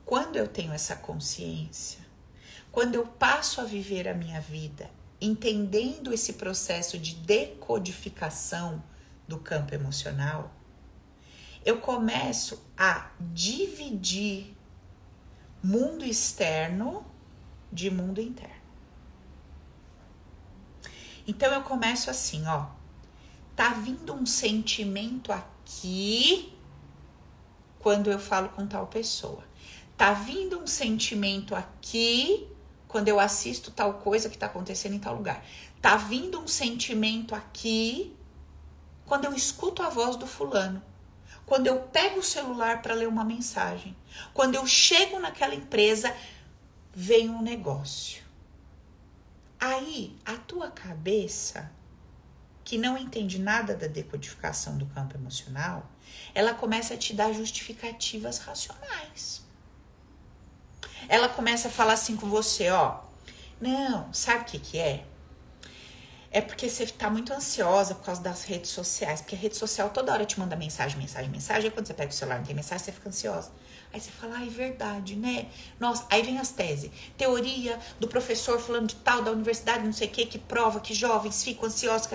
quando 0.05 0.37
eu 0.37 0.47
tenho 0.49 0.73
essa 0.73 0.97
consciência, 0.97 1.99
quando 2.71 2.95
eu 2.95 3.07
passo 3.07 3.61
a 3.61 3.65
viver 3.65 4.09
a 4.09 4.15
minha 4.15 4.41
vida 4.41 4.98
entendendo 5.21 6.13
esse 6.13 6.35
processo 6.35 6.99
de 6.99 7.15
decodificação 7.15 8.83
do 9.27 9.39
campo 9.39 9.75
emocional, 9.75 10.55
eu 11.65 11.81
começo 11.81 12.65
a 12.77 13.11
dividir 13.21 14.57
mundo 15.63 16.05
externo 16.05 17.05
de 17.71 17.91
mundo 17.91 18.21
interno. 18.21 18.57
Então 21.27 21.53
eu 21.53 21.63
começo 21.63 22.09
assim, 22.09 22.47
ó. 22.47 22.67
Tá 23.55 23.75
vindo 23.75 24.15
um 24.15 24.25
sentimento 24.25 25.33
aqui 25.33 26.57
quando 27.79 28.11
eu 28.11 28.19
falo 28.19 28.49
com 28.51 28.67
tal 28.67 28.87
pessoa. 28.87 29.45
Tá 29.97 30.13
vindo 30.15 30.59
um 30.59 30.67
sentimento 30.67 31.55
aqui 31.55 32.49
quando 32.89 33.09
eu 33.09 33.21
assisto 33.21 33.71
tal 33.71 33.95
coisa 33.95 34.31
que 34.31 34.37
está 34.37 34.47
acontecendo 34.47 34.95
em 34.95 34.99
tal 34.99 35.15
lugar. 35.15 35.45
Tá 35.81 35.97
vindo 35.97 36.41
um 36.41 36.49
sentimento 36.49 37.35
aqui 37.35 38.17
quando 39.05 39.27
eu 39.27 39.35
escuto 39.35 39.83
a 39.83 39.91
voz 39.91 40.17
do 40.17 40.27
fulano. 40.27 40.83
Quando 41.45 41.67
eu 41.67 41.81
pego 41.81 42.21
o 42.21 42.23
celular 42.23 42.83
para 42.83 42.95
ler 42.95 43.07
uma 43.07 43.25
mensagem. 43.25 43.97
Quando 44.35 44.55
eu 44.55 44.67
chego 44.67 45.21
naquela 45.21 45.55
empresa, 45.55 46.15
vem 46.93 47.29
um 47.31 47.43
negócio. 47.43 48.23
Aí, 49.61 50.17
a 50.25 50.37
tua 50.37 50.71
cabeça, 50.71 51.71
que 52.65 52.79
não 52.79 52.97
entende 52.97 53.39
nada 53.39 53.75
da 53.75 53.87
decodificação 53.87 54.77
do 54.77 54.87
campo 54.87 55.17
emocional, 55.17 55.91
ela 56.35 56.55
começa 56.55 56.95
a 56.95 56.99
te 56.99 57.15
dar 57.15 57.33
justificativas 57.33 58.39
racionais 58.39 59.48
ela 61.09 61.29
começa 61.29 61.69
a 61.69 61.71
falar 61.71 61.95
assim 61.95 62.17
com 62.17 62.29
você, 62.29 62.71
ó. 62.71 63.01
Não, 63.61 64.13
sabe 64.13 64.43
o 64.43 64.45
que 64.45 64.59
que 64.59 64.79
é? 64.79 65.05
É 66.31 66.41
porque 66.43 66.69
você 66.69 66.87
tá 66.87 67.09
muito 67.09 67.33
ansiosa 67.33 67.95
por 67.95 68.05
causa 68.05 68.21
das 68.21 68.45
redes 68.45 68.71
sociais. 68.71 69.21
Porque 69.21 69.35
a 69.35 69.39
rede 69.39 69.57
social 69.57 69.91
toda 69.91 70.13
hora 70.13 70.27
te 70.27 70.39
manda 70.39 70.55
mensagem, 70.55 70.99
mensagem, 70.99 71.31
mensagem. 71.31 71.65
Aí 71.65 71.71
quando 71.71 71.87
você 71.87 71.95
pega 71.95 72.11
o 72.11 72.15
celular 72.15 72.41
e 72.41 72.45
tem 72.45 72.55
mensagem, 72.55 72.85
você 72.85 72.93
fica 72.93 73.09
ansiosa. 73.09 73.51
Aí 73.93 73.99
você 73.99 74.11
fala, 74.11 74.37
ah, 74.37 74.47
é 74.47 74.49
verdade, 74.49 75.17
né? 75.17 75.47
Nossa, 75.81 76.07
aí 76.11 76.23
vem 76.23 76.39
as 76.39 76.51
teses. 76.51 76.91
Teoria 77.17 77.79
do 77.99 78.07
professor 78.07 78.61
falando 78.61 78.89
de 78.89 78.97
tal, 78.97 79.23
da 79.23 79.31
universidade, 79.31 79.85
não 79.85 79.93
sei 79.93 80.09
o 80.09 80.11
que, 80.11 80.27
que 80.27 80.39
prova 80.39 80.81
que 80.81 80.93
jovens 80.93 81.43
ficam 81.43 81.67
ansiosos. 81.67 82.07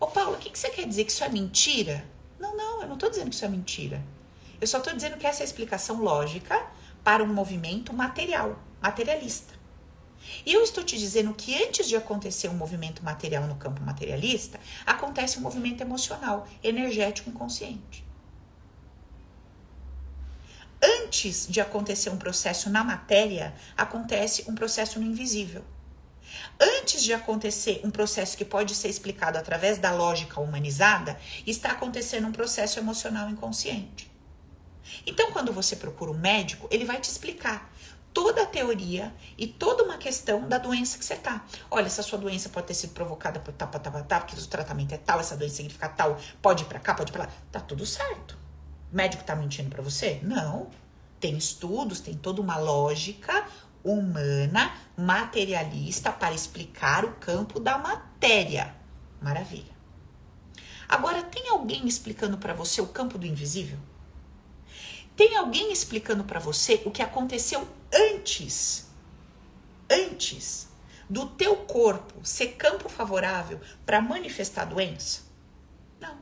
Ô, 0.00 0.06
Paula, 0.06 0.38
o 0.38 0.40
que, 0.40 0.48
que 0.48 0.58
você 0.58 0.70
quer 0.70 0.86
dizer? 0.86 1.04
Que 1.04 1.12
isso 1.12 1.22
é 1.22 1.28
mentira? 1.28 2.04
Não, 2.40 2.56
não, 2.56 2.82
eu 2.82 2.88
não 2.88 2.96
tô 2.96 3.10
dizendo 3.10 3.28
que 3.28 3.34
isso 3.34 3.44
é 3.44 3.48
mentira. 3.48 4.02
Eu 4.58 4.66
só 4.66 4.80
tô 4.80 4.90
dizendo 4.92 5.18
que 5.18 5.26
essa 5.26 5.42
é 5.42 5.44
a 5.44 5.44
explicação 5.44 6.00
lógica 6.02 6.66
para 7.04 7.22
um 7.22 7.32
movimento 7.32 7.92
material, 7.92 8.58
materialista. 8.80 9.52
E 10.44 10.52
eu 10.54 10.62
estou 10.62 10.82
te 10.82 10.98
dizendo 10.98 11.34
que 11.34 11.62
antes 11.62 11.86
de 11.86 11.96
acontecer 11.96 12.48
um 12.48 12.54
movimento 12.54 13.04
material 13.04 13.46
no 13.46 13.56
campo 13.56 13.82
materialista, 13.82 14.58
acontece 14.86 15.38
um 15.38 15.42
movimento 15.42 15.82
emocional, 15.82 16.48
energético 16.62 17.28
inconsciente. 17.28 18.04
Antes 20.82 21.46
de 21.48 21.60
acontecer 21.60 22.10
um 22.10 22.16
processo 22.16 22.68
na 22.68 22.82
matéria, 22.82 23.54
acontece 23.76 24.44
um 24.48 24.54
processo 24.54 24.98
no 24.98 25.06
invisível. 25.06 25.64
Antes 26.60 27.02
de 27.02 27.12
acontecer 27.12 27.80
um 27.84 27.90
processo 27.90 28.36
que 28.36 28.44
pode 28.44 28.74
ser 28.74 28.88
explicado 28.88 29.38
através 29.38 29.78
da 29.78 29.92
lógica 29.92 30.40
humanizada, 30.40 31.18
está 31.46 31.70
acontecendo 31.70 32.26
um 32.26 32.32
processo 32.32 32.78
emocional 32.78 33.30
inconsciente. 33.30 34.13
Então, 35.06 35.30
quando 35.32 35.52
você 35.52 35.76
procura 35.76 36.10
um 36.10 36.18
médico, 36.18 36.68
ele 36.70 36.84
vai 36.84 37.00
te 37.00 37.10
explicar 37.10 37.70
toda 38.14 38.44
a 38.44 38.46
teoria 38.46 39.12
e 39.36 39.46
toda 39.46 39.82
uma 39.82 39.98
questão 39.98 40.48
da 40.48 40.56
doença 40.56 40.96
que 40.96 41.04
você 41.04 41.16
tá. 41.16 41.44
Olha, 41.68 41.86
essa 41.86 42.02
sua 42.02 42.16
doença 42.16 42.48
pode 42.48 42.68
ter 42.68 42.74
sido 42.74 42.94
provocada 42.94 43.40
por 43.40 43.52
tal, 43.52 43.68
tal, 43.68 44.04
tal, 44.04 44.20
porque 44.20 44.40
o 44.40 44.46
tratamento 44.46 44.94
é 44.94 44.96
tal, 44.96 45.18
essa 45.18 45.36
doença 45.36 45.56
significa 45.56 45.88
tal, 45.88 46.18
pode 46.40 46.62
ir 46.62 46.66
pra 46.66 46.78
cá, 46.78 46.94
pode 46.94 47.10
ir 47.10 47.12
pra 47.12 47.24
lá. 47.24 47.32
Tá 47.50 47.58
tudo 47.58 47.84
certo. 47.84 48.38
O 48.92 48.96
médico 48.96 49.24
tá 49.24 49.34
mentindo 49.34 49.68
para 49.68 49.82
você? 49.82 50.20
Não. 50.22 50.70
Tem 51.18 51.36
estudos, 51.36 52.00
tem 52.00 52.14
toda 52.14 52.40
uma 52.40 52.56
lógica 52.56 53.46
humana, 53.82 54.72
materialista 54.96 56.12
para 56.12 56.34
explicar 56.34 57.04
o 57.04 57.12
campo 57.14 57.58
da 57.58 57.76
matéria. 57.76 58.74
Maravilha. 59.20 59.74
Agora, 60.88 61.22
tem 61.22 61.48
alguém 61.48 61.86
explicando 61.86 62.38
para 62.38 62.54
você 62.54 62.80
o 62.80 62.86
campo 62.86 63.18
do 63.18 63.26
invisível? 63.26 63.78
Tem 65.16 65.36
alguém 65.36 65.72
explicando 65.72 66.24
para 66.24 66.40
você 66.40 66.82
o 66.84 66.90
que 66.90 67.02
aconteceu 67.02 67.68
antes? 67.92 68.88
Antes 69.88 70.68
do 71.08 71.26
teu 71.26 71.56
corpo 71.56 72.24
ser 72.24 72.54
campo 72.54 72.88
favorável 72.88 73.60
para 73.86 74.00
manifestar 74.00 74.64
doença? 74.64 75.22
Não. 76.00 76.18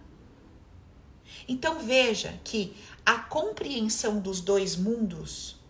Então 1.49 1.79
veja 1.79 2.39
que 2.45 2.77
a 3.05 3.19
compreensão 3.19 4.19
dos 4.21 4.41
dois 4.41 4.77
mundos, 4.77 5.61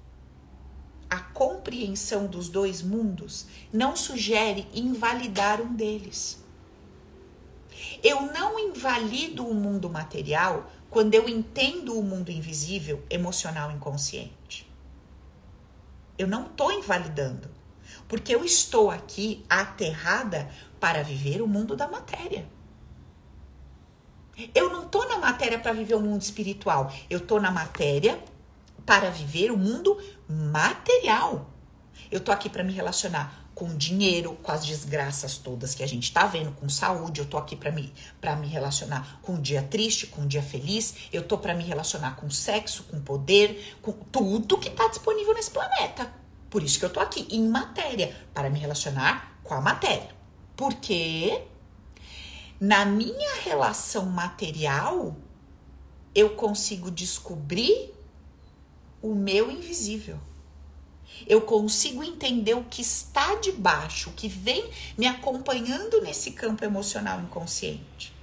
a 1.08 1.20
compreensão 1.20 2.26
dos 2.26 2.48
dois 2.48 2.82
mundos 2.82 3.46
não 3.72 3.94
sugere 3.94 4.66
invalidar 4.74 5.60
um 5.60 5.74
deles. 5.74 6.42
Eu 8.02 8.22
não 8.32 8.58
invalido 8.58 9.46
o 9.46 9.54
mundo 9.54 9.88
material 9.88 10.70
quando 10.92 11.14
eu 11.14 11.26
entendo 11.26 11.98
o 11.98 12.02
mundo 12.02 12.30
invisível, 12.30 13.02
emocional 13.08 13.70
inconsciente. 13.72 14.70
Eu 16.18 16.28
não 16.28 16.44
estou 16.44 16.70
invalidando, 16.70 17.50
porque 18.06 18.34
eu 18.34 18.44
estou 18.44 18.90
aqui 18.90 19.42
aterrada 19.48 20.50
para 20.78 21.02
viver 21.02 21.40
o 21.40 21.48
mundo 21.48 21.74
da 21.74 21.88
matéria. 21.88 22.46
Eu 24.54 24.68
não 24.68 24.82
estou 24.82 25.08
na 25.08 25.16
matéria 25.16 25.58
para 25.58 25.72
viver 25.72 25.94
o 25.94 26.00
mundo 26.00 26.20
espiritual, 26.20 26.92
eu 27.08 27.20
estou 27.20 27.40
na 27.40 27.50
matéria 27.50 28.22
para 28.84 29.08
viver 29.08 29.50
o 29.50 29.56
mundo 29.56 29.98
material. 30.28 31.50
Eu 32.10 32.18
estou 32.18 32.34
aqui 32.34 32.50
para 32.50 32.62
me 32.62 32.72
relacionar 32.74 33.41
com 33.54 33.76
dinheiro, 33.76 34.36
com 34.42 34.50
as 34.50 34.64
desgraças 34.64 35.36
todas 35.38 35.74
que 35.74 35.82
a 35.82 35.86
gente 35.86 36.12
tá 36.12 36.26
vendo, 36.26 36.52
com 36.52 36.68
saúde, 36.68 37.20
eu 37.20 37.26
tô 37.26 37.36
aqui 37.36 37.54
para 37.54 37.70
me 37.70 37.92
para 38.20 38.34
me 38.36 38.46
relacionar 38.46 39.20
com 39.22 39.34
o 39.34 39.40
dia 39.40 39.62
triste, 39.62 40.06
com 40.06 40.22
o 40.22 40.26
dia 40.26 40.42
feliz, 40.42 40.94
eu 41.12 41.22
tô 41.22 41.36
para 41.38 41.54
me 41.54 41.62
relacionar 41.64 42.16
com 42.16 42.30
sexo, 42.30 42.84
com 42.84 43.00
poder, 43.00 43.76
com 43.82 43.92
tudo 43.92 44.58
que 44.58 44.70
tá 44.70 44.88
disponível 44.88 45.34
nesse 45.34 45.50
planeta. 45.50 46.12
Por 46.48 46.62
isso 46.62 46.78
que 46.78 46.84
eu 46.84 46.90
tô 46.90 47.00
aqui 47.00 47.26
em 47.30 47.48
matéria, 47.48 48.14
para 48.34 48.50
me 48.50 48.58
relacionar 48.58 49.38
com 49.42 49.54
a 49.54 49.60
matéria. 49.60 50.10
Porque 50.56 51.42
na 52.60 52.84
minha 52.84 53.34
relação 53.42 54.06
material 54.06 55.16
eu 56.14 56.30
consigo 56.30 56.90
descobrir 56.90 57.92
o 59.00 59.14
meu 59.14 59.50
invisível. 59.50 60.18
Eu 61.32 61.40
consigo 61.40 62.04
entender 62.04 62.52
o 62.52 62.64
que 62.64 62.82
está 62.82 63.36
debaixo, 63.36 64.10
o 64.10 64.12
que 64.12 64.28
vem 64.28 64.70
me 64.98 65.06
acompanhando 65.06 66.02
nesse 66.02 66.32
campo 66.32 66.62
emocional 66.62 67.22
inconsciente. 67.22 68.14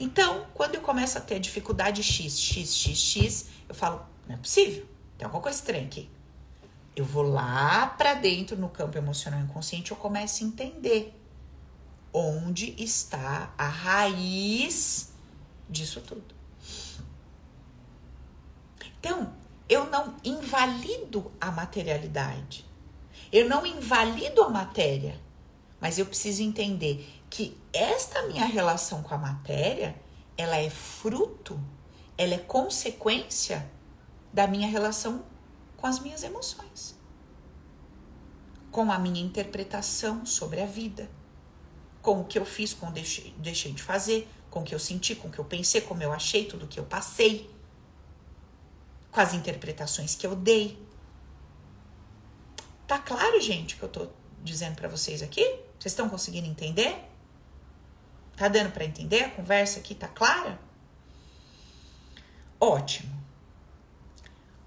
Então, 0.00 0.46
quando 0.54 0.76
eu 0.76 0.80
começo 0.80 1.18
a 1.18 1.20
ter 1.20 1.38
dificuldade 1.38 2.02
X, 2.02 2.40
X, 2.40 2.74
X, 2.74 2.98
X, 2.98 3.46
eu 3.68 3.74
falo, 3.74 4.06
não 4.26 4.36
é 4.36 4.38
possível, 4.38 4.86
tem 5.18 5.26
alguma 5.26 5.42
coisa 5.42 5.58
estranha 5.58 5.84
aqui. 5.84 6.08
Eu 6.96 7.04
vou 7.04 7.24
lá 7.24 7.88
para 7.88 8.14
dentro 8.14 8.56
no 8.56 8.70
campo 8.70 8.96
emocional 8.96 9.38
inconsciente, 9.38 9.90
eu 9.90 9.98
começo 9.98 10.42
a 10.42 10.46
entender 10.46 11.12
onde 12.10 12.74
está 12.82 13.52
a 13.58 13.68
raiz 13.68 15.12
disso 15.68 16.00
tudo. 16.00 16.34
Então, 18.98 19.30
eu 19.68 19.90
não 19.90 20.14
invalido 20.24 21.30
a 21.40 21.50
materialidade. 21.50 22.64
Eu 23.32 23.48
não 23.48 23.66
invalido 23.66 24.42
a 24.42 24.48
matéria, 24.48 25.20
mas 25.80 25.98
eu 25.98 26.06
preciso 26.06 26.42
entender 26.42 27.08
que 27.28 27.58
esta 27.72 28.22
minha 28.22 28.44
relação 28.44 29.02
com 29.02 29.14
a 29.14 29.18
matéria, 29.18 30.00
ela 30.36 30.56
é 30.56 30.70
fruto, 30.70 31.60
ela 32.16 32.34
é 32.34 32.38
consequência 32.38 33.68
da 34.32 34.46
minha 34.46 34.68
relação 34.68 35.24
com 35.76 35.86
as 35.86 35.98
minhas 35.98 36.22
emoções, 36.22 36.96
com 38.70 38.92
a 38.92 38.98
minha 38.98 39.20
interpretação 39.20 40.24
sobre 40.24 40.60
a 40.60 40.66
vida, 40.66 41.10
com 42.00 42.20
o 42.20 42.24
que 42.24 42.38
eu 42.38 42.44
fiz, 42.44 42.72
com 42.72 42.86
o 42.86 42.92
deixei, 42.92 43.34
deixei 43.38 43.72
de 43.72 43.82
fazer, 43.82 44.28
com 44.48 44.60
o 44.60 44.62
que 44.62 44.74
eu 44.74 44.78
senti, 44.78 45.14
com 45.16 45.28
o 45.28 45.30
que 45.30 45.38
eu 45.38 45.44
pensei, 45.44 45.80
como 45.80 46.02
eu 46.02 46.12
achei, 46.12 46.44
tudo 46.44 46.68
que 46.68 46.78
eu 46.78 46.84
passei, 46.84 47.50
as 49.20 49.34
interpretações 49.34 50.14
que 50.14 50.26
eu 50.26 50.36
dei. 50.36 50.78
Tá 52.86 52.98
claro, 52.98 53.40
gente, 53.40 53.74
o 53.74 53.78
que 53.78 53.82
eu 53.84 53.88
tô 53.88 54.08
dizendo 54.42 54.76
para 54.76 54.88
vocês 54.88 55.22
aqui? 55.22 55.42
Vocês 55.78 55.92
estão 55.92 56.08
conseguindo 56.08 56.46
entender? 56.46 56.96
Tá 58.36 58.48
dando 58.48 58.70
para 58.72 58.84
entender? 58.84 59.24
A 59.24 59.30
conversa 59.30 59.80
aqui 59.80 59.94
tá 59.94 60.08
clara? 60.08 60.58
Ótimo. 62.60 63.14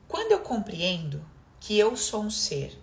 Quando 0.08 0.32
eu 0.32 0.40
compreendo 0.40 1.24
que 1.60 1.78
eu 1.78 1.96
sou 1.96 2.24
um 2.24 2.32
ser 2.32 2.80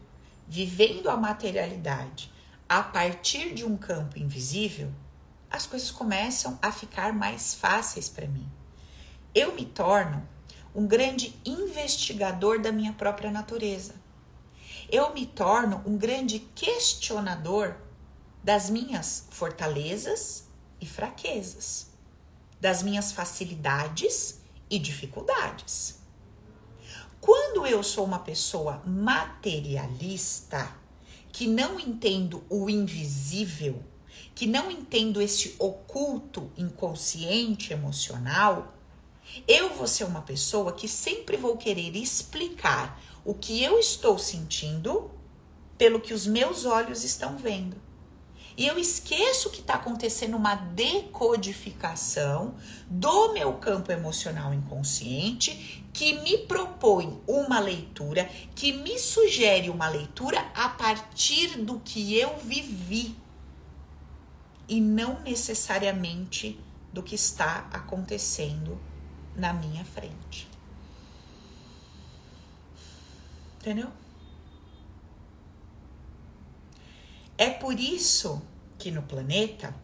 vivendo 0.46 1.08
a 1.08 1.16
materialidade 1.16 2.32
a 2.68 2.82
partir 2.82 3.52
de 3.52 3.64
um 3.64 3.76
campo 3.76 4.18
invisível, 4.18 4.92
as 5.50 5.66
coisas 5.66 5.90
começam 5.90 6.58
a 6.62 6.70
ficar 6.70 7.12
mais 7.12 7.54
fáceis 7.54 8.08
para 8.08 8.26
mim. 8.26 8.48
Eu 9.34 9.54
me 9.54 9.64
torno 9.64 10.26
um 10.76 10.86
grande 10.86 11.34
investigador 11.42 12.60
da 12.60 12.70
minha 12.70 12.92
própria 12.92 13.30
natureza. 13.30 13.94
Eu 14.92 15.14
me 15.14 15.24
torno 15.26 15.82
um 15.86 15.96
grande 15.96 16.38
questionador 16.54 17.76
das 18.44 18.68
minhas 18.68 19.26
fortalezas 19.30 20.46
e 20.78 20.84
fraquezas, 20.86 21.86
das 22.60 22.82
minhas 22.82 23.10
facilidades 23.10 24.42
e 24.68 24.78
dificuldades. 24.78 25.98
Quando 27.22 27.66
eu 27.66 27.82
sou 27.82 28.04
uma 28.04 28.18
pessoa 28.18 28.82
materialista, 28.86 30.70
que 31.32 31.46
não 31.46 31.80
entendo 31.80 32.44
o 32.50 32.68
invisível, 32.68 33.82
que 34.34 34.46
não 34.46 34.70
entendo 34.70 35.22
esse 35.22 35.56
oculto 35.58 36.52
inconsciente 36.54 37.72
emocional, 37.72 38.75
eu 39.46 39.74
vou 39.74 39.86
ser 39.86 40.04
uma 40.04 40.22
pessoa 40.22 40.72
que 40.72 40.86
sempre 40.86 41.36
vou 41.36 41.56
querer 41.56 41.96
explicar 41.96 43.00
o 43.24 43.34
que 43.34 43.62
eu 43.62 43.78
estou 43.78 44.18
sentindo 44.18 45.10
pelo 45.76 46.00
que 46.00 46.14
os 46.14 46.26
meus 46.26 46.64
olhos 46.64 47.04
estão 47.04 47.36
vendo. 47.36 47.76
E 48.56 48.66
eu 48.66 48.78
esqueço 48.78 49.50
que 49.50 49.60
está 49.60 49.74
acontecendo 49.74 50.36
uma 50.36 50.54
decodificação 50.54 52.54
do 52.88 53.34
meu 53.34 53.52
campo 53.54 53.92
emocional 53.92 54.54
inconsciente 54.54 55.84
que 55.92 56.14
me 56.20 56.38
propõe 56.38 57.20
uma 57.26 57.60
leitura, 57.60 58.24
que 58.54 58.72
me 58.72 58.98
sugere 58.98 59.68
uma 59.68 59.88
leitura 59.88 60.40
a 60.54 60.70
partir 60.70 61.58
do 61.58 61.80
que 61.80 62.18
eu 62.18 62.38
vivi 62.38 63.14
e 64.68 64.80
não 64.80 65.20
necessariamente 65.20 66.58
do 66.92 67.02
que 67.02 67.14
está 67.14 67.68
acontecendo 67.72 68.78
na 69.36 69.52
minha 69.52 69.84
frente. 69.84 70.48
Entendeu? 73.60 73.88
É 77.38 77.50
por 77.50 77.78
isso 77.78 78.42
que 78.78 78.90
no 78.90 79.02
planeta 79.02 79.74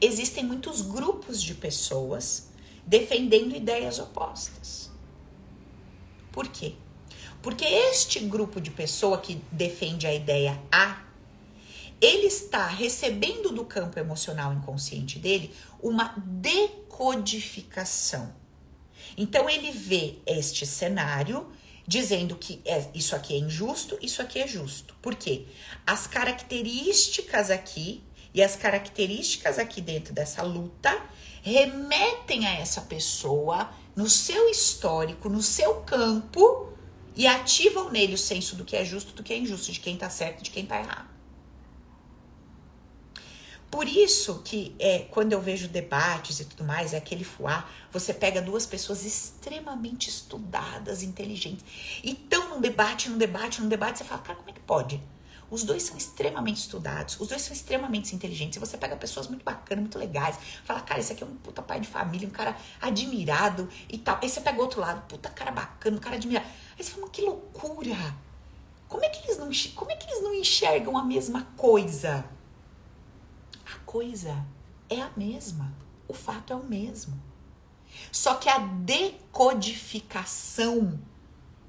existem 0.00 0.44
muitos 0.44 0.80
grupos 0.80 1.42
de 1.42 1.54
pessoas 1.54 2.48
defendendo 2.86 3.54
ideias 3.54 3.98
opostas. 3.98 4.90
Por 6.32 6.48
quê? 6.48 6.74
Porque 7.42 7.64
este 7.64 8.20
grupo 8.20 8.60
de 8.60 8.70
pessoa 8.70 9.18
que 9.18 9.42
defende 9.50 10.06
a 10.06 10.14
ideia 10.14 10.62
A, 10.70 11.02
ele 12.00 12.26
está 12.26 12.66
recebendo 12.66 13.50
do 13.52 13.64
campo 13.64 13.98
emocional 13.98 14.52
inconsciente 14.52 15.18
dele 15.18 15.52
uma 15.82 16.14
decodificação. 16.18 18.45
Então 19.16 19.48
ele 19.48 19.70
vê 19.70 20.16
este 20.26 20.66
cenário 20.66 21.50
dizendo 21.86 22.36
que 22.36 22.60
é, 22.64 22.84
isso 22.94 23.14
aqui 23.14 23.34
é 23.34 23.38
injusto, 23.38 23.96
isso 24.02 24.20
aqui 24.20 24.40
é 24.40 24.46
justo. 24.46 24.94
Por 25.00 25.14
quê? 25.14 25.46
As 25.86 26.06
características 26.06 27.50
aqui 27.50 28.02
e 28.34 28.42
as 28.42 28.56
características 28.56 29.58
aqui 29.58 29.80
dentro 29.80 30.12
dessa 30.12 30.42
luta 30.42 31.00
remetem 31.42 32.46
a 32.46 32.54
essa 32.54 32.80
pessoa 32.80 33.70
no 33.94 34.10
seu 34.10 34.50
histórico, 34.50 35.28
no 35.28 35.40
seu 35.40 35.76
campo 35.82 36.72
e 37.14 37.26
ativam 37.26 37.90
nele 37.90 38.14
o 38.14 38.18
senso 38.18 38.56
do 38.56 38.64
que 38.64 38.76
é 38.76 38.84
justo, 38.84 39.14
do 39.14 39.22
que 39.22 39.32
é 39.32 39.38
injusto, 39.38 39.72
de 39.72 39.80
quem 39.80 39.96
tá 39.96 40.10
certo, 40.10 40.42
de 40.42 40.50
quem 40.50 40.66
tá 40.66 40.78
errado. 40.78 41.15
Por 43.76 43.86
isso 43.86 44.40
que 44.42 44.74
é, 44.78 45.00
quando 45.00 45.34
eu 45.34 45.40
vejo 45.42 45.68
debates 45.68 46.40
e 46.40 46.46
tudo 46.46 46.64
mais, 46.64 46.94
é 46.94 46.96
aquele 46.96 47.24
fuá, 47.24 47.68
você 47.92 48.14
pega 48.14 48.40
duas 48.40 48.64
pessoas 48.64 49.04
extremamente 49.04 50.08
estudadas, 50.08 51.02
inteligentes, 51.02 51.62
e 52.02 52.12
estão 52.12 52.48
num 52.48 52.58
debate, 52.58 53.10
num 53.10 53.18
debate, 53.18 53.60
num 53.60 53.68
debate, 53.68 53.98
você 53.98 54.04
fala, 54.04 54.22
cara, 54.22 54.38
como 54.38 54.48
é 54.48 54.54
que 54.54 54.60
pode? 54.60 54.98
Os 55.50 55.62
dois 55.62 55.82
são 55.82 55.94
extremamente 55.94 56.56
estudados, 56.56 57.20
os 57.20 57.28
dois 57.28 57.42
são 57.42 57.52
extremamente 57.52 58.16
inteligentes. 58.16 58.56
E 58.56 58.60
você 58.60 58.78
pega 58.78 58.96
pessoas 58.96 59.28
muito 59.28 59.44
bacanas, 59.44 59.82
muito 59.82 59.98
legais, 59.98 60.38
fala, 60.64 60.80
cara, 60.80 60.98
esse 60.98 61.12
aqui 61.12 61.22
é 61.22 61.26
um 61.26 61.36
puta 61.36 61.60
pai 61.60 61.78
de 61.78 61.86
família, 61.86 62.26
um 62.26 62.30
cara 62.30 62.56
admirado 62.80 63.68
e 63.90 63.98
tal. 63.98 64.18
Aí 64.22 64.30
você 64.30 64.40
pega 64.40 64.58
o 64.58 64.62
outro 64.62 64.80
lado, 64.80 65.06
puta 65.06 65.28
cara 65.28 65.50
bacana, 65.50 65.98
um 65.98 66.00
cara 66.00 66.16
admirado. 66.16 66.46
Aí 66.78 66.82
você 66.82 66.92
fala, 66.92 67.10
que 67.10 67.20
loucura! 67.20 68.16
Como 68.88 69.04
é 69.04 69.10
que 69.10 69.26
eles 69.26 69.36
não, 69.36 69.50
como 69.74 69.90
é 69.90 69.96
que 69.96 70.10
eles 70.10 70.22
não 70.22 70.32
enxergam 70.32 70.96
a 70.96 71.04
mesma 71.04 71.42
coisa? 71.58 72.24
Coisa 73.86 74.44
é 74.90 75.00
a 75.00 75.10
mesma. 75.16 75.72
O 76.06 76.12
fato 76.12 76.52
é 76.52 76.56
o 76.56 76.62
mesmo. 76.62 77.18
Só 78.12 78.34
que 78.34 78.50
a 78.50 78.58
decodificação 78.58 81.00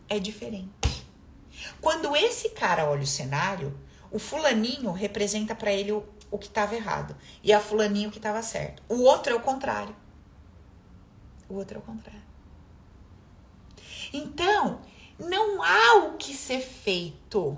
é 0.10 0.20
diferente. 0.20 1.08
Quando 1.80 2.16
esse 2.16 2.50
cara 2.50 2.90
olha 2.90 3.04
o 3.04 3.08
cenário, 3.08 3.80
o 4.12 4.20
fulaninho 4.20 4.92
representa 4.92 5.56
para 5.56 5.72
ele 5.72 5.92
o, 5.92 6.06
o 6.30 6.38
que 6.38 6.48
estava 6.48 6.76
errado 6.76 7.16
e 7.44 7.54
a 7.54 7.60
fulaninho 7.60 8.10
o 8.10 8.12
que 8.12 8.18
estava 8.18 8.42
certo. 8.42 8.82
O 8.90 9.04
outro 9.04 9.34
é 9.34 9.36
o 9.36 9.42
contrário. 9.42 9.96
O 11.48 11.56
outro 11.56 11.78
é 11.78 11.80
o 11.80 11.84
contrário. 11.84 12.28
Então, 14.12 14.82
não 15.18 15.64
há 15.64 16.06
o 16.06 16.18
que 16.18 16.34
ser 16.34 16.62
feito 16.62 17.58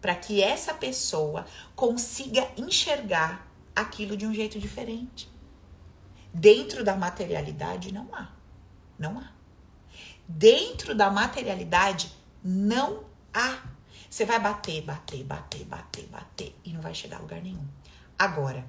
para 0.00 0.14
que 0.14 0.42
essa 0.42 0.74
pessoa 0.74 1.46
consiga 1.76 2.50
enxergar 2.56 3.51
aquilo 3.74 4.16
de 4.16 4.26
um 4.26 4.34
jeito 4.34 4.58
diferente. 4.58 5.30
Dentro 6.32 6.84
da 6.84 6.96
materialidade 6.96 7.92
não 7.92 8.08
há. 8.14 8.30
Não 8.98 9.18
há. 9.18 9.32
Dentro 10.26 10.94
da 10.94 11.10
materialidade 11.10 12.12
não 12.42 13.04
há. 13.32 13.58
Você 14.08 14.24
vai 14.24 14.38
bater, 14.38 14.82
bater, 14.82 15.24
bater, 15.24 15.64
bater, 15.64 16.06
bater 16.06 16.56
e 16.64 16.72
não 16.72 16.80
vai 16.80 16.94
chegar 16.94 17.16
a 17.18 17.20
lugar 17.20 17.40
nenhum. 17.40 17.66
Agora, 18.18 18.64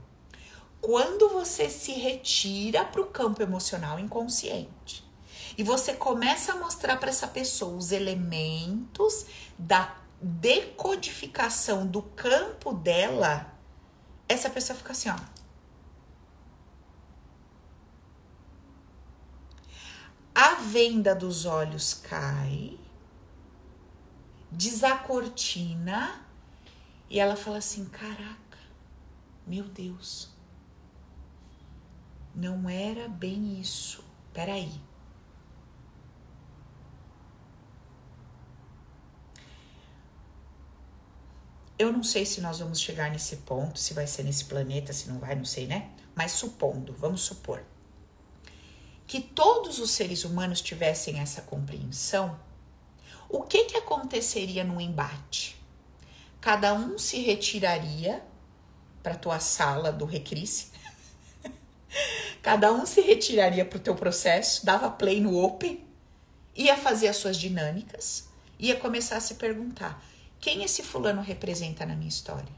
quando 0.81 1.29
você 1.29 1.69
se 1.69 1.93
retira 1.93 2.83
para 2.83 3.01
o 3.01 3.07
campo 3.07 3.41
emocional 3.41 3.99
inconsciente 3.99 5.03
e 5.57 5.63
você 5.63 5.93
começa 5.93 6.53
a 6.53 6.57
mostrar 6.57 6.97
para 6.97 7.09
essa 7.09 7.27
pessoa 7.27 7.77
os 7.77 7.91
elementos 7.91 9.25
da 9.57 9.95
decodificação 10.21 11.85
do 11.85 12.01
campo 12.01 12.73
dela, 12.73 13.52
essa 14.27 14.49
pessoa 14.49 14.77
fica 14.77 14.91
assim, 14.91 15.09
ó. 15.09 15.15
A 20.35 20.55
venda 20.55 21.13
dos 21.13 21.45
olhos 21.45 21.93
cai, 21.93 22.79
desacortina 24.51 26.25
e 27.09 27.19
ela 27.19 27.35
fala 27.35 27.57
assim: 27.57 27.85
caraca, 27.85 28.57
meu 29.45 29.65
Deus, 29.65 30.29
não 32.33 32.67
era 32.67 33.07
bem 33.07 33.59
isso. 33.59 34.03
Peraí. 34.33 34.81
Eu 41.83 41.91
não 41.91 42.01
sei 42.01 42.25
se 42.25 42.39
nós 42.39 42.59
vamos 42.59 42.79
chegar 42.79 43.11
nesse 43.11 43.35
ponto, 43.37 43.77
se 43.77 43.93
vai 43.93 44.07
ser 44.07 44.23
nesse 44.23 44.45
planeta, 44.45 44.93
se 44.93 45.09
não 45.09 45.19
vai, 45.19 45.35
não 45.35 45.43
sei, 45.43 45.67
né? 45.67 45.89
Mas 46.15 46.31
supondo, 46.31 46.93
vamos 46.93 47.23
supor, 47.23 47.61
que 49.05 49.19
todos 49.19 49.79
os 49.79 49.91
seres 49.91 50.23
humanos 50.23 50.61
tivessem 50.61 51.19
essa 51.19 51.41
compreensão, 51.41 52.39
o 53.27 53.41
que 53.41 53.65
que 53.65 53.75
aconteceria 53.75 54.63
no 54.63 54.79
embate? 54.79 55.61
Cada 56.39 56.73
um 56.73 56.97
se 56.97 57.19
retiraria 57.19 58.23
para 59.01 59.15
tua 59.15 59.41
sala 59.41 59.91
do 59.91 60.05
recrisse. 60.05 60.67
Cada 62.41 62.71
um 62.71 62.85
se 62.85 63.01
retiraria 63.01 63.65
para 63.65 63.77
o 63.77 63.81
teu 63.81 63.93
processo, 63.93 64.65
dava 64.65 64.89
play 64.89 65.19
no 65.19 65.37
open, 65.37 65.85
ia 66.55 66.77
fazer 66.77 67.09
as 67.09 67.17
suas 67.17 67.35
dinâmicas, 67.35 68.29
ia 68.57 68.77
começar 68.77 69.17
a 69.17 69.21
se 69.21 69.35
perguntar: 69.35 70.01
quem 70.43 70.61
esse 70.61 70.83
fulano 70.83 71.21
representa 71.21 71.85
na 71.85 71.95
minha 71.95 72.09
história? 72.09 72.51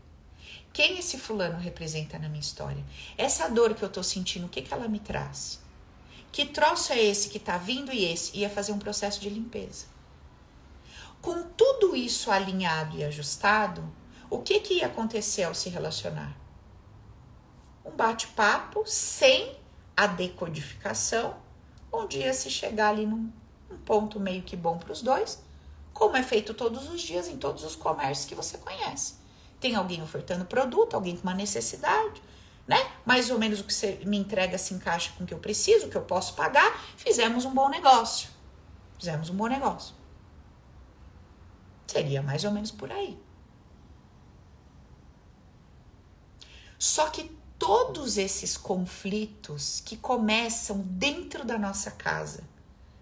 Quem 0.73 0.97
esse 0.97 1.19
fulano 1.19 1.59
representa 1.59 2.17
na 2.17 2.27
minha 2.27 2.41
história? 2.41 2.83
Essa 3.15 3.47
dor 3.47 3.75
que 3.75 3.83
eu 3.83 3.89
tô 3.91 4.01
sentindo, 4.01 4.47
o 4.47 4.49
que, 4.49 4.63
que 4.63 4.73
ela 4.73 4.87
me 4.87 4.99
traz? 4.99 5.61
Que 6.31 6.47
troço 6.47 6.91
é 6.93 6.99
esse 6.99 7.29
que 7.29 7.37
tá 7.37 7.59
vindo 7.59 7.93
e 7.93 8.03
esse? 8.03 8.35
Ia 8.39 8.49
fazer 8.49 8.71
um 8.71 8.79
processo 8.79 9.21
de 9.21 9.29
limpeza. 9.29 9.85
Com 11.21 11.43
tudo 11.43 11.95
isso 11.95 12.31
alinhado 12.31 12.97
e 12.97 13.03
ajustado, 13.03 13.87
o 14.31 14.39
que, 14.39 14.61
que 14.61 14.79
ia 14.79 14.87
acontecer 14.87 15.43
ao 15.43 15.53
se 15.53 15.69
relacionar? 15.69 16.35
Um 17.85 17.91
bate-papo 17.91 18.83
sem 18.87 19.55
a 19.95 20.07
decodificação, 20.07 21.37
onde 21.91 22.17
ia 22.17 22.33
se 22.33 22.49
chegar 22.49 22.89
ali 22.89 23.05
num 23.05 23.31
um 23.69 23.77
ponto 23.77 24.19
meio 24.19 24.41
que 24.41 24.55
bom 24.55 24.79
para 24.79 24.91
os 24.91 25.03
dois, 25.03 25.44
como 25.95 26.17
é 26.17 26.21
feito 26.21 26.53
todos 26.53 26.89
os 26.89 27.01
dias 27.01 27.29
em 27.29 27.37
todos 27.37 27.63
os 27.63 27.73
comércios 27.73 28.27
que 28.27 28.35
você 28.35 28.57
conhece. 28.57 29.15
Tem 29.61 29.75
alguém 29.75 30.03
ofertando 30.03 30.43
produto, 30.43 30.93
alguém 30.93 31.15
com 31.15 31.23
uma 31.23 31.33
necessidade, 31.33 32.21
né? 32.67 32.75
Mais 33.05 33.31
ou 33.31 33.39
menos 33.39 33.61
o 33.61 33.63
que 33.63 33.73
você 33.73 34.01
me 34.05 34.17
entrega 34.17 34.57
se 34.57 34.73
encaixa 34.73 35.13
com 35.17 35.23
o 35.23 35.27
que 35.27 35.33
eu 35.33 35.39
preciso, 35.39 35.85
o 35.85 35.89
que 35.89 35.95
eu 35.95 36.01
posso 36.01 36.33
pagar. 36.35 36.83
Fizemos 36.97 37.45
um 37.45 37.53
bom 37.53 37.69
negócio. 37.69 38.29
Fizemos 38.99 39.29
um 39.29 39.37
bom 39.37 39.47
negócio. 39.47 39.95
Seria 41.87 42.21
mais 42.21 42.43
ou 42.43 42.51
menos 42.51 42.71
por 42.71 42.91
aí. 42.91 43.17
Só 46.77 47.09
que 47.09 47.31
todos 47.57 48.17
esses 48.17 48.57
conflitos 48.57 49.81
que 49.85 49.95
começam 49.95 50.79
dentro 50.79 51.45
da 51.45 51.57
nossa 51.57 51.89
casa, 51.89 52.43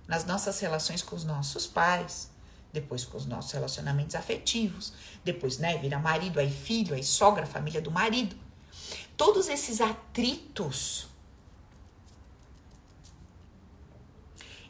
nas 0.08 0.25
nossas 0.25 0.60
relações 0.60 1.01
com 1.01 1.15
os 1.15 1.23
nossos 1.23 1.65
pais, 1.65 2.32
depois 2.73 3.05
com 3.05 3.15
os 3.15 3.27
nossos 3.27 3.51
relacionamentos 3.51 4.15
afetivos, 4.15 4.93
depois, 5.23 5.59
né, 5.59 5.77
vira 5.77 5.99
marido, 5.99 6.39
aí 6.39 6.51
filho, 6.51 6.95
aí 6.95 7.03
sogra, 7.03 7.45
família 7.45 7.79
do 7.79 7.91
marido. 7.91 8.36
Todos 9.15 9.47
esses 9.47 9.79
atritos 9.79 11.07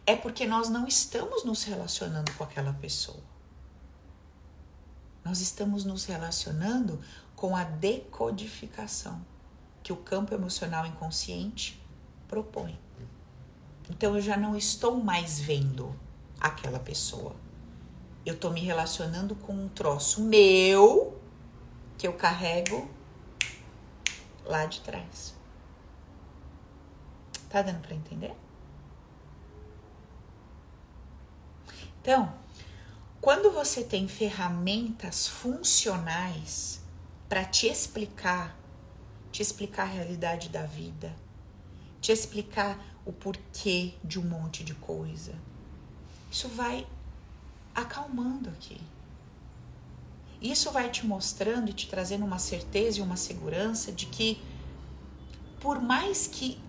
é 0.05 0.17
porque 0.17 0.45
nós 0.45 0.67
não 0.67 0.85
estamos 0.85 1.45
nos 1.45 1.63
relacionando 1.63 2.29
com 2.33 2.43
aquela 2.43 2.73
pessoa. 2.73 3.23
Nós 5.23 5.39
estamos 5.39 5.85
nos 5.85 6.03
relacionando 6.03 6.99
com 7.37 7.55
a 7.55 7.63
decodificação 7.63 9.25
que 9.81 9.93
o 9.93 9.97
campo 9.97 10.33
emocional 10.33 10.85
inconsciente 10.85 11.81
propõe. 12.27 12.77
Então 13.89 14.13
eu 14.15 14.21
já 14.21 14.35
não 14.35 14.57
estou 14.57 15.01
mais 15.01 15.39
vendo 15.39 15.97
aquela 16.37 16.79
pessoa 16.79 17.33
eu 18.25 18.37
tô 18.37 18.49
me 18.49 18.61
relacionando 18.61 19.35
com 19.35 19.53
um 19.53 19.67
troço 19.67 20.21
meu 20.21 21.19
que 21.97 22.07
eu 22.07 22.13
carrego 22.13 22.89
lá 24.45 24.65
de 24.65 24.81
trás. 24.81 25.35
Tá 27.49 27.61
dando 27.61 27.81
para 27.81 27.95
entender? 27.95 28.33
Então, 32.01 32.33
quando 33.21 33.51
você 33.51 33.83
tem 33.83 34.07
ferramentas 34.07 35.27
funcionais 35.27 36.81
para 37.29 37.45
te 37.45 37.67
explicar, 37.67 38.57
te 39.31 39.41
explicar 39.41 39.83
a 39.83 39.91
realidade 39.91 40.49
da 40.49 40.65
vida, 40.65 41.15
te 42.01 42.11
explicar 42.11 42.77
o 43.05 43.13
porquê 43.13 43.93
de 44.03 44.19
um 44.19 44.23
monte 44.23 44.63
de 44.63 44.73
coisa, 44.75 45.33
isso 46.29 46.49
vai 46.49 46.85
acalmando 47.73 48.49
aqui. 48.49 48.79
Isso 50.41 50.71
vai 50.71 50.91
te 50.91 51.05
mostrando 51.05 51.69
e 51.69 51.73
te 51.73 51.87
trazendo 51.87 52.25
uma 52.25 52.37
certeza 52.37 52.99
e 52.99 53.01
uma 53.01 53.15
segurança 53.15 53.91
de 53.91 54.05
que, 54.07 54.41
por 55.59 55.81
mais 55.81 56.27
que 56.27 56.59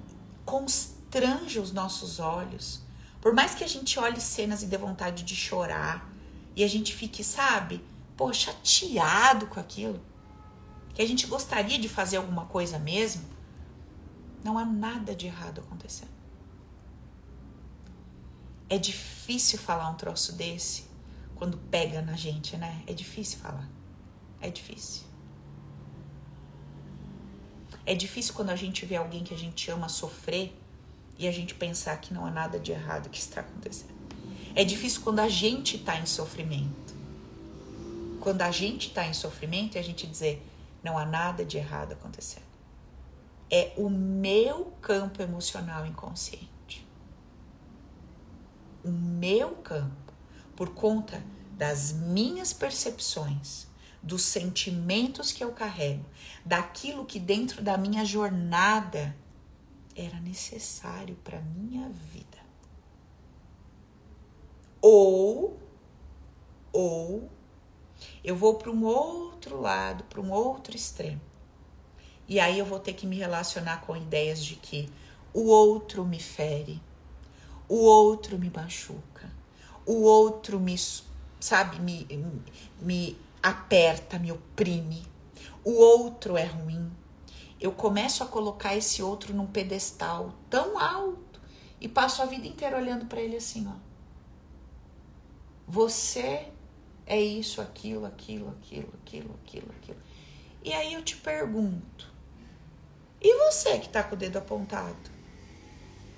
constranja 0.45 1.61
os 1.61 1.73
nossos 1.73 2.21
olhos, 2.21 2.81
por 3.21 3.35
mais 3.35 3.55
que 3.55 3.65
a 3.65 3.67
gente 3.67 3.99
olhe 3.99 4.21
cenas 4.21 4.63
e 4.63 4.67
dê 4.67 4.79
vontade 4.79 5.25
de 5.25 5.35
chorar, 5.35 6.09
e 6.55 6.63
a 6.63 6.69
gente 6.69 6.95
fique, 6.95 7.25
sabe, 7.25 7.85
pô, 8.17 8.33
chateado 8.33 9.49
com 9.49 9.59
aquilo, 9.59 10.01
que 10.95 11.03
a 11.03 11.07
gente 11.07 11.27
gostaria 11.27 11.79
de 11.79 11.89
fazer 11.89 12.19
alguma 12.19 12.47
coisa 12.47 12.79
mesmo, 12.79 13.25
não 14.45 14.57
há 14.57 14.65
nada 14.65 15.17
de 15.17 15.27
errado 15.27 15.61
acontecendo. 15.61 16.15
É 18.69 18.79
difícil 18.79 19.59
falar 19.59 19.91
um 19.91 19.95
troço 19.95 20.33
desse 20.33 20.94
quando 21.37 21.59
pega 21.71 22.01
na 22.01 22.15
gente, 22.15 22.57
né? 22.57 22.83
É 22.87 22.93
difícil 22.93 23.39
falar. 23.39 23.69
É 24.41 24.51
difícil. 24.51 25.05
É 27.87 27.95
difícil 27.95 28.35
quando 28.35 28.51
a 28.51 28.57
gente 28.57 28.87
vê 28.87 28.97
alguém 28.97 29.23
que 29.23 29.35
a 29.35 29.39
gente 29.39 29.71
ama 29.71 29.89
sofrer 29.89 30.57
e 31.19 31.29
a 31.29 31.33
gente 31.33 31.55
pensar 31.55 31.97
que 31.99 32.15
não 32.15 32.25
há 32.25 32.31
nada 32.31 32.59
de 32.59 32.73
errado 32.73 33.09
que 33.11 33.19
está 33.19 33.41
acontecendo. 33.41 33.95
É 34.55 34.65
difícil 34.65 35.03
quando 35.03 35.21
a 35.21 35.29
gente 35.29 35.77
está 35.77 35.99
em 35.99 36.07
sofrimento. 36.07 36.95
Quando 38.21 38.43
a 38.43 38.51
gente 38.51 38.89
está 38.89 39.07
em 39.07 39.13
sofrimento 39.13 39.77
e 39.77 39.79
a 39.79 39.83
gente 39.83 40.07
dizer 40.07 40.43
não 40.83 40.99
há 40.99 41.07
nada 41.07 41.45
de 41.45 41.57
errado 41.57 41.93
acontecendo. 41.93 42.45
É 43.51 43.73
o 43.77 43.89
meu 43.89 44.67
campo 44.83 45.23
emocional 45.23 45.87
inconsciente. 45.87 46.87
O 48.85 48.91
meu 48.91 49.53
campo 49.57 50.04
por 50.57 50.71
conta 50.71 51.23
das 51.53 51.93
minhas 51.93 52.53
percepções, 52.53 53.67
dos 54.03 54.23
sentimentos 54.23 55.33
que 55.33 55.43
eu 55.43 55.53
carrego, 55.53 56.05
daquilo 56.45 57.07
que 57.07 57.19
dentro 57.19 57.63
da 57.63 57.79
minha 57.79 58.05
jornada 58.05 59.17
era 59.97 60.21
necessário 60.21 61.17
para 61.25 61.41
minha 61.41 61.89
vida. 61.89 62.39
Ou 64.81 65.59
ou 66.73 67.31
eu 68.23 68.37
vou 68.37 68.55
para 68.55 68.71
um 68.71 68.85
outro 68.85 69.61
lado, 69.61 70.05
para 70.05 70.21
um 70.21 70.33
outro 70.33 70.75
extremo. 70.75 71.21
E 72.27 72.41
aí 72.41 72.59
eu 72.59 72.67
vou 72.67 72.81
ter 72.81 72.95
que 72.95 73.07
me 73.07 73.17
relacionar 73.17 73.83
com 73.83 73.97
ideias 73.97 74.45
de 74.45 74.57
que 74.57 74.91
o 75.33 75.47
outro 75.47 76.05
me 76.05 76.19
fere, 76.19 76.83
o 77.69 77.77
outro 77.77 78.39
me 78.39 78.51
machuca, 78.51 79.14
o 79.87 80.03
outro 80.03 80.59
me, 80.59 80.77
sabe, 81.41 81.81
me, 81.81 82.07
me 82.81 83.19
aperta, 83.43 84.19
me 84.19 84.33
oprime, 84.33 85.05
o 85.65 85.73
outro 85.73 86.37
é 86.37 86.45
ruim. 86.45 86.91
Eu 87.61 87.73
começo 87.73 88.23
a 88.23 88.27
colocar 88.27 88.77
esse 88.77 89.03
outro 89.03 89.35
num 89.35 89.47
pedestal 89.47 90.35
tão 90.51 90.79
alto 90.79 91.41
e 91.81 91.89
passo 91.89 92.23
a 92.23 92.27
vida 92.27 92.47
inteira 92.47 92.77
olhando 92.77 93.07
para 93.07 93.21
ele 93.21 93.37
assim, 93.37 93.67
ó. 93.67 93.75
Você 95.67 96.49
é 97.07 97.21
isso, 97.21 97.61
aquilo, 97.61 98.05
aquilo, 98.05 98.51
aquilo, 98.51 98.93
aquilo, 99.03 99.35
aquilo, 99.43 99.73
aquilo. 99.81 99.99
E 100.63 100.73
aí 100.73 100.95
eu 100.95 101.03
te 101.03 101.17
pergunto: 101.17 102.13
e 103.21 103.39
você 103.39 103.79
que 103.79 103.89
tá 103.89 104.03
com 104.03 104.15
o 104.15 104.19
dedo 104.19 104.37
apontado? 104.37 105.15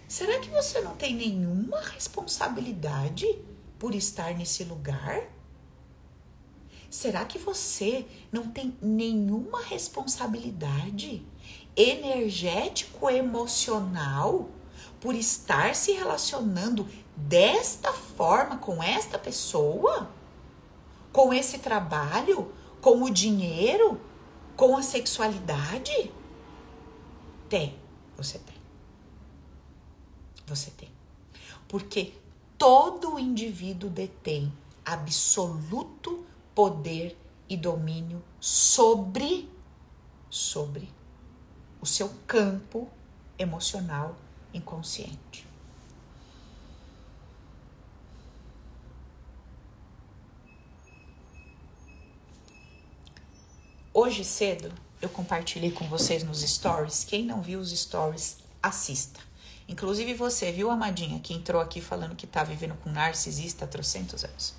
Será 0.09 0.39
que 0.41 0.49
você 0.51 0.81
não 0.81 0.97
tem 0.97 1.15
nenhuma 1.15 1.81
responsabilidade 1.81 3.27
por 3.79 3.95
estar 3.95 4.35
nesse 4.35 4.65
lugar? 4.65 5.37
será 6.97 7.25
que 7.27 7.39
você 7.39 8.07
não 8.33 8.49
tem 8.49 8.75
nenhuma 8.81 9.63
responsabilidade 9.63 11.23
energético-emocional 11.77 14.49
por 14.99 15.15
estar 15.15 15.75
se 15.75 15.93
relacionando 15.93 16.89
desta 17.15 17.93
forma 17.93 18.57
com 18.57 18.83
esta 18.83 19.19
pessoa? 19.19 20.11
Com 21.13 21.35
esse 21.35 21.59
trabalho? 21.59 22.51
Com 22.81 23.03
o 23.03 23.11
dinheiro? 23.11 24.01
Com 24.57 24.75
a 24.77 24.83
sexualidade? 24.83 26.11
Tem, 27.49 27.79
você 28.17 28.39
tem. 28.39 28.57
Você 30.47 30.71
tem. 30.71 30.89
Porque 31.69 32.15
todo 32.59 33.19
indivíduo 33.19 33.91
detém 33.91 34.53
absoluto 34.85 36.25
poder 36.55 37.17
e 37.49 37.57
domínio 37.57 38.23
sobre 38.41 39.49
sobre 40.31 40.89
o 41.81 41.87
seu 41.87 42.11
campo 42.27 42.89
emocional 43.39 44.17
inconsciente. 44.53 45.47
Hoje 53.93 54.25
cedo 54.25 54.73
eu 55.01 55.09
compartilhei 55.09 55.71
com 55.71 55.87
vocês 55.89 56.23
nos 56.23 56.43
stories. 56.43 57.05
Quem 57.05 57.25
não 57.25 57.41
viu 57.41 57.61
os 57.61 57.71
stories, 57.71 58.39
assista. 58.63 59.26
Inclusive 59.69 60.15
você, 60.15 60.53
viu, 60.53 60.71
amadinha, 60.71 61.19
que 61.21 61.35
entrou 61.35 61.61
aqui 61.61 61.81
falando 61.81 62.15
que 62.15 62.27
tá 62.27 62.45
vivendo 62.45 62.77
com 62.83 62.91
um 62.91 62.93
narcisista 62.93 63.65
há 63.65 63.69
trocentos 63.69 64.25
anos. 64.25 64.55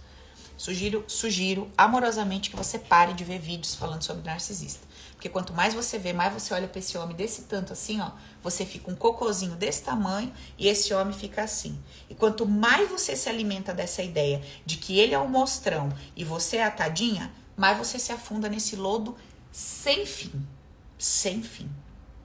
Sugiro, 0.58 1.06
sugiro 1.08 1.72
amorosamente 1.78 2.50
que 2.50 2.56
você 2.56 2.80
pare 2.80 3.14
de 3.14 3.24
ver 3.24 3.38
vídeos 3.38 3.76
falando 3.76 4.02
sobre 4.02 4.26
narcisista. 4.26 4.86
Porque 5.14 5.30
quanto 5.30 5.54
mais 5.54 5.74
você 5.74 6.00
vê, 6.00 6.14
mais 6.14 6.34
você 6.34 6.54
olha 6.54 6.68
para 6.68 6.80
esse 6.80 6.98
homem 6.98 7.16
desse 7.16 7.44
tanto 7.44 7.74
assim, 7.74 8.02
ó, 8.02 8.12
você 8.42 8.66
fica 8.66 8.90
um 8.90 8.96
cocôzinho 8.96 9.56
desse 9.56 9.84
tamanho 9.84 10.34
e 10.58 10.68
esse 10.68 10.94
homem 10.94 11.14
fica 11.14 11.44
assim. 11.44 11.80
E 12.10 12.16
quanto 12.16 12.46
mais 12.46 12.90
você 12.90 13.16
se 13.16 13.30
alimenta 13.30 13.74
dessa 13.74 14.02
ideia 14.02 14.42
de 14.66 14.78
que 14.78 15.00
ele 15.00 15.14
é 15.14 15.20
o 15.20 15.30
mostrão 15.30 15.90
e 16.16 16.24
você 16.24 16.58
é 16.58 16.66
a 16.66 16.72
tadinha, 16.72 17.32
mais 17.56 17.78
você 17.78 18.00
se 18.00 18.12
afunda 18.12 18.50
nesse 18.50 18.76
lodo 18.76 19.16
sem 19.52 20.06
fim. 20.06 20.46
Sem 20.98 21.44
fim, 21.44 21.70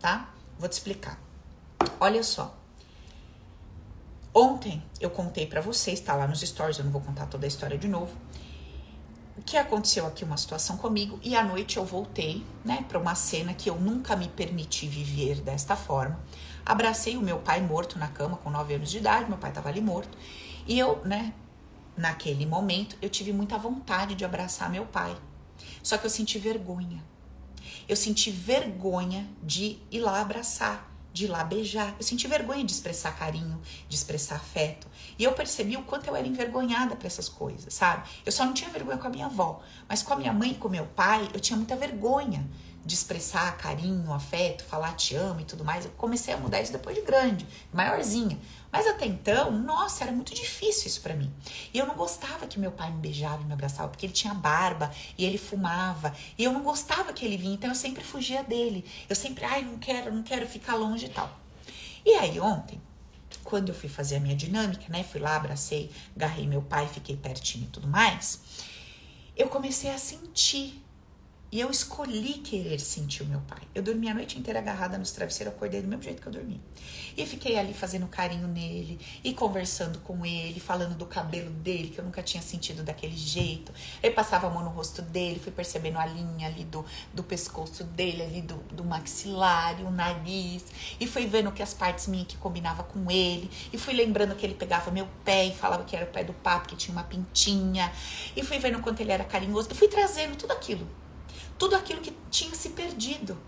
tá? 0.01 0.35
Vou 0.59 0.69
te 0.69 0.73
explicar. 0.73 1.21
Olha 2.01 2.23
só. 2.23 2.62
Ontem 4.35 4.83
eu 4.99 5.11
contei 5.11 5.47
para 5.47 5.61
vocês, 5.61 6.01
tá 6.01 6.15
lá 6.15 6.27
nos 6.27 6.41
stories, 6.41 6.79
eu 6.79 6.85
não 6.85 6.93
vou 6.93 7.03
contar 7.03 7.27
toda 7.27 7.47
a 7.47 7.49
história 7.49 7.77
de 7.77 7.87
novo. 7.87 8.17
O 9.37 9.43
que 9.43 9.57
aconteceu 9.57 10.07
aqui, 10.07 10.25
uma 10.25 10.37
situação 10.37 10.77
comigo, 10.79 11.19
e 11.23 11.37
à 11.37 11.45
noite 11.45 11.77
eu 11.77 11.85
voltei, 11.85 12.45
né, 12.65 12.85
para 12.89 12.99
uma 12.99 13.15
cena 13.15 13.53
que 13.53 13.69
eu 13.69 13.79
nunca 13.79 14.17
me 14.17 14.29
permiti 14.29 14.87
viver 14.87 15.41
desta 15.41 15.77
forma. 15.77 16.19
Abracei 16.65 17.17
o 17.17 17.21
meu 17.21 17.41
pai 17.41 17.61
morto 17.61 17.99
na 17.99 18.09
cama 18.09 18.37
com 18.39 18.51
9 18.51 18.75
anos 18.75 18.91
de 18.91 18.99
idade, 18.99 19.29
meu 19.29 19.39
pai 19.39 19.53
tava 19.53 19.69
ali 19.69 19.81
morto, 19.81 20.17
e 20.67 20.79
eu, 20.79 21.05
né, 21.05 21.35
naquele 21.97 22.47
momento, 22.47 22.97
eu 23.03 23.11
tive 23.11 23.33
muita 23.33 23.59
vontade 23.59 24.15
de 24.15 24.25
abraçar 24.25 24.71
meu 24.71 24.87
pai. 24.87 25.15
Só 25.83 25.99
que 25.99 26.07
eu 26.07 26.11
senti 26.11 26.39
vergonha. 26.39 27.05
Eu 27.89 27.97
senti 27.97 28.31
vergonha 28.31 29.29
de 29.43 29.79
ir 29.91 30.01
lá 30.01 30.21
abraçar 30.21 30.92
de 31.13 31.25
ir 31.25 31.29
lá 31.29 31.45
beijar. 31.45 31.95
Eu 31.99 32.05
senti 32.05 32.27
vergonha 32.27 32.65
de 32.65 32.73
expressar 32.73 33.17
carinho, 33.17 33.61
de 33.89 33.95
expressar 33.95 34.37
afeto. 34.37 34.87
E 35.19 35.25
eu 35.25 35.33
percebi 35.33 35.77
o 35.77 35.83
quanto 35.83 36.07
eu 36.07 36.17
era 36.17 36.27
envergonhada 36.27 36.97
para 36.97 37.07
essas 37.07 37.29
coisas, 37.29 37.75
sabe? 37.75 38.09
Eu 38.25 38.33
só 38.33 38.45
não 38.45 38.55
tinha 38.55 38.71
vergonha 38.71 38.99
com 38.99 39.07
a 39.07 39.11
minha 39.11 39.27
avó, 39.27 39.61
mas 39.89 40.03
com 40.03 40.15
a 40.15 40.17
minha 40.17 40.33
mãe 40.33 40.53
e 40.53 40.55
com 40.55 40.69
meu 40.69 40.87
pai, 40.87 41.29
eu 41.35 41.41
tinha 41.41 41.57
muita 41.57 41.77
vergonha 41.77 42.49
de 42.85 42.95
expressar 42.95 43.57
carinho, 43.59 44.13
afeto, 44.13 44.65
falar 44.65 44.95
te 44.95 45.15
amo 45.15 45.41
e 45.41 45.45
tudo 45.45 45.65
mais. 45.65 45.85
Eu 45.85 45.93
comecei 45.93 46.35
a 46.35 46.37
mudar 46.37 46.61
isso 46.61 46.73
depois 46.73 46.97
de 46.97 47.03
grande, 47.03 47.47
maiorzinha. 47.73 48.39
Mas 48.73 48.87
até 48.87 49.05
então, 49.05 49.51
nossa, 49.51 50.03
era 50.03 50.13
muito 50.13 50.35
difícil 50.35 50.87
isso 50.87 51.03
para 51.03 51.15
mim. 51.15 51.31
E 51.75 51.79
eu 51.79 51.87
não 51.87 51.95
gostava 51.95 52.47
que 52.47 52.59
meu 52.59 52.73
pai 52.73 52.91
me 52.91 53.03
beijava 53.03 53.43
e 53.43 53.45
me 53.45 53.53
abraçava, 53.53 53.91
porque 53.91 54.07
ele 54.07 54.15
tinha 54.15 54.33
barba 54.33 54.91
e 55.19 55.27
ele 55.27 55.37
fumava. 55.37 56.15
E 56.39 56.43
eu 56.43 56.53
não 56.55 56.63
gostava 56.63 57.13
que 57.13 57.23
ele 57.23 57.37
vinha, 57.37 57.53
então 57.53 57.69
eu 57.69 57.77
sempre 57.77 58.03
fugia 58.03 58.43
dele. 58.43 58.83
Eu 59.11 59.15
sempre, 59.15 59.45
ai, 59.45 59.61
não 59.61 59.77
quero, 59.77 60.15
não 60.15 60.23
quero 60.23 60.47
ficar 60.47 60.75
longe 60.75 61.05
e 61.05 61.11
tal. 61.11 61.39
E 62.03 62.15
aí 62.15 62.41
ontem, 62.41 62.81
quando 63.45 63.69
eu 63.69 63.75
fui 63.75 63.91
fazer 63.91 64.17
a 64.17 64.21
minha 64.21 64.35
dinâmica, 64.35 64.85
né? 64.89 65.05
Fui 65.05 65.21
lá, 65.21 65.37
abracei, 65.37 65.91
agarrei 66.17 66.47
meu 66.47 66.63
pai, 66.63 66.89
fiquei 66.89 67.15
pertinho 67.15 67.65
e 67.65 67.69
tudo 67.69 67.87
mais. 67.87 68.41
Eu 69.37 69.49
comecei 69.49 69.91
a 69.91 69.99
sentir 69.99 70.82
e 71.53 71.61
eu 71.61 71.71
escolhi 71.71 72.39
querer 72.39 72.81
sentir 72.81 73.23
o 73.23 73.27
meu 73.27 73.41
pai. 73.41 73.61
Eu 73.75 73.83
dormi 73.83 74.09
a 74.09 74.15
noite 74.15 74.39
inteira 74.39 74.59
agarrada 74.59 74.97
nos 74.97 75.11
travesseiros, 75.13 75.55
acordei 75.55 75.83
do 75.83 75.87
mesmo 75.87 76.03
jeito 76.03 76.23
que 76.23 76.27
eu 76.27 76.33
dormi. 76.33 76.59
E 77.15 77.27
fiquei 77.27 77.59
ali 77.59 77.75
fazendo 77.75 78.07
carinho 78.07 78.49
nele, 78.49 78.99
e 79.23 79.35
conversando 79.35 79.99
com 79.99 80.25
ele, 80.25 80.59
falando 80.59 80.97
do 80.97 81.05
cabelo 81.05 81.51
dele, 81.51 81.91
que 81.91 81.99
eu 81.99 82.05
nunca 82.07 82.23
tinha 82.23 82.43
sentido 82.43 82.83
daquele 82.83 83.15
jeito. 83.15 83.71
Eu 84.03 84.15
passava 84.15 84.47
a 84.47 84.51
mão 84.51 84.65
no 84.65 84.71
rosto 84.71 85.03
dele, 85.03 85.39
fui 85.39 85.53
percebendo 85.53 85.99
a 85.99 86.07
linha 86.07 86.49
ali 86.49 86.65
do, 86.65 86.87
do 87.13 87.23
pescoço 87.23 87.85
dele, 87.85 88.23
ali 88.23 88.41
do, 88.41 88.57
do 88.73 88.83
maxilar, 88.83 89.79
o 89.83 89.91
nariz. 89.91 90.65
E 90.99 91.07
fui 91.07 91.27
vendo 91.27 91.53
que 91.53 91.63
as 91.63 91.75
partes 91.75 92.07
minhas 92.07 92.29
que 92.29 92.39
combinava 92.39 92.83
com 92.83 93.11
ele. 93.11 93.51
E 93.71 93.77
fui 93.77 93.93
lembrando 93.93 94.35
que 94.35 94.47
ele 94.47 94.55
pegava 94.55 94.91
meu 94.91 95.07
pé 95.23 95.45
e 95.45 95.55
falava 95.55 95.85
que 95.85 95.95
era 95.95 96.07
o 96.07 96.09
pé 96.09 96.25
do 96.25 96.33
papo, 96.33 96.69
que 96.69 96.77
tinha 96.77 96.97
uma 96.97 97.05
pintinha. 97.05 97.93
E 98.35 98.43
fui 98.43 98.59
vendo 98.59 98.81
quanto 98.81 99.01
ele 99.01 99.13
era 99.13 99.25
carinhoso. 99.25 99.69
E 99.71 99.75
fui 99.75 99.89
trazendo 99.89 100.35
tudo 100.35 100.53
aquilo 100.53 101.02
tudo 101.63 101.77
aquilo 101.77 102.01
que 102.01 102.11
tinha 102.29 102.57
se 102.57 102.71
perdido, 102.71 103.41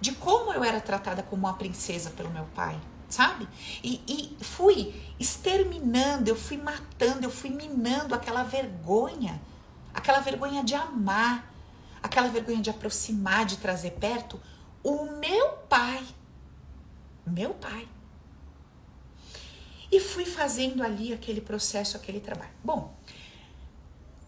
de 0.00 0.10
como 0.10 0.52
eu 0.52 0.64
era 0.64 0.80
tratada 0.80 1.22
como 1.22 1.46
uma 1.46 1.54
princesa 1.54 2.10
pelo 2.10 2.28
meu 2.28 2.44
pai, 2.56 2.76
sabe? 3.08 3.48
E, 3.84 4.02
e 4.40 4.44
fui 4.44 4.92
exterminando, 5.16 6.28
eu 6.28 6.34
fui 6.34 6.56
matando, 6.56 7.22
eu 7.22 7.30
fui 7.30 7.50
minando 7.50 8.16
aquela 8.16 8.42
vergonha, 8.42 9.40
aquela 9.94 10.18
vergonha 10.18 10.64
de 10.64 10.74
amar, 10.74 11.54
aquela 12.02 12.26
vergonha 12.26 12.60
de 12.60 12.68
aproximar, 12.68 13.46
de 13.46 13.58
trazer 13.58 13.92
perto 13.92 14.40
o 14.82 15.04
meu 15.20 15.50
pai. 15.68 16.04
Meu 17.24 17.54
pai. 17.54 17.86
E 19.88 20.00
fui 20.00 20.24
fazendo 20.24 20.82
ali 20.82 21.12
aquele 21.12 21.40
processo, 21.40 21.96
aquele 21.96 22.18
trabalho. 22.18 22.50
Bom, 22.64 22.92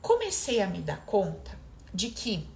comecei 0.01 0.62
a 0.62 0.68
me 0.68 0.80
dar 0.80 1.05
conta 1.05 1.59
de 1.93 2.11
que 2.11 2.53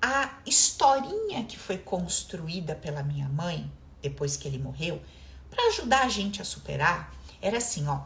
a 0.00 0.38
historinha 0.46 1.44
que 1.44 1.58
foi 1.58 1.78
construída 1.78 2.74
pela 2.74 3.02
minha 3.02 3.28
mãe 3.28 3.70
depois 4.00 4.36
que 4.36 4.46
ele 4.46 4.58
morreu, 4.58 5.02
para 5.50 5.68
ajudar 5.68 6.02
a 6.02 6.08
gente 6.08 6.40
a 6.40 6.44
superar, 6.44 7.12
era 7.40 7.58
assim, 7.58 7.86
ó. 7.88 8.02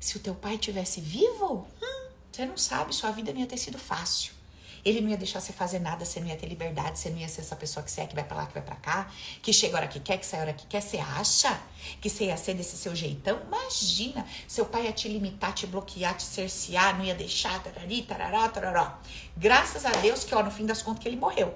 Se 0.00 0.16
o 0.16 0.20
teu 0.20 0.34
pai 0.34 0.58
tivesse 0.58 1.00
vivo, 1.00 1.66
hum, 1.82 2.08
você 2.30 2.46
não 2.46 2.56
sabe, 2.56 2.94
sua 2.94 3.10
vida 3.10 3.32
não 3.32 3.40
ia 3.40 3.46
ter 3.46 3.58
sido 3.58 3.78
fácil. 3.78 4.32
Ele 4.84 5.00
não 5.00 5.08
ia 5.08 5.16
deixar 5.16 5.40
você 5.40 5.52
fazer 5.52 5.78
nada, 5.78 6.04
você 6.04 6.20
não 6.20 6.26
ia 6.26 6.36
ter 6.36 6.46
liberdade, 6.46 6.98
você 6.98 7.08
não 7.08 7.18
ia 7.18 7.28
ser 7.28 7.40
essa 7.40 7.56
pessoa 7.56 7.82
que 7.82 7.90
você 7.90 8.02
é, 8.02 8.06
que 8.06 8.14
vai 8.14 8.24
pra 8.24 8.36
lá, 8.36 8.46
que 8.46 8.54
vai 8.54 8.62
pra 8.62 8.76
cá, 8.76 9.10
que 9.42 9.52
chega 9.52 9.76
a 9.76 9.80
hora 9.80 9.88
que 9.88 9.98
quer, 9.98 10.18
que 10.18 10.26
sai 10.26 10.40
a 10.40 10.42
hora 10.42 10.52
que 10.52 10.66
quer. 10.66 10.82
Você 10.82 10.98
acha 10.98 11.58
que 12.00 12.10
você 12.10 12.26
ia 12.26 12.36
ser 12.36 12.54
desse 12.54 12.76
seu 12.76 12.94
jeitão? 12.94 13.40
Imagina, 13.46 14.26
seu 14.46 14.66
pai 14.66 14.84
ia 14.84 14.92
te 14.92 15.08
limitar, 15.08 15.54
te 15.54 15.66
bloquear, 15.66 16.16
te 16.16 16.24
cercear, 16.24 16.96
não 16.98 17.04
ia 17.04 17.14
deixar, 17.14 17.62
tarari, 17.62 18.02
tarará, 18.02 18.48
tarará. 18.48 18.98
Graças 19.36 19.86
a 19.86 19.90
Deus 19.90 20.24
que, 20.24 20.34
ó, 20.34 20.42
no 20.42 20.50
fim 20.50 20.66
das 20.66 20.82
contas, 20.82 21.02
que 21.02 21.08
ele 21.08 21.16
morreu. 21.16 21.54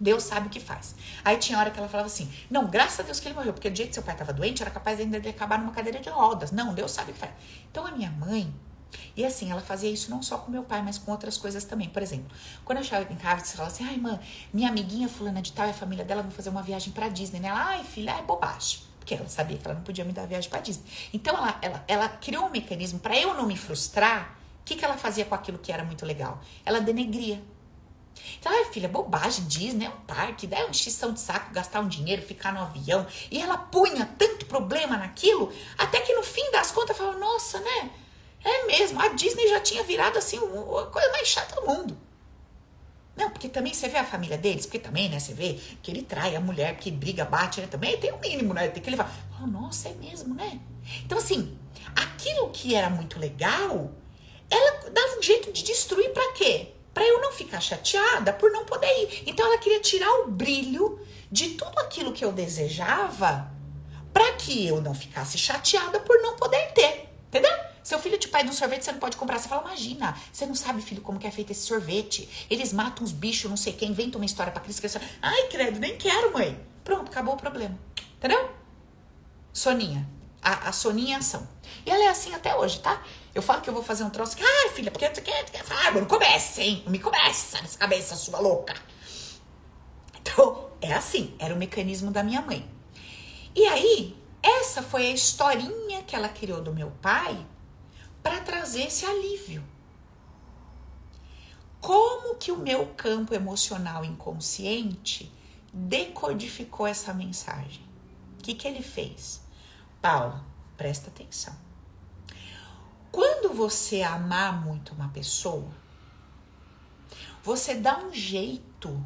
Deus 0.00 0.24
sabe 0.24 0.48
o 0.48 0.50
que 0.50 0.60
faz. 0.60 0.94
Aí 1.24 1.36
tinha 1.36 1.58
hora 1.58 1.70
que 1.70 1.78
ela 1.78 1.88
falava 1.88 2.08
assim: 2.08 2.30
Não, 2.50 2.66
graças 2.66 3.00
a 3.00 3.02
Deus 3.02 3.20
que 3.20 3.28
ele 3.28 3.34
morreu, 3.34 3.52
porque 3.52 3.70
do 3.70 3.76
jeito 3.76 3.90
que 3.90 3.94
seu 3.94 4.02
pai 4.02 4.14
estava 4.14 4.32
doente, 4.32 4.60
era 4.62 4.70
capaz 4.70 4.98
ainda 4.98 5.20
de 5.20 5.28
acabar 5.28 5.58
numa 5.58 5.72
cadeira 5.72 6.00
de 6.00 6.08
rodas. 6.08 6.50
Não, 6.50 6.74
Deus 6.74 6.90
sabe 6.90 7.12
o 7.12 7.14
que 7.14 7.20
faz. 7.20 7.32
Então 7.70 7.86
a 7.86 7.92
minha 7.92 8.10
mãe, 8.10 8.52
e 9.16 9.24
assim, 9.24 9.50
ela 9.50 9.60
fazia 9.60 9.90
isso 9.90 10.10
não 10.10 10.22
só 10.22 10.38
com 10.38 10.50
meu 10.50 10.62
pai, 10.62 10.82
mas 10.82 10.98
com 10.98 11.10
outras 11.10 11.36
coisas 11.36 11.64
também. 11.64 11.88
Por 11.88 12.02
exemplo, 12.02 12.26
quando 12.64 12.78
eu 12.78 12.84
chegava 12.84 13.12
em 13.12 13.16
casa, 13.16 13.44
você 13.44 13.56
falava 13.56 13.74
assim: 13.74 13.84
ai, 13.84 13.96
mãe, 13.96 14.18
minha 14.52 14.68
amiguinha 14.68 15.08
fulana 15.08 15.40
de 15.40 15.52
tal 15.52 15.66
e 15.66 15.70
a 15.70 15.74
família 15.74 16.04
dela 16.04 16.22
vão 16.22 16.30
fazer 16.30 16.50
uma 16.50 16.62
viagem 16.62 16.92
pra 16.92 17.08
Disney. 17.08 17.40
Né? 17.40 17.48
Ela, 17.48 17.64
ai, 17.64 17.84
filha, 17.84 18.10
é 18.10 18.22
bobagem. 18.22 18.80
Porque 18.98 19.14
ela 19.14 19.28
sabia 19.28 19.58
que 19.58 19.66
ela 19.66 19.74
não 19.74 19.82
podia 19.82 20.04
me 20.04 20.12
dar 20.12 20.26
viagem 20.26 20.48
pra 20.48 20.60
Disney. 20.60 20.84
Então 21.12 21.36
ela, 21.36 21.58
ela, 21.60 21.84
ela 21.86 22.08
criou 22.08 22.46
um 22.46 22.50
mecanismo 22.50 22.98
para 22.98 23.16
eu 23.18 23.34
não 23.34 23.46
me 23.46 23.56
frustrar. 23.56 24.38
O 24.62 24.64
que, 24.64 24.76
que 24.76 24.84
ela 24.84 24.96
fazia 24.96 25.26
com 25.26 25.34
aquilo 25.34 25.58
que 25.58 25.70
era 25.70 25.84
muito 25.84 26.06
legal? 26.06 26.40
Ela 26.64 26.80
denegria. 26.80 27.42
Então, 28.38 28.52
ai, 28.52 28.64
filha, 28.72 28.88
bobagem, 28.88 29.44
Disney 29.46 29.86
é 29.86 29.88
um 29.88 30.00
parque, 30.06 30.48
é 30.50 30.64
uma 30.64 30.70
extinção 30.70 31.12
de 31.12 31.20
saco 31.20 31.52
gastar 31.52 31.80
um 31.80 31.88
dinheiro, 31.88 32.22
ficar 32.22 32.52
no 32.52 32.60
avião. 32.60 33.06
E 33.30 33.40
ela 33.40 33.58
punha 33.58 34.08
tanto 34.18 34.46
problema 34.46 34.96
naquilo, 34.96 35.52
até 35.76 36.00
que 36.00 36.14
no 36.14 36.22
fim 36.22 36.50
das 36.50 36.70
contas 36.70 36.96
falava, 36.96 37.18
nossa, 37.18 37.60
né? 37.60 37.90
É 38.44 38.66
mesmo, 38.66 39.00
a 39.00 39.08
Disney 39.08 39.48
já 39.48 39.60
tinha 39.60 39.82
virado 39.82 40.18
assim 40.18 40.36
a 40.36 40.86
coisa 40.86 41.10
mais 41.10 41.26
chata 41.26 41.60
do 41.60 41.66
mundo. 41.66 41.96
Não, 43.16 43.30
porque 43.30 43.48
também 43.48 43.72
você 43.72 43.88
vê 43.88 43.98
a 43.98 44.04
família 44.04 44.36
deles, 44.36 44.66
porque 44.66 44.78
também, 44.78 45.08
né, 45.08 45.20
você 45.20 45.32
vê 45.32 45.58
que 45.82 45.90
ele 45.90 46.02
trai 46.02 46.34
a 46.34 46.40
mulher, 46.40 46.76
que 46.76 46.90
briga, 46.90 47.24
bate, 47.24 47.60
né, 47.60 47.68
também 47.68 47.96
tem 47.96 48.12
o 48.12 48.16
um 48.16 48.20
mínimo, 48.20 48.52
né, 48.52 48.68
tem 48.68 48.82
que 48.82 48.90
levar. 48.90 49.10
Oh, 49.40 49.46
nossa, 49.46 49.88
é 49.88 49.94
mesmo, 49.94 50.34
né? 50.34 50.60
Então, 51.04 51.16
assim, 51.16 51.56
aquilo 51.94 52.50
que 52.50 52.74
era 52.74 52.90
muito 52.90 53.18
legal, 53.18 53.92
ela 54.50 54.90
dava 54.90 55.18
um 55.18 55.22
jeito 55.22 55.52
de 55.52 55.62
destruir 55.62 56.12
para 56.12 56.32
quê? 56.32 56.74
para 56.94 57.04
eu 57.04 57.20
não 57.20 57.32
ficar 57.32 57.60
chateada 57.60 58.32
por 58.32 58.52
não 58.52 58.64
poder 58.64 58.86
ir. 58.86 59.24
Então 59.26 59.44
ela 59.44 59.58
queria 59.58 59.80
tirar 59.80 60.10
o 60.20 60.30
brilho 60.30 61.00
de 61.30 61.50
tudo 61.50 61.76
aquilo 61.80 62.12
que 62.12 62.24
eu 62.24 62.30
desejava 62.30 63.52
para 64.12 64.32
que 64.34 64.68
eu 64.68 64.80
não 64.80 64.94
ficasse 64.94 65.36
chateada 65.36 65.98
por 65.98 66.22
não 66.22 66.36
poder 66.36 66.72
ter. 66.72 67.08
Entendeu? 67.26 67.52
Seu 67.84 67.98
filho 67.98 68.16
te 68.16 68.28
pede 68.28 68.48
um 68.48 68.52
sorvete, 68.54 68.82
você 68.82 68.92
não 68.92 68.98
pode 68.98 69.18
comprar. 69.18 69.38
Você 69.38 69.46
fala, 69.46 69.60
imagina, 69.66 70.16
você 70.32 70.46
não 70.46 70.54
sabe, 70.54 70.80
filho, 70.80 71.02
como 71.02 71.18
que 71.18 71.26
é 71.26 71.30
feito 71.30 71.50
esse 71.52 71.66
sorvete. 71.66 72.46
Eles 72.48 72.72
matam 72.72 73.04
uns 73.04 73.12
bichos, 73.12 73.50
não 73.50 73.58
sei 73.58 73.74
quem, 73.74 73.90
inventam 73.90 74.18
uma 74.18 74.24
história 74.24 74.50
pra 74.50 74.62
criança. 74.62 75.02
Ai, 75.20 75.48
credo, 75.48 75.78
nem 75.78 75.98
quero, 75.98 76.32
mãe. 76.32 76.58
Pronto, 76.82 77.10
acabou 77.10 77.34
o 77.34 77.36
problema. 77.36 77.78
Entendeu? 78.16 78.50
Soninha. 79.52 80.08
A, 80.40 80.70
a 80.70 80.72
Soninha 80.72 81.16
em 81.16 81.18
ação. 81.18 81.46
E 81.84 81.90
ela 81.90 82.04
é 82.04 82.08
assim 82.08 82.34
até 82.34 82.56
hoje, 82.56 82.80
tá? 82.80 83.02
Eu 83.34 83.42
falo 83.42 83.60
que 83.60 83.68
eu 83.68 83.74
vou 83.74 83.82
fazer 83.82 84.02
um 84.02 84.10
troço. 84.10 84.38
Ai, 84.40 84.70
filha, 84.70 84.90
porque 84.90 85.06
você 85.06 85.20
quer, 85.20 85.44
quer 85.44 85.62
falar? 85.62 85.92
Não 85.92 86.06
comece, 86.06 86.62
hein? 86.62 86.82
Não 86.86 86.92
me 86.92 86.98
começa 86.98 87.60
nessa 87.60 87.76
cabeça 87.76 88.16
sua 88.16 88.40
louca. 88.40 88.74
Então, 90.18 90.70
é 90.80 90.94
assim. 90.94 91.34
Era 91.38 91.54
o 91.54 91.58
mecanismo 91.58 92.10
da 92.10 92.22
minha 92.22 92.40
mãe. 92.40 92.66
E 93.54 93.66
aí, 93.66 94.16
essa 94.42 94.82
foi 94.82 95.06
a 95.06 95.10
historinha 95.10 96.02
que 96.02 96.16
ela 96.16 96.30
criou 96.30 96.62
do 96.62 96.72
meu 96.72 96.90
pai 97.02 97.46
para 98.24 98.40
trazer 98.40 98.86
esse 98.86 99.04
alívio. 99.04 99.62
Como 101.78 102.36
que 102.36 102.50
o 102.50 102.56
meu 102.56 102.86
campo 102.94 103.34
emocional 103.34 104.02
inconsciente 104.02 105.30
decodificou 105.70 106.86
essa 106.86 107.12
mensagem? 107.12 107.84
O 108.38 108.42
que, 108.42 108.54
que 108.54 108.66
ele 108.66 108.82
fez? 108.82 109.42
Paulo, 110.00 110.42
presta 110.74 111.10
atenção. 111.10 111.54
Quando 113.12 113.52
você 113.52 114.00
amar 114.00 114.64
muito 114.64 114.94
uma 114.94 115.10
pessoa, 115.10 115.70
você 117.42 117.74
dá 117.74 117.98
um 117.98 118.14
jeito 118.14 119.04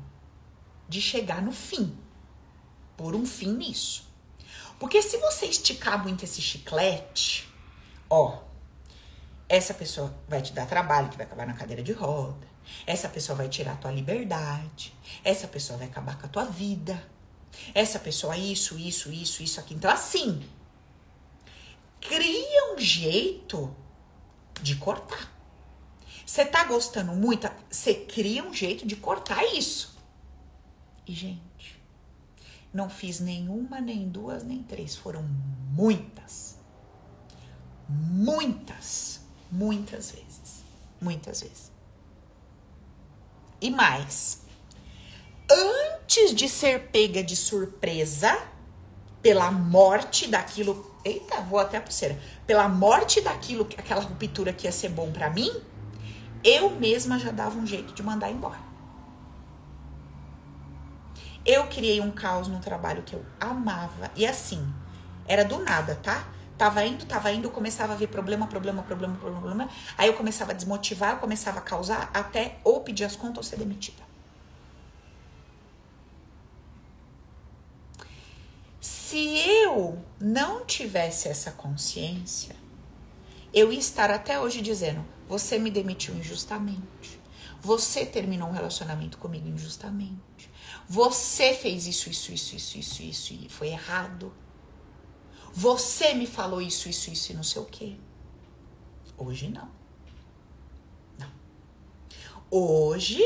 de 0.88 1.02
chegar 1.02 1.42
no 1.42 1.50
fim, 1.50 1.98
por 2.96 3.16
um 3.16 3.26
fim 3.26 3.52
nisso. 3.52 4.06
Porque 4.78 5.02
se 5.02 5.18
você 5.18 5.46
esticar 5.46 6.00
muito 6.00 6.24
esse 6.24 6.40
chiclete, 6.40 7.52
ó, 8.08 8.46
essa 9.48 9.72
pessoa 9.72 10.14
vai 10.28 10.42
te 10.42 10.52
dar 10.52 10.66
trabalho, 10.66 11.08
que 11.08 11.16
vai 11.16 11.24
acabar 11.24 11.46
na 11.46 11.54
cadeira 11.54 11.82
de 11.82 11.92
roda. 11.92 12.46
Essa 12.86 13.08
pessoa 13.08 13.36
vai 13.36 13.48
tirar 13.48 13.72
a 13.72 13.76
tua 13.76 13.90
liberdade. 13.90 14.94
Essa 15.24 15.48
pessoa 15.48 15.78
vai 15.78 15.88
acabar 15.88 16.18
com 16.18 16.26
a 16.26 16.28
tua 16.28 16.44
vida. 16.44 17.02
Essa 17.74 17.98
pessoa, 17.98 18.36
isso, 18.36 18.78
isso, 18.78 19.10
isso, 19.10 19.42
isso 19.42 19.58
aqui. 19.58 19.74
Então, 19.74 19.90
assim, 19.90 20.46
cria 22.00 22.74
um 22.74 22.78
jeito 22.78 23.74
de 24.60 24.76
cortar. 24.76 25.32
Você 26.26 26.44
tá 26.44 26.64
gostando 26.64 27.12
muito, 27.12 27.50
você 27.70 27.94
cria 27.94 28.44
um 28.44 28.52
jeito 28.52 28.86
de 28.86 28.96
cortar 28.96 29.42
isso. 29.54 29.96
E, 31.06 31.14
gente, 31.14 31.82
não 32.72 32.90
fiz 32.90 33.18
nenhuma, 33.18 33.80
nem 33.80 34.06
duas, 34.10 34.44
nem 34.44 34.62
três. 34.62 34.94
Foram 34.94 35.22
muitas. 35.22 36.58
Muitas. 37.88 39.26
Muitas 39.50 40.10
vezes. 40.10 40.64
Muitas 41.00 41.40
vezes. 41.40 41.72
E 43.60 43.70
mais. 43.70 44.42
Antes 45.50 46.34
de 46.34 46.48
ser 46.48 46.88
pega 46.90 47.22
de 47.22 47.34
surpresa 47.34 48.38
pela 49.22 49.50
morte 49.50 50.28
daquilo. 50.28 50.94
Eita, 51.04 51.40
vou 51.40 51.58
até 51.58 51.78
a 51.78 51.80
pulseira. 51.80 52.20
Pela 52.46 52.68
morte 52.68 53.20
daquilo, 53.20 53.66
aquela 53.76 54.02
ruptura 54.02 54.52
que 54.52 54.66
ia 54.66 54.72
ser 54.72 54.90
bom 54.90 55.10
para 55.10 55.30
mim, 55.30 55.50
eu 56.44 56.70
mesma 56.70 57.18
já 57.18 57.30
dava 57.30 57.58
um 57.58 57.66
jeito 57.66 57.94
de 57.94 58.02
mandar 58.02 58.30
embora. 58.30 58.68
Eu 61.44 61.66
criei 61.68 62.00
um 62.00 62.10
caos 62.10 62.46
no 62.46 62.60
trabalho 62.60 63.02
que 63.02 63.14
eu 63.14 63.24
amava. 63.40 64.10
E 64.14 64.26
assim, 64.26 64.62
era 65.26 65.44
do 65.44 65.58
nada, 65.58 65.94
tá? 65.94 66.28
Tava 66.58 66.84
indo, 66.84 67.06
tava 67.06 67.30
indo, 67.30 67.48
começava 67.50 67.92
a 67.92 67.96
ver 67.96 68.08
problema, 68.08 68.48
problema, 68.48 68.82
problema, 68.82 69.14
problema, 69.14 69.40
problema. 69.40 69.70
Aí 69.96 70.08
eu 70.08 70.14
começava 70.14 70.50
a 70.50 70.54
desmotivar, 70.54 71.12
eu 71.12 71.18
começava 71.18 71.60
a 71.60 71.62
causar 71.62 72.10
até 72.12 72.58
ou 72.64 72.80
pedir 72.80 73.04
as 73.04 73.14
contas 73.14 73.36
ou 73.38 73.42
ser 73.44 73.56
demitida. 73.56 74.02
Se 78.80 79.38
eu 79.38 80.04
não 80.20 80.66
tivesse 80.66 81.28
essa 81.28 81.52
consciência, 81.52 82.56
eu 83.54 83.72
ia 83.72 83.78
estar 83.78 84.10
até 84.10 84.40
hoje 84.40 84.60
dizendo: 84.60 85.04
você 85.28 85.58
me 85.58 85.70
demitiu 85.70 86.14
injustamente. 86.14 87.20
Você 87.60 88.04
terminou 88.04 88.48
um 88.48 88.52
relacionamento 88.52 89.16
comigo 89.18 89.48
injustamente. 89.48 90.50
Você 90.88 91.54
fez 91.54 91.86
isso, 91.86 92.10
isso, 92.10 92.32
isso, 92.32 92.56
isso, 92.56 92.78
isso, 92.78 93.02
isso 93.02 93.32
e 93.34 93.48
foi 93.48 93.68
errado. 93.68 94.32
Você 95.58 96.14
me 96.14 96.24
falou 96.24 96.62
isso, 96.62 96.88
isso, 96.88 97.10
isso 97.10 97.32
e 97.32 97.34
não 97.34 97.42
sei 97.42 97.60
o 97.60 97.64
quê. 97.64 97.96
Hoje 99.16 99.48
não. 99.48 99.68
Não. 101.18 101.32
Hoje 102.48 103.20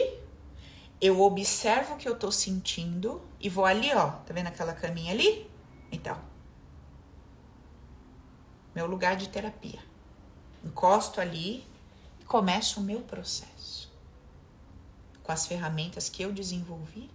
eu 0.98 1.20
observo 1.20 1.92
o 1.92 1.96
que 1.98 2.08
eu 2.08 2.18
tô 2.18 2.32
sentindo 2.32 3.20
e 3.38 3.50
vou 3.50 3.66
ali, 3.66 3.92
ó. 3.92 4.12
Tá 4.12 4.32
vendo 4.32 4.46
aquela 4.46 4.72
caminha 4.72 5.12
ali? 5.12 5.46
Então. 5.90 6.18
Meu 8.74 8.86
lugar 8.86 9.14
de 9.14 9.28
terapia. 9.28 9.80
Encosto 10.64 11.20
ali 11.20 11.68
e 12.18 12.24
começo 12.24 12.80
o 12.80 12.82
meu 12.82 13.00
processo. 13.00 13.92
Com 15.22 15.32
as 15.32 15.46
ferramentas 15.46 16.08
que 16.08 16.22
eu 16.22 16.32
desenvolvi 16.32 17.10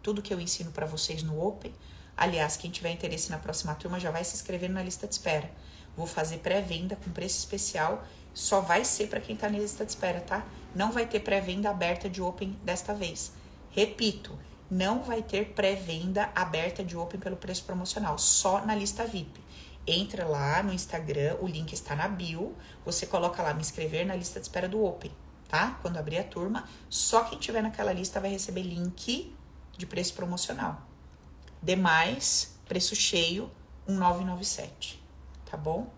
tudo 0.00 0.22
que 0.22 0.32
eu 0.32 0.40
ensino 0.40 0.70
para 0.70 0.86
vocês 0.86 1.24
no 1.24 1.44
Open. 1.44 1.74
Aliás, 2.16 2.56
quem 2.56 2.70
tiver 2.70 2.90
interesse 2.90 3.30
na 3.30 3.38
próxima 3.38 3.74
turma 3.74 3.98
já 3.98 4.10
vai 4.10 4.24
se 4.24 4.34
inscrever 4.34 4.70
na 4.70 4.82
lista 4.82 5.06
de 5.06 5.14
espera. 5.14 5.50
Vou 5.96 6.06
fazer 6.06 6.38
pré-venda 6.38 6.96
com 6.96 7.10
preço 7.10 7.38
especial. 7.38 8.04
Só 8.32 8.60
vai 8.60 8.84
ser 8.84 9.08
para 9.08 9.20
quem 9.20 9.34
está 9.34 9.48
na 9.48 9.58
lista 9.58 9.84
de 9.84 9.90
espera, 9.90 10.20
tá? 10.20 10.44
Não 10.74 10.90
vai 10.90 11.06
ter 11.06 11.20
pré-venda 11.20 11.68
aberta 11.68 12.08
de 12.08 12.22
Open 12.22 12.58
desta 12.62 12.94
vez. 12.94 13.32
Repito, 13.70 14.38
não 14.70 15.02
vai 15.02 15.22
ter 15.22 15.52
pré-venda 15.52 16.30
aberta 16.34 16.82
de 16.82 16.96
Open 16.96 17.20
pelo 17.20 17.36
preço 17.36 17.64
promocional, 17.64 18.16
só 18.16 18.64
na 18.64 18.74
lista 18.74 19.04
VIP. 19.04 19.40
Entra 19.86 20.26
lá 20.26 20.62
no 20.62 20.72
Instagram, 20.72 21.36
o 21.40 21.46
link 21.46 21.72
está 21.72 21.94
na 21.94 22.08
bio. 22.08 22.56
Você 22.84 23.04
coloca 23.04 23.42
lá 23.42 23.52
me 23.52 23.60
inscrever 23.60 24.06
na 24.06 24.14
lista 24.14 24.38
de 24.40 24.46
espera 24.46 24.68
do 24.68 24.82
Open, 24.82 25.10
tá? 25.48 25.78
Quando 25.82 25.98
abrir 25.98 26.18
a 26.18 26.24
turma, 26.24 26.68
só 26.88 27.24
quem 27.24 27.38
tiver 27.38 27.62
naquela 27.62 27.92
lista 27.92 28.20
vai 28.20 28.30
receber 28.30 28.62
link 28.62 29.34
de 29.76 29.86
preço 29.86 30.14
promocional. 30.14 30.91
Demais, 31.62 32.56
preço 32.66 32.96
cheio, 32.96 33.50
1997, 33.86 35.00
tá 35.48 35.56
bom? 35.56 35.88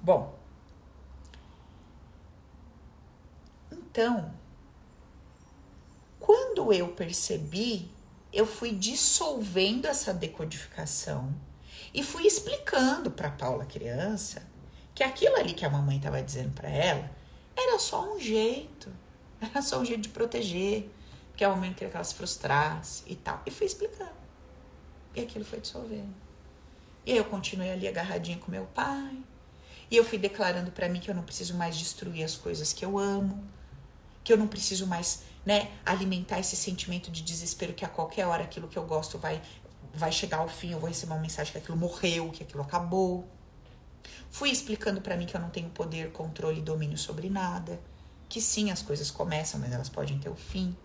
Bom. 0.00 0.38
Então, 3.70 4.32
quando 6.18 6.72
eu 6.72 6.88
percebi, 6.88 7.90
eu 8.32 8.46
fui 8.46 8.72
dissolvendo 8.72 9.86
essa 9.86 10.14
decodificação 10.14 11.34
e 11.92 12.02
fui 12.02 12.26
explicando 12.26 13.10
para 13.10 13.30
Paula 13.30 13.64
criança 13.66 14.42
que 14.94 15.02
aquilo 15.02 15.36
ali 15.36 15.52
que 15.52 15.64
a 15.64 15.70
mamãe 15.70 15.96
estava 15.96 16.22
dizendo 16.22 16.52
para 16.52 16.68
ela 16.68 17.10
era 17.56 17.78
só 17.78 18.14
um 18.14 18.20
jeito, 18.20 18.90
era 19.40 19.60
só 19.62 19.80
um 19.80 19.84
jeito 19.84 20.02
de 20.02 20.08
proteger, 20.08 20.88
que 21.36 21.44
é 21.44 21.48
o 21.48 21.54
momento 21.54 21.76
que 21.76 21.84
ela 21.84 22.04
se 22.04 22.14
frustrasse 22.14 23.02
e 23.06 23.16
tal. 23.16 23.42
E 23.46 23.50
fui 23.50 23.66
explicando. 23.66 24.17
E 25.14 25.20
aquilo 25.20 25.44
foi 25.44 25.60
dissolvendo. 25.60 26.14
E 27.04 27.12
aí 27.12 27.18
eu 27.18 27.24
continuei 27.24 27.70
ali 27.70 27.88
agarradinha 27.88 28.38
com 28.38 28.50
meu 28.50 28.66
pai. 28.66 29.16
E 29.90 29.96
eu 29.96 30.04
fui 30.04 30.18
declarando 30.18 30.70
para 30.70 30.88
mim 30.88 31.00
que 31.00 31.10
eu 31.10 31.14
não 31.14 31.22
preciso 31.22 31.54
mais 31.54 31.76
destruir 31.76 32.24
as 32.24 32.36
coisas 32.36 32.72
que 32.72 32.84
eu 32.84 32.98
amo, 32.98 33.42
que 34.22 34.32
eu 34.32 34.36
não 34.36 34.46
preciso 34.46 34.86
mais, 34.86 35.22
né, 35.46 35.70
alimentar 35.86 36.38
esse 36.38 36.54
sentimento 36.54 37.10
de 37.10 37.22
desespero 37.22 37.72
que 37.72 37.84
a 37.84 37.88
qualquer 37.88 38.26
hora 38.26 38.44
aquilo 38.44 38.68
que 38.68 38.76
eu 38.76 38.84
gosto 38.84 39.18
vai 39.18 39.40
vai 39.94 40.12
chegar 40.12 40.38
ao 40.38 40.48
fim, 40.48 40.72
eu 40.72 40.78
vou 40.78 40.88
receber 40.88 41.12
uma 41.12 41.20
mensagem 41.20 41.50
que 41.50 41.58
aquilo 41.58 41.76
morreu, 41.76 42.30
que 42.30 42.42
aquilo 42.42 42.62
acabou. 42.62 43.26
Fui 44.30 44.50
explicando 44.50 45.00
para 45.00 45.16
mim 45.16 45.26
que 45.26 45.36
eu 45.36 45.40
não 45.40 45.50
tenho 45.50 45.70
poder, 45.70 46.12
controle 46.12 46.58
e 46.58 46.62
domínio 46.62 46.98
sobre 46.98 47.28
nada, 47.28 47.80
que 48.28 48.40
sim, 48.40 48.70
as 48.70 48.82
coisas 48.82 49.10
começam, 49.10 49.58
mas 49.58 49.72
elas 49.72 49.88
podem 49.88 50.18
ter 50.18 50.28
o 50.28 50.36
fim 50.36 50.76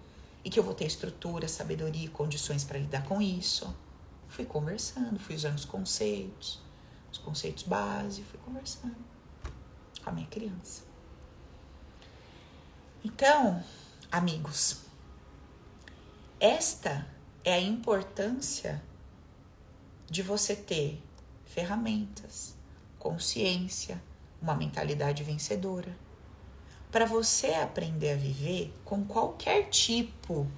e 0.44 0.50
que 0.50 0.60
eu 0.60 0.64
vou 0.64 0.74
ter 0.74 0.86
estrutura, 0.86 1.48
sabedoria 1.48 2.06
e 2.06 2.10
condições 2.10 2.64
para 2.64 2.80
lidar 2.80 3.04
com 3.04 3.22
isso. 3.22 3.74
Fui 4.34 4.46
conversando, 4.46 5.20
fui 5.20 5.36
usando 5.36 5.60
os 5.60 5.64
conceitos, 5.64 6.60
os 7.12 7.20
conceitos 7.20 7.62
base, 7.62 8.24
fui 8.24 8.40
conversando 8.40 8.96
com 10.04 10.10
a 10.10 10.12
minha 10.12 10.26
criança. 10.26 10.82
Então, 13.06 13.64
amigos, 14.12 14.82
esta 16.40 17.08
é 17.44 17.54
a 17.54 17.62
importância 17.62 18.82
de 20.10 20.24
você 20.24 20.56
ter 20.56 21.00
ferramentas, 21.46 22.56
consciência, 22.98 24.02
uma 24.42 24.56
mentalidade 24.56 25.24
vencedora 25.24 25.96
para 26.92 27.06
você 27.06 27.54
aprender 27.54 28.14
a 28.14 28.18
viver 28.18 28.74
com 28.84 29.06
qualquer 29.06 29.70
tipo 29.70 30.50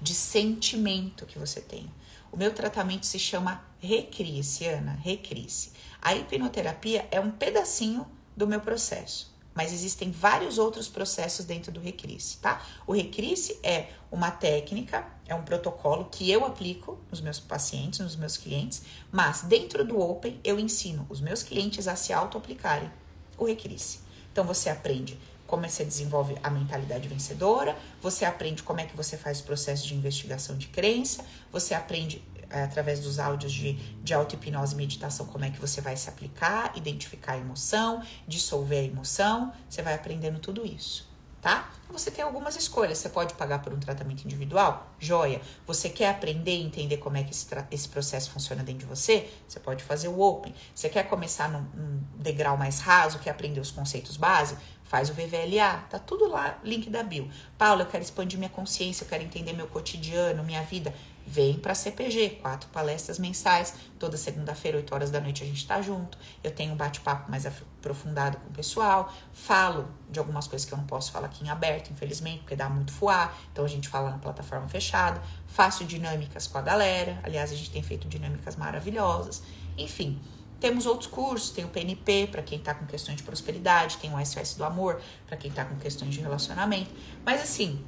de 0.00 0.14
sentimento 0.14 1.26
que 1.26 1.38
você 1.38 1.60
tenha. 1.60 1.97
O 2.30 2.36
meu 2.36 2.52
tratamento 2.52 3.06
se 3.06 3.18
chama 3.18 3.62
Recrisse, 3.80 4.66
Ana, 4.66 4.92
Recrisse. 4.92 5.72
A 6.00 6.14
hipnoterapia 6.14 7.08
é 7.10 7.20
um 7.20 7.30
pedacinho 7.30 8.06
do 8.36 8.46
meu 8.46 8.60
processo, 8.60 9.34
mas 9.54 9.72
existem 9.72 10.10
vários 10.10 10.58
outros 10.58 10.88
processos 10.88 11.44
dentro 11.44 11.72
do 11.72 11.80
Recrisse, 11.80 12.38
tá? 12.38 12.64
O 12.86 12.92
Recrisse 12.92 13.58
é 13.62 13.88
uma 14.10 14.30
técnica, 14.30 15.06
é 15.26 15.34
um 15.34 15.42
protocolo 15.42 16.04
que 16.04 16.30
eu 16.30 16.44
aplico 16.44 16.98
nos 17.10 17.20
meus 17.20 17.40
pacientes, 17.40 17.98
nos 17.98 18.14
meus 18.14 18.36
clientes, 18.36 18.82
mas 19.10 19.42
dentro 19.42 19.84
do 19.84 19.98
Open 19.98 20.38
eu 20.44 20.58
ensino 20.58 21.06
os 21.08 21.20
meus 21.20 21.42
clientes 21.42 21.88
a 21.88 21.96
se 21.96 22.12
auto-aplicarem 22.12 22.90
o 23.36 23.44
Recrisse. 23.44 24.00
Então 24.30 24.44
você 24.44 24.70
aprende 24.70 25.18
como 25.48 25.64
é 25.64 25.68
você 25.68 25.82
desenvolve 25.82 26.36
a 26.42 26.50
mentalidade 26.50 27.08
vencedora, 27.08 27.74
você 28.02 28.26
aprende 28.26 28.62
como 28.62 28.80
é 28.80 28.84
que 28.84 28.94
você 28.94 29.16
faz 29.16 29.40
o 29.40 29.44
processo 29.44 29.88
de 29.88 29.94
investigação 29.94 30.56
de 30.58 30.68
crença, 30.68 31.24
você 31.50 31.74
aprende 31.74 32.22
é, 32.50 32.62
através 32.62 33.00
dos 33.00 33.18
áudios 33.18 33.52
de, 33.52 33.72
de 33.72 34.12
auto-hipnose 34.12 34.74
e 34.74 34.76
meditação 34.76 35.26
como 35.26 35.46
é 35.46 35.50
que 35.50 35.58
você 35.58 35.80
vai 35.80 35.96
se 35.96 36.08
aplicar, 36.08 36.72
identificar 36.76 37.32
a 37.32 37.38
emoção, 37.38 38.02
dissolver 38.26 38.80
a 38.80 38.84
emoção, 38.84 39.50
você 39.68 39.80
vai 39.80 39.94
aprendendo 39.94 40.38
tudo 40.38 40.66
isso, 40.66 41.08
tá? 41.40 41.70
Você 41.90 42.10
tem 42.10 42.22
algumas 42.22 42.54
escolhas, 42.54 42.98
você 42.98 43.08
pode 43.08 43.32
pagar 43.34 43.60
por 43.60 43.72
um 43.72 43.80
tratamento 43.80 44.22
individual, 44.22 44.92
joia. 44.98 45.40
Você 45.66 45.88
quer 45.88 46.10
aprender 46.10 46.54
e 46.54 46.62
entender 46.62 46.98
como 46.98 47.16
é 47.16 47.22
que 47.22 47.30
esse, 47.30 47.46
esse 47.70 47.88
processo 47.88 48.30
funciona 48.30 48.62
dentro 48.62 48.80
de 48.80 48.86
você? 48.86 49.30
Você 49.48 49.58
pode 49.58 49.82
fazer 49.82 50.08
o 50.08 50.20
Open. 50.20 50.54
Você 50.74 50.90
quer 50.90 51.04
começar 51.04 51.48
num, 51.48 51.62
num 51.74 52.02
degrau 52.18 52.58
mais 52.58 52.80
raso, 52.80 53.18
quer 53.20 53.30
aprender 53.30 53.60
os 53.60 53.70
conceitos 53.70 54.18
básicos? 54.18 54.62
Faz 54.88 55.10
o 55.10 55.12
VVLA, 55.12 55.84
tá 55.90 55.98
tudo 55.98 56.26
lá, 56.26 56.58
link 56.64 56.88
da 56.88 57.02
bio. 57.02 57.30
Paula, 57.58 57.82
eu 57.82 57.86
quero 57.86 58.02
expandir 58.02 58.38
minha 58.38 58.48
consciência, 58.48 59.04
eu 59.04 59.08
quero 59.08 59.22
entender 59.22 59.52
meu 59.52 59.66
cotidiano, 59.66 60.42
minha 60.42 60.62
vida. 60.62 60.94
Vem 61.26 61.58
para 61.58 61.74
CPG, 61.74 62.38
quatro 62.40 62.70
palestras 62.70 63.18
mensais, 63.18 63.74
toda 63.98 64.16
segunda-feira, 64.16 64.78
8 64.78 64.94
horas 64.94 65.10
da 65.10 65.20
noite 65.20 65.44
a 65.44 65.46
gente 65.46 65.66
tá 65.66 65.82
junto. 65.82 66.16
Eu 66.42 66.50
tenho 66.50 66.72
um 66.72 66.76
bate-papo 66.76 67.30
mais 67.30 67.44
aprofundado 67.44 68.38
com 68.38 68.48
o 68.48 68.52
pessoal, 68.52 69.12
falo 69.34 69.86
de 70.10 70.18
algumas 70.18 70.48
coisas 70.48 70.66
que 70.66 70.72
eu 70.72 70.78
não 70.78 70.86
posso 70.86 71.12
falar 71.12 71.26
aqui 71.26 71.44
em 71.44 71.50
aberto, 71.50 71.90
infelizmente, 71.90 72.38
porque 72.38 72.56
dá 72.56 72.70
muito 72.70 72.90
fuar. 72.90 73.36
Então 73.52 73.66
a 73.66 73.68
gente 73.68 73.90
fala 73.90 74.10
na 74.10 74.16
plataforma 74.16 74.70
fechada, 74.70 75.20
faço 75.46 75.84
dinâmicas 75.84 76.46
com 76.46 76.56
a 76.56 76.62
galera. 76.62 77.20
Aliás, 77.22 77.52
a 77.52 77.54
gente 77.54 77.70
tem 77.70 77.82
feito 77.82 78.08
dinâmicas 78.08 78.56
maravilhosas. 78.56 79.42
Enfim, 79.76 80.18
temos 80.60 80.86
outros 80.86 81.08
cursos, 81.08 81.50
tem 81.50 81.64
o 81.64 81.68
PNP 81.68 82.28
para 82.30 82.42
quem 82.42 82.58
está 82.58 82.74
com 82.74 82.84
questões 82.86 83.18
de 83.18 83.22
prosperidade, 83.22 83.98
tem 83.98 84.12
o 84.12 84.24
SOS 84.24 84.54
do 84.54 84.64
amor 84.64 85.00
para 85.26 85.36
quem 85.36 85.50
está 85.50 85.64
com 85.64 85.76
questões 85.76 86.14
de 86.14 86.20
relacionamento. 86.20 86.90
Mas 87.24 87.40
assim, 87.40 87.84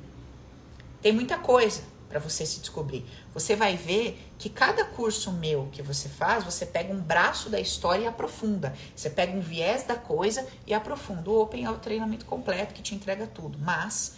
tem 1.02 1.12
muita 1.12 1.36
coisa 1.38 1.82
para 2.08 2.18
você 2.18 2.44
se 2.44 2.60
descobrir. 2.60 3.06
Você 3.32 3.54
vai 3.54 3.76
ver 3.76 4.20
que 4.36 4.50
cada 4.50 4.84
curso 4.84 5.32
meu 5.32 5.68
que 5.70 5.80
você 5.80 6.08
faz, 6.08 6.44
você 6.44 6.66
pega 6.66 6.92
um 6.92 7.00
braço 7.00 7.48
da 7.48 7.60
história 7.60 8.04
e 8.04 8.06
aprofunda. 8.06 8.74
Você 8.94 9.08
pega 9.08 9.32
um 9.32 9.40
viés 9.40 9.84
da 9.84 9.94
coisa 9.94 10.46
e 10.66 10.74
aprofunda. 10.74 11.30
O 11.30 11.40
Open 11.40 11.64
é 11.64 11.70
o 11.70 11.78
treinamento 11.78 12.24
completo 12.24 12.74
que 12.74 12.82
te 12.82 12.94
entrega 12.94 13.26
tudo, 13.28 13.58
mas 13.60 14.16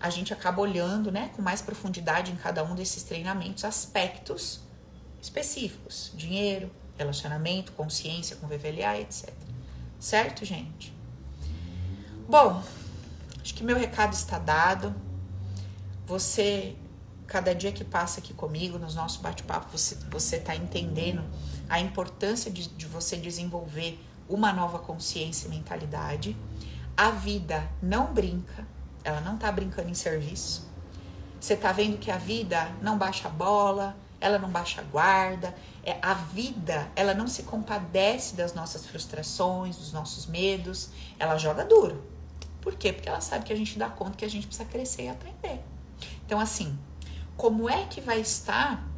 a 0.00 0.10
gente 0.10 0.32
acaba 0.32 0.60
olhando, 0.60 1.12
né, 1.12 1.30
com 1.34 1.40
mais 1.40 1.62
profundidade 1.62 2.32
em 2.32 2.36
cada 2.36 2.64
um 2.64 2.74
desses 2.74 3.04
treinamentos 3.04 3.64
aspectos 3.64 4.60
específicos, 5.20 6.10
dinheiro, 6.16 6.68
relacionamento, 6.96 7.72
consciência 7.72 8.36
com 8.36 8.46
VVLA, 8.46 9.00
etc. 9.00 9.32
Certo, 9.98 10.44
gente? 10.44 10.92
Bom, 12.28 12.62
acho 13.40 13.54
que 13.54 13.62
meu 13.62 13.76
recado 13.76 14.12
está 14.12 14.38
dado. 14.38 14.94
Você, 16.06 16.76
cada 17.26 17.54
dia 17.54 17.72
que 17.72 17.84
passa 17.84 18.20
aqui 18.20 18.34
comigo, 18.34 18.78
nos 18.78 18.94
nossos 18.94 19.20
bate-papo, 19.20 19.76
você, 19.76 19.96
você 20.10 20.38
tá 20.38 20.54
entendendo 20.54 21.22
a 21.68 21.80
importância 21.80 22.50
de, 22.50 22.68
de 22.68 22.86
você 22.86 23.16
desenvolver 23.16 23.98
uma 24.28 24.52
nova 24.52 24.78
consciência 24.78 25.46
e 25.46 25.50
mentalidade. 25.50 26.36
A 26.96 27.10
vida 27.10 27.68
não 27.80 28.12
brinca, 28.12 28.66
ela 29.04 29.20
não 29.20 29.36
tá 29.36 29.50
brincando 29.50 29.88
em 29.88 29.94
serviço. 29.94 30.70
Você 31.40 31.56
tá 31.56 31.72
vendo 31.72 31.98
que 31.98 32.10
a 32.10 32.18
vida 32.18 32.70
não 32.80 32.96
baixa 32.96 33.28
a 33.28 33.30
bola, 33.30 33.96
ela 34.22 34.38
não 34.38 34.48
baixa 34.48 34.80
a 34.80 34.84
guarda, 34.84 35.54
é, 35.84 35.98
a 36.00 36.14
vida, 36.14 36.88
ela 36.94 37.12
não 37.12 37.26
se 37.26 37.42
compadece 37.42 38.36
das 38.36 38.54
nossas 38.54 38.86
frustrações, 38.86 39.76
dos 39.76 39.92
nossos 39.92 40.26
medos, 40.26 40.90
ela 41.18 41.36
joga 41.36 41.64
duro. 41.64 42.02
Por 42.60 42.76
quê? 42.76 42.92
Porque 42.92 43.08
ela 43.08 43.20
sabe 43.20 43.44
que 43.44 43.52
a 43.52 43.56
gente 43.56 43.76
dá 43.76 43.90
conta 43.90 44.16
que 44.16 44.24
a 44.24 44.30
gente 44.30 44.46
precisa 44.46 44.68
crescer 44.68 45.02
e 45.02 45.08
aprender. 45.08 45.60
Então, 46.24 46.38
assim, 46.38 46.78
como 47.36 47.68
é 47.68 47.84
que 47.86 48.00
vai 48.00 48.20
estar 48.20 48.88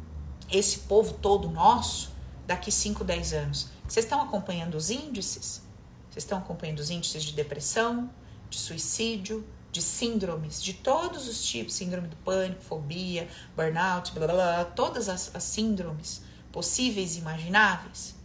esse 0.51 0.79
povo 0.79 1.13
todo 1.13 1.49
nosso 1.49 2.13
daqui 2.45 2.71
5, 2.71 3.03
10 3.03 3.33
anos? 3.33 3.69
Vocês 3.87 4.05
estão 4.05 4.21
acompanhando 4.21 4.75
os 4.75 4.91
índices? 4.91 5.63
Vocês 6.11 6.23
estão 6.23 6.37
acompanhando 6.37 6.79
os 6.79 6.91
índices 6.91 7.23
de 7.23 7.33
depressão, 7.33 8.09
de 8.47 8.59
suicídio, 8.59 9.43
de 9.75 9.81
síndromes 9.81 10.63
de 10.63 10.73
todos 10.73 11.27
os 11.27 11.43
tipos, 11.43 11.73
síndrome 11.73 12.07
do 12.07 12.15
pânico, 12.15 12.61
fobia, 12.61 13.27
burnout, 13.57 14.13
blá 14.13 14.25
blá 14.25 14.33
blá, 14.33 14.63
todas 14.63 15.09
as, 15.09 15.35
as 15.35 15.43
síndromes 15.43 16.21
possíveis 16.49 17.17
e 17.17 17.19
imagináveis. 17.19 18.15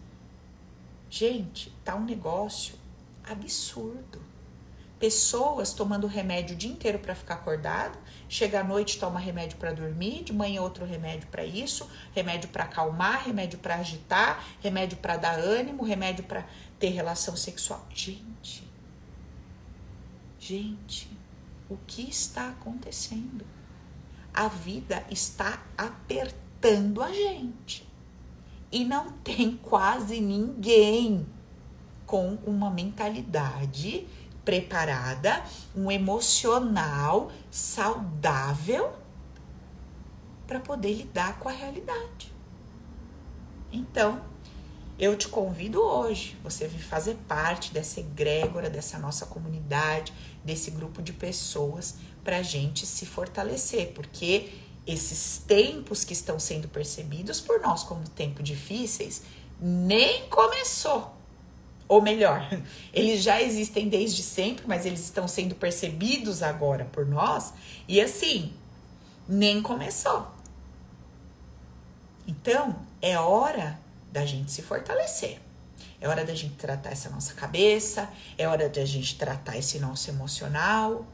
Gente, 1.11 1.73
tá 1.85 1.97
um 1.97 2.05
negócio 2.05 2.77
absurdo. 3.29 4.23
Pessoas 5.01 5.73
tomando 5.73 6.07
remédio 6.07 6.55
o 6.55 6.57
dia 6.57 6.71
inteiro 6.71 7.01
para 7.01 7.17
ficar 7.17 7.35
acordado, 7.35 7.99
chega 8.29 8.61
à 8.61 8.63
noite 8.63 9.01
toma 9.01 9.19
remédio 9.19 9.59
para 9.59 9.73
dormir, 9.73 10.23
de 10.23 10.33
manhã 10.33 10.63
outro 10.63 10.85
remédio 10.85 11.27
para 11.33 11.45
isso, 11.45 11.91
remédio 12.15 12.49
para 12.51 12.63
acalmar, 12.63 13.25
remédio 13.25 13.59
para 13.59 13.75
agitar, 13.75 14.47
remédio 14.61 14.99
para 14.99 15.17
dar 15.17 15.37
ânimo, 15.37 15.83
remédio 15.83 16.23
para 16.23 16.47
ter 16.79 16.91
relação 16.91 17.35
sexual. 17.37 17.85
Gente, 17.93 18.63
gente, 20.39 21.10
o 21.71 21.79
que 21.87 22.03
está 22.03 22.49
acontecendo? 22.49 23.47
A 24.35 24.49
vida 24.49 25.05
está 25.11 25.63
apertando 25.79 27.03
a 27.03 27.13
gente 27.13 27.89
e 28.71 28.85
não 28.85 29.13
tem 29.13 29.57
quase 29.57 30.21
ninguém 30.21 31.27
com 32.07 32.35
uma 32.45 32.71
mentalidade 32.71 34.07
preparada, 34.45 35.45
um 35.77 35.91
emocional 35.91 37.31
saudável 37.51 38.93
para 40.47 40.59
poder 40.59 40.93
lidar 40.95 41.39
com 41.39 41.49
a 41.49 41.53
realidade. 41.53 42.33
Então, 43.73 44.21
eu 44.99 45.17
te 45.17 45.29
convido 45.29 45.81
hoje, 45.81 46.37
você 46.43 46.67
vir 46.67 46.83
fazer 46.83 47.15
parte 47.29 47.73
dessa 47.73 48.01
egrégora, 48.01 48.69
dessa 48.69 48.99
nossa 48.99 49.25
comunidade, 49.25 50.13
desse 50.45 50.71
grupo 50.71 51.03
de 51.03 51.13
pessoas, 51.13 51.97
para 52.25 52.39
a 52.39 52.43
gente 52.43 52.87
se 52.87 53.07
fortalecer, 53.07 53.93
porque 53.93 54.51
esses 54.87 55.39
tempos 55.47 56.05
que 56.05 56.13
estão 56.13 56.39
sendo 56.39 56.69
percebidos 56.69 57.41
por 57.41 57.61
nós 57.61 57.83
como 57.83 58.09
tempos 58.09 58.45
difíceis 58.45 59.23
nem 59.61 60.29
começou. 60.29 61.15
Ou 61.87 62.01
melhor, 62.01 62.49
eles 62.95 63.23
já 63.23 63.43
existem 63.43 63.89
desde 63.89 64.23
sempre, 64.23 64.65
mas 64.67 64.87
eles 64.87 65.01
estão 65.01 65.27
sendo 65.27 65.55
percebidos 65.55 66.43
agora 66.43 66.85
por 66.87 67.07
nós, 67.07 67.53
e 67.87 68.01
assim, 68.01 68.53
nem 69.29 69.61
começou. 69.61 70.27
Então, 72.27 72.77
é 73.03 73.19
hora 73.19 73.79
da 74.13 74.25
gente 74.25 74.53
se 74.53 74.63
fortalecer. 74.63 75.41
É 76.01 76.09
hora 76.09 76.25
da 76.25 76.35
gente 76.35 76.55
tratar 76.55 76.91
essa 76.91 77.11
nossa 77.11 77.35
cabeça, 77.35 78.09
é 78.39 78.49
hora 78.49 78.69
da 78.69 78.85
gente 78.85 79.17
tratar 79.17 79.57
esse 79.57 79.79
nosso 79.79 80.09
emocional, 80.11 81.07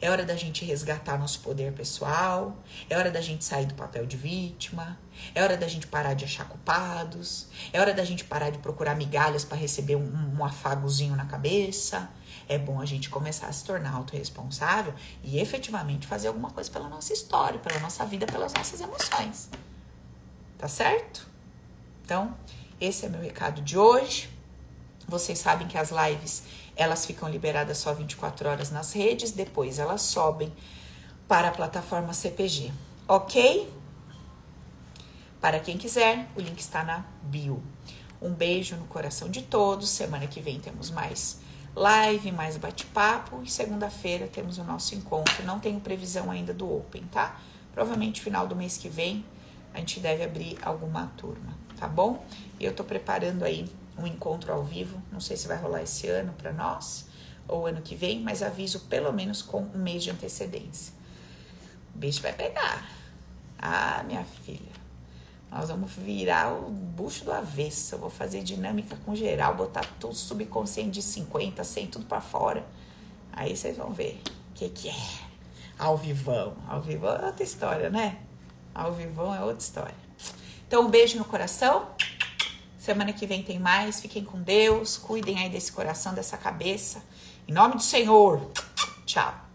é 0.00 0.10
hora 0.10 0.24
da 0.24 0.36
gente 0.36 0.64
resgatar 0.64 1.18
nosso 1.18 1.40
poder 1.40 1.72
pessoal. 1.72 2.56
É 2.88 2.96
hora 2.96 3.10
da 3.10 3.20
gente 3.20 3.44
sair 3.44 3.66
do 3.66 3.74
papel 3.74 4.06
de 4.06 4.16
vítima. 4.16 4.98
É 5.34 5.42
hora 5.42 5.56
da 5.56 5.68
gente 5.68 5.86
parar 5.86 6.14
de 6.14 6.24
achar 6.24 6.46
culpados. 6.48 7.46
É 7.72 7.80
hora 7.80 7.92
da 7.92 8.04
gente 8.04 8.24
parar 8.24 8.50
de 8.50 8.58
procurar 8.58 8.94
migalhas 8.94 9.44
para 9.44 9.56
receber 9.56 9.96
um, 9.96 10.38
um 10.38 10.44
afagozinho 10.44 11.16
na 11.16 11.26
cabeça. 11.26 12.10
É 12.48 12.58
bom 12.58 12.80
a 12.80 12.86
gente 12.86 13.08
começar 13.08 13.46
a 13.46 13.52
se 13.52 13.64
tornar 13.64 13.94
autorresponsável 13.94 14.94
e 15.22 15.38
efetivamente 15.38 16.06
fazer 16.06 16.28
alguma 16.28 16.50
coisa 16.50 16.70
pela 16.70 16.88
nossa 16.88 17.12
história, 17.12 17.58
pela 17.58 17.78
nossa 17.80 18.04
vida, 18.04 18.26
pelas 18.26 18.52
nossas 18.52 18.80
emoções. 18.80 19.48
Tá 20.58 20.68
certo? 20.68 21.28
Então, 22.04 22.36
esse 22.80 23.06
é 23.06 23.08
meu 23.08 23.20
recado 23.20 23.60
de 23.60 23.76
hoje. 23.76 24.30
Vocês 25.06 25.38
sabem 25.38 25.66
que 25.68 25.76
as 25.76 25.90
lives 25.90 26.42
elas 26.76 27.04
ficam 27.04 27.28
liberadas 27.28 27.78
só 27.78 27.92
24 27.92 28.48
horas 28.48 28.70
nas 28.70 28.92
redes, 28.92 29.32
depois 29.32 29.78
elas 29.78 30.02
sobem 30.02 30.52
para 31.28 31.48
a 31.48 31.50
plataforma 31.50 32.12
CPG, 32.12 32.72
ok? 33.06 33.70
Para 35.40 35.60
quem 35.60 35.76
quiser, 35.76 36.28
o 36.36 36.40
link 36.40 36.58
está 36.58 36.82
na 36.82 37.04
bio. 37.22 37.62
Um 38.20 38.32
beijo 38.32 38.76
no 38.76 38.86
coração 38.86 39.28
de 39.28 39.42
todos. 39.42 39.88
Semana 39.88 40.26
que 40.26 40.40
vem 40.40 40.60
temos 40.60 40.90
mais 40.90 41.40
live, 41.74 42.32
mais 42.32 42.56
bate-papo. 42.56 43.42
E 43.42 43.50
segunda-feira 43.50 44.26
temos 44.26 44.58
o 44.58 44.64
nosso 44.64 44.94
encontro. 44.94 45.42
Não 45.44 45.58
tenho 45.58 45.80
previsão 45.80 46.30
ainda 46.30 46.52
do 46.52 46.70
Open, 46.70 47.04
tá? 47.10 47.40
Provavelmente 47.72 48.20
final 48.20 48.46
do 48.46 48.54
mês 48.54 48.76
que 48.76 48.88
vem 48.88 49.24
a 49.72 49.78
gente 49.78 50.00
deve 50.00 50.24
abrir 50.24 50.58
alguma 50.62 51.06
turma, 51.16 51.56
tá 51.78 51.86
bom? 51.86 52.24
Eu 52.60 52.74
tô 52.74 52.84
preparando 52.84 53.42
aí 53.42 53.66
um 53.96 54.06
encontro 54.06 54.52
ao 54.52 54.62
vivo. 54.62 55.00
Não 55.10 55.20
sei 55.20 55.36
se 55.36 55.48
vai 55.48 55.56
rolar 55.56 55.82
esse 55.82 56.06
ano 56.08 56.34
para 56.34 56.52
nós 56.52 57.08
ou 57.48 57.66
ano 57.66 57.80
que 57.82 57.96
vem, 57.96 58.20
mas 58.20 58.42
aviso 58.42 58.80
pelo 58.80 59.12
menos 59.12 59.42
com 59.42 59.62
um 59.62 59.78
mês 59.78 60.04
de 60.04 60.10
antecedência. 60.10 60.92
O 61.94 61.98
bicho 61.98 62.20
vai 62.20 62.32
pegar. 62.32 62.86
Ah, 63.58 64.02
minha 64.06 64.24
filha. 64.44 64.80
Nós 65.50 65.68
vamos 65.68 65.90
virar 65.92 66.52
o 66.52 66.70
bucho 66.70 67.24
do 67.24 67.32
avesso. 67.32 67.96
Eu 67.96 67.98
vou 67.98 68.10
fazer 68.10 68.42
dinâmica 68.42 68.96
com 69.04 69.14
geral, 69.16 69.54
botar 69.54 69.84
tudo 69.98 70.14
subconsciente 70.14 70.90
de 70.90 71.02
50, 71.02 71.64
100, 71.64 71.86
tudo 71.88 72.04
para 72.06 72.20
fora. 72.20 72.64
Aí 73.32 73.56
vocês 73.56 73.76
vão 73.76 73.90
ver 73.90 74.20
o 74.50 74.54
que, 74.54 74.68
que 74.68 74.88
é. 74.88 74.94
Ao 75.78 75.96
vivão. 75.96 76.56
Ao 76.68 76.80
vivão 76.80 77.16
é 77.16 77.26
outra 77.26 77.42
história, 77.42 77.90
né? 77.90 78.18
Ao 78.72 78.92
vivão 78.92 79.34
é 79.34 79.40
outra 79.40 79.58
história. 79.58 79.94
Então, 80.68 80.86
um 80.86 80.90
beijo 80.90 81.18
no 81.18 81.24
coração. 81.24 81.88
Semana 82.80 83.12
que 83.12 83.26
vem 83.26 83.42
tem 83.42 83.58
mais. 83.58 84.00
Fiquem 84.00 84.24
com 84.24 84.40
Deus. 84.40 84.96
Cuidem 84.96 85.38
aí 85.38 85.50
desse 85.50 85.70
coração, 85.70 86.14
dessa 86.14 86.38
cabeça. 86.38 87.02
Em 87.46 87.52
nome 87.52 87.74
do 87.74 87.82
Senhor. 87.82 88.40
Tchau. 89.04 89.49